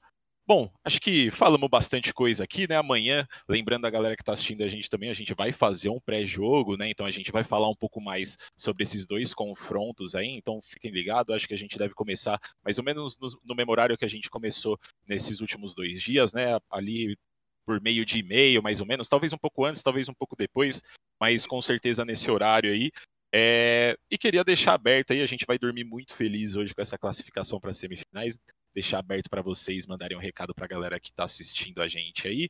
Bom, 0.50 0.68
acho 0.84 1.00
que 1.00 1.30
falamos 1.30 1.70
bastante 1.70 2.12
coisa 2.12 2.44
aqui, 2.44 2.68
né? 2.68 2.76
Amanhã, 2.76 3.28
lembrando 3.48 3.86
a 3.86 3.90
galera 3.92 4.16
que 4.16 4.24
está 4.24 4.34
assistindo 4.34 4.64
a 4.64 4.68
gente 4.68 4.90
também, 4.90 5.12
a 5.12 5.14
gente 5.14 5.32
vai 5.36 5.52
fazer 5.52 5.90
um 5.90 6.00
pré-jogo, 6.00 6.76
né? 6.76 6.90
Então 6.90 7.06
a 7.06 7.12
gente 7.12 7.32
vai 7.32 7.44
falar 7.44 7.70
um 7.70 7.76
pouco 7.76 8.02
mais 8.02 8.36
sobre 8.58 8.82
esses 8.82 9.06
dois 9.06 9.32
confrontos 9.32 10.16
aí. 10.16 10.30
Então 10.30 10.60
fiquem 10.60 10.90
ligados, 10.90 11.36
acho 11.36 11.48
que 11.48 11.54
a 11.54 11.58
gente 11.58 11.78
deve 11.78 11.94
começar 11.94 12.40
mais 12.66 12.80
ou 12.80 12.84
menos 12.84 13.20
no, 13.20 13.28
no 13.46 13.54
mesmo 13.54 13.72
horário 13.72 13.96
que 13.96 14.04
a 14.04 14.10
gente 14.10 14.28
começou 14.28 14.76
nesses 15.08 15.40
últimos 15.40 15.76
dois 15.76 16.02
dias, 16.02 16.34
né? 16.34 16.58
Ali 16.72 17.16
por 17.64 17.80
meio 17.80 18.04
de 18.04 18.18
e-mail, 18.18 18.64
mais 18.64 18.82
ou 18.82 18.88
menos, 18.88 19.08
talvez 19.08 19.32
um 19.32 19.38
pouco 19.38 19.66
antes, 19.66 19.84
talvez 19.84 20.10
um 20.10 20.16
pouco 20.16 20.36
depois, 20.36 20.82
mas 21.22 21.46
com 21.46 21.62
certeza 21.62 22.04
nesse 22.04 22.32
horário 22.32 22.72
aí. 22.72 22.90
É... 23.32 23.96
E 24.10 24.18
queria 24.18 24.44
deixar 24.44 24.74
aberto 24.74 25.14
aí, 25.14 25.22
a 25.22 25.28
gente 25.28 25.46
vai 25.46 25.60
dormir 25.60 25.84
muito 25.84 26.16
feliz 26.16 26.56
hoje 26.56 26.74
com 26.74 26.82
essa 26.82 26.98
classificação 26.98 27.60
para 27.60 27.72
semifinais 27.72 28.40
deixar 28.74 29.00
aberto 29.00 29.30
para 29.30 29.42
vocês 29.42 29.88
mandarem 29.88 30.18
um 30.18 30.22
recado 30.22 30.54
para 30.54 30.66
a 30.66 30.68
galera 30.68 31.00
que 31.00 31.10
está 31.10 31.24
assistindo 31.24 31.82
a 31.82 31.88
gente 31.88 32.28
aí. 32.28 32.50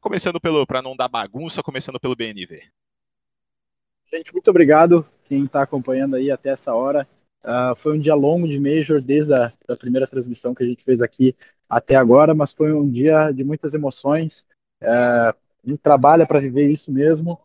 Começando 0.00 0.40
pelo, 0.40 0.66
para 0.66 0.82
não 0.82 0.96
dar 0.96 1.08
bagunça, 1.08 1.62
começando 1.62 1.98
pelo 1.98 2.16
BNV. 2.16 2.62
Gente, 4.12 4.32
muito 4.32 4.48
obrigado 4.48 5.06
quem 5.24 5.44
está 5.44 5.62
acompanhando 5.62 6.16
aí 6.16 6.30
até 6.30 6.50
essa 6.50 6.74
hora. 6.74 7.06
Uh, 7.44 7.76
foi 7.76 7.96
um 7.96 8.00
dia 8.00 8.14
longo 8.14 8.48
de 8.48 8.58
Major, 8.58 9.00
desde 9.00 9.34
a 9.34 9.52
da 9.66 9.76
primeira 9.76 10.06
transmissão 10.06 10.54
que 10.54 10.62
a 10.62 10.66
gente 10.66 10.82
fez 10.82 11.02
aqui 11.02 11.36
até 11.68 11.94
agora, 11.94 12.34
mas 12.34 12.52
foi 12.52 12.72
um 12.72 12.88
dia 12.88 13.30
de 13.30 13.44
muitas 13.44 13.74
emoções. 13.74 14.46
Uh, 14.82 15.34
a 15.68 15.70
gente 15.70 15.80
trabalha 15.80 16.26
para 16.26 16.40
viver 16.40 16.70
isso 16.70 16.90
mesmo. 16.90 17.38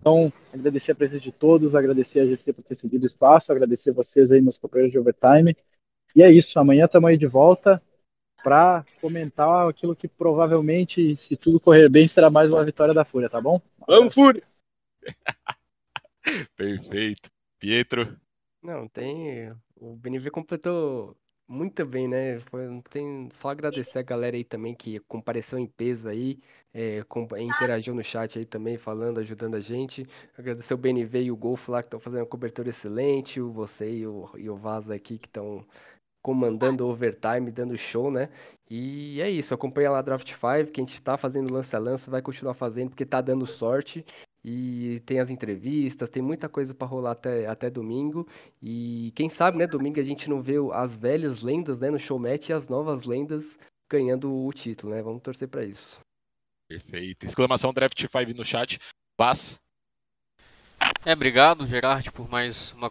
Então, 0.00 0.32
agradecer 0.52 0.92
a 0.92 0.94
presença 0.94 1.22
de 1.22 1.32
todos, 1.32 1.74
agradecer 1.74 2.20
a 2.20 2.26
GC 2.26 2.52
por 2.52 2.62
ter 2.62 2.74
cedido 2.74 3.04
o 3.04 3.06
espaço, 3.06 3.50
agradecer 3.50 3.92
vocês 3.92 4.30
aí 4.30 4.40
nos 4.40 4.58
companheiros 4.58 4.92
de 4.92 4.98
overtime. 4.98 5.56
E 6.14 6.22
é 6.22 6.30
isso, 6.30 6.58
amanhã 6.58 6.84
estamos 6.86 7.08
aí 7.10 7.16
de 7.16 7.26
volta 7.26 7.82
para 8.42 8.84
comentar 9.00 9.68
aquilo 9.68 9.94
que 9.96 10.08
provavelmente, 10.08 11.16
se 11.16 11.36
tudo 11.36 11.60
correr 11.60 11.88
bem, 11.88 12.08
será 12.08 12.30
mais 12.30 12.50
uma 12.50 12.64
vitória 12.64 12.94
da 12.94 13.04
Fúria, 13.04 13.30
tá 13.30 13.40
bom? 13.40 13.60
Vamos, 13.86 14.14
Fúria! 14.14 14.42
Perfeito. 16.56 17.30
Pietro? 17.58 18.18
Não, 18.62 18.88
tem. 18.88 19.50
O 19.76 19.96
BNV 19.96 20.30
completou 20.30 21.16
Muito 21.48 21.84
bem, 21.86 22.08
né? 22.08 22.40
Foi, 22.40 22.66
tem 22.90 23.28
só 23.30 23.50
agradecer 23.50 23.98
a 23.98 24.02
galera 24.02 24.36
aí 24.36 24.44
também 24.44 24.74
que 24.74 25.00
compareceu 25.00 25.58
em 25.58 25.66
peso 25.66 26.08
aí, 26.08 26.38
é, 26.72 27.02
com, 27.04 27.28
interagiu 27.38 27.94
no 27.94 28.02
chat 28.02 28.38
aí 28.38 28.46
também, 28.46 28.78
falando, 28.78 29.20
ajudando 29.20 29.56
a 29.56 29.60
gente. 29.60 30.06
Agradecer 30.38 30.74
o 30.74 30.78
BNV 30.78 31.24
e 31.24 31.32
o 31.32 31.36
Golfo 31.36 31.72
lá 31.72 31.82
que 31.82 31.88
estão 31.88 32.00
fazendo 32.00 32.20
uma 32.20 32.26
cobertura 32.26 32.70
excelente, 32.70 33.40
o 33.40 33.52
você 33.52 33.90
e 33.92 34.06
o, 34.06 34.30
e 34.36 34.48
o 34.48 34.56
Vaza 34.56 34.94
aqui 34.94 35.18
que 35.18 35.26
estão 35.28 35.64
comandando 36.22 36.86
o 36.86 36.90
overtime, 36.90 37.50
dando 37.50 37.76
show, 37.76 38.10
né? 38.10 38.28
E 38.70 39.20
é 39.20 39.28
isso, 39.28 39.52
acompanha 39.52 39.90
lá 39.90 40.00
Draft 40.00 40.30
5, 40.30 40.70
que 40.70 40.80
a 40.80 40.84
gente 40.84 40.94
está 40.94 41.18
fazendo 41.18 41.52
lance 41.52 41.74
a 41.74 41.78
lance, 41.78 42.08
vai 42.08 42.22
continuar 42.22 42.54
fazendo 42.54 42.90
porque 42.90 43.04
tá 43.04 43.20
dando 43.20 43.46
sorte. 43.46 44.04
E 44.44 45.00
tem 45.06 45.20
as 45.20 45.30
entrevistas, 45.30 46.10
tem 46.10 46.22
muita 46.22 46.48
coisa 46.48 46.74
para 46.74 46.86
rolar 46.86 47.12
até, 47.12 47.46
até 47.46 47.70
domingo. 47.70 48.26
E 48.60 49.12
quem 49.14 49.28
sabe, 49.28 49.58
né, 49.58 49.66
domingo 49.66 50.00
a 50.00 50.02
gente 50.02 50.28
não 50.28 50.42
vê 50.42 50.54
as 50.72 50.96
velhas 50.96 51.42
lendas, 51.42 51.80
né, 51.80 51.90
no 51.90 51.98
showmatch 51.98 52.48
e 52.48 52.52
as 52.52 52.68
novas 52.68 53.04
lendas 53.04 53.58
ganhando 53.90 54.32
o 54.34 54.52
título, 54.52 54.94
né? 54.94 55.02
Vamos 55.02 55.22
torcer 55.22 55.46
para 55.46 55.64
isso. 55.64 56.00
Perfeito. 56.66 57.24
Exclamação 57.24 57.72
Draft 57.72 58.00
5 58.00 58.32
no 58.36 58.44
chat. 58.44 58.80
Paz. 59.16 59.60
É, 61.04 61.12
obrigado, 61.12 61.66
Gerard, 61.66 62.10
por 62.10 62.28
mais 62.28 62.72
uma 62.72 62.90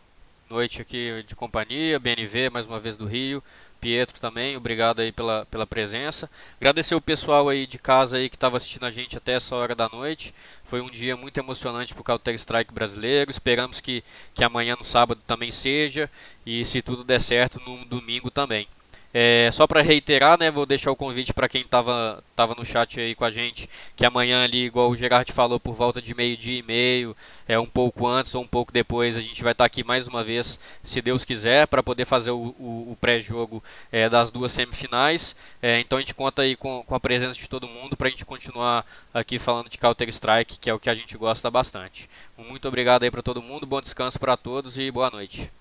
noite 0.52 0.82
aqui 0.82 1.24
de 1.26 1.34
companhia. 1.34 1.97
BNV, 1.97 2.49
mais 2.52 2.68
uma 2.68 2.80
vez 2.80 2.97
do 2.97 3.06
Rio. 3.06 3.41
Pietro 3.80 4.20
também, 4.20 4.56
obrigado 4.56 4.99
aí 4.99 5.12
pela, 5.12 5.47
pela 5.47 5.66
presença. 5.66 6.30
Agradecer 6.60 6.93
o 6.93 7.02
pessoal 7.02 7.49
aí 7.49 7.66
de 7.66 7.80
casa 7.80 8.18
aí 8.18 8.30
que 8.30 8.36
estava 8.36 8.58
assistindo 8.58 8.86
a 8.86 8.91
gente 8.91 9.18
até 9.18 9.34
essa 9.34 9.56
hora 9.56 9.74
da 9.74 9.89
noite. 9.89 10.36
Foi 10.64 10.82
um 10.82 10.89
dia 10.89 11.18
muito 11.18 11.39
emocionante 11.39 11.93
para 11.93 12.02
o 12.02 12.04
Counter 12.04 12.36
Strike 12.36 12.72
brasileiro. 12.72 13.32
Esperamos 13.32 13.80
que, 13.80 14.04
que 14.36 14.43
amanhã 14.43 14.76
no 14.78 14.84
sábado 14.84 15.22
também 15.26 15.49
seja 15.49 16.12
e 16.45 16.64
se 16.64 16.82
tudo 16.82 17.04
der 17.04 17.22
certo 17.22 17.60
no 17.66 17.84
domingo 17.86 18.30
também. 18.30 18.68
É, 19.14 19.49
só 19.51 19.68
para 19.68 19.82
reiterar, 19.82 20.39
né, 20.39 20.49
vou 20.49 20.66
deixar 20.66 20.91
o 20.91 20.95
convite 20.95 21.34
para 21.34 21.49
quem 21.49 21.62
estava 21.62 22.24
tava 22.36 22.55
no 22.55 22.66
chat 22.66 22.99
aí 22.99 23.14
com 23.14 23.26
a 23.26 23.30
gente, 23.30 23.70
que 23.95 24.05
amanhã 24.05 24.43
ali, 24.43 24.66
igual 24.66 24.89
o 24.89 24.95
Gerard 24.95 25.32
falou, 25.32 25.59
por 25.59 25.74
volta 25.74 26.01
de 26.01 26.16
meio-dia 26.16 26.59
e 26.59 26.64
meio, 26.64 27.16
é 27.47 27.59
um 27.59 27.66
pouco 27.66 28.07
antes 28.07 28.34
ou 28.34 28.41
um 28.41 28.47
pouco 28.47 28.72
depois, 28.72 29.18
a 29.18 29.22
gente 29.22 29.43
vai 29.43 29.51
estar 29.51 29.64
tá 29.64 29.66
aqui 29.66 29.84
mais 29.84 30.07
uma 30.07 30.24
vez, 30.24 30.59
se 30.84 31.01
Deus 31.01 31.24
quiser, 31.26 31.68
para 31.68 31.84
poder 31.84 32.05
fazer 32.05 32.32
o, 32.32 32.55
o, 32.57 32.91
o 32.91 32.97
pré-jogo 32.99 33.64
é, 33.91 34.07
das 34.09 34.32
duas 34.32 34.51
semifinais. 34.51 35.36
É, 35.62 35.80
então 35.80 35.97
a 35.97 36.01
gente 36.01 36.14
conta 36.14 36.41
aí 36.41 36.55
com, 36.55 36.84
com 36.84 36.95
a 36.95 36.99
presença 36.99 37.39
de 37.39 37.49
todo 37.49 37.68
mundo 37.68 37.97
para 37.97 38.07
a 38.07 38.12
gente 38.12 38.26
continuar 38.26 38.86
aqui 39.14 39.38
falando 39.38 39.70
de 39.70 39.78
Counter 39.78 40.09
Strike, 40.09 40.57
que 40.59 40.70
é 40.70 40.74
o 40.74 40.80
que 40.80 40.89
a 40.89 40.95
gente 40.95 41.18
gosta 41.18 41.51
bastante. 41.51 42.09
Muito 42.38 42.68
obrigado 42.68 43.03
aí 43.03 43.12
para 43.12 43.22
todo 43.22 43.41
mundo, 43.41 43.68
bom 43.68 43.82
descanso 43.82 44.20
para 44.20 44.38
todos 44.38 44.80
e 44.80 44.89
boa 44.89 45.09
noite. 45.09 45.51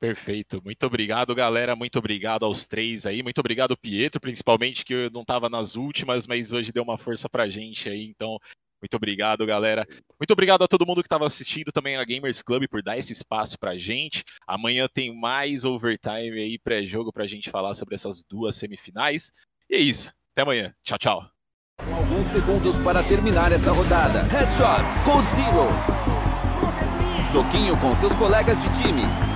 Perfeito. 0.00 0.60
Muito 0.62 0.84
obrigado, 0.86 1.34
galera. 1.34 1.74
Muito 1.74 1.98
obrigado 1.98 2.44
aos 2.44 2.66
três 2.66 3.06
aí. 3.06 3.22
Muito 3.22 3.38
obrigado, 3.38 3.76
Pietro, 3.76 4.20
principalmente, 4.20 4.84
que 4.84 4.92
eu 4.92 5.10
não 5.10 5.22
estava 5.22 5.48
nas 5.48 5.76
últimas, 5.76 6.26
mas 6.26 6.52
hoje 6.52 6.72
deu 6.72 6.82
uma 6.82 6.98
força 6.98 7.28
pra 7.28 7.48
gente 7.48 7.88
aí. 7.88 8.04
Então, 8.04 8.38
muito 8.84 8.96
obrigado, 8.96 9.46
galera. 9.46 9.86
Muito 10.20 10.30
obrigado 10.30 10.62
a 10.62 10.68
todo 10.68 10.86
mundo 10.86 11.00
que 11.02 11.06
estava 11.06 11.26
assistindo 11.26 11.72
também 11.72 11.96
a 11.96 12.04
Gamers 12.04 12.42
Club 12.42 12.68
por 12.68 12.82
dar 12.82 12.98
esse 12.98 13.12
espaço 13.12 13.58
pra 13.58 13.78
gente. 13.78 14.22
Amanhã 14.46 14.86
tem 14.92 15.18
mais 15.18 15.64
overtime 15.64 16.38
aí 16.38 16.58
pré-jogo 16.58 17.10
pra 17.10 17.26
gente 17.26 17.48
falar 17.48 17.72
sobre 17.72 17.94
essas 17.94 18.22
duas 18.28 18.56
semifinais. 18.56 19.32
E 19.70 19.76
é 19.76 19.78
isso. 19.78 20.12
Até 20.32 20.42
amanhã. 20.42 20.70
Tchau, 20.82 20.98
tchau. 20.98 21.30
Alguns 21.96 22.26
segundos 22.26 22.76
para 22.76 23.02
terminar 23.02 23.52
essa 23.52 23.72
rodada. 23.72 24.22
Headshot, 24.24 25.02
Code 25.04 25.30
Zero. 25.30 26.04
Soquinho 27.24 27.80
com 27.80 27.94
seus 27.94 28.14
colegas 28.14 28.58
de 28.58 28.82
time. 28.82 29.33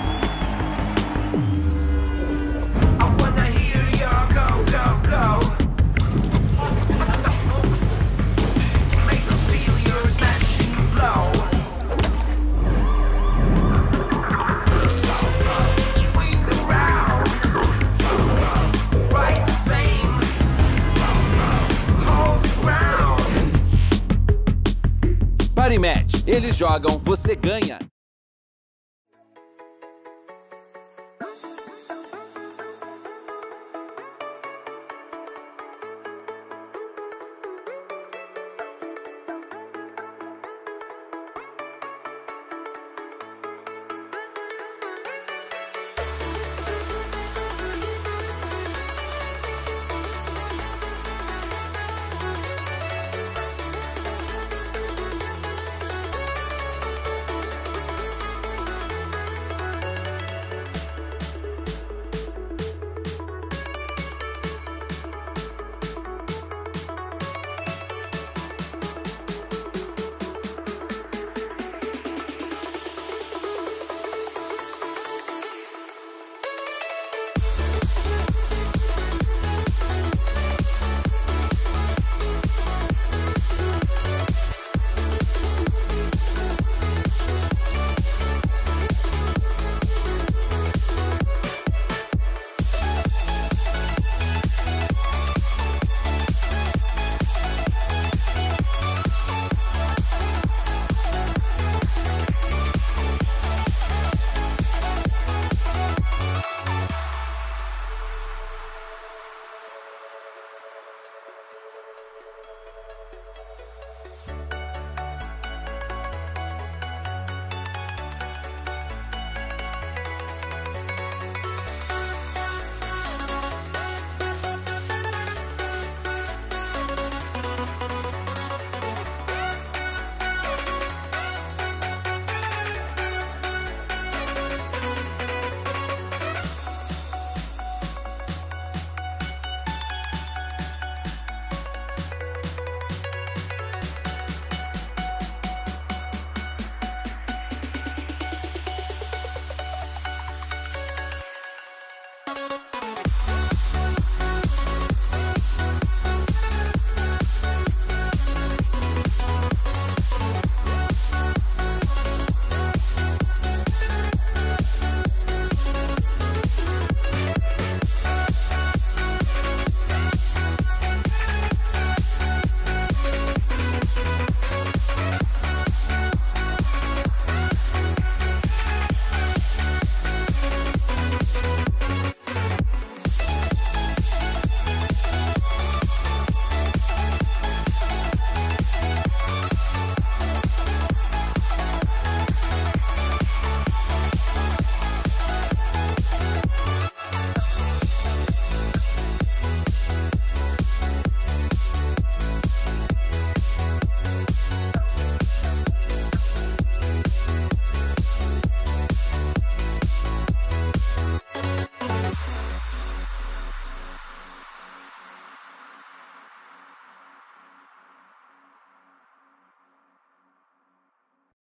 Jogam, 26.58 27.00
você 27.04 27.36
ganha. 27.36 27.78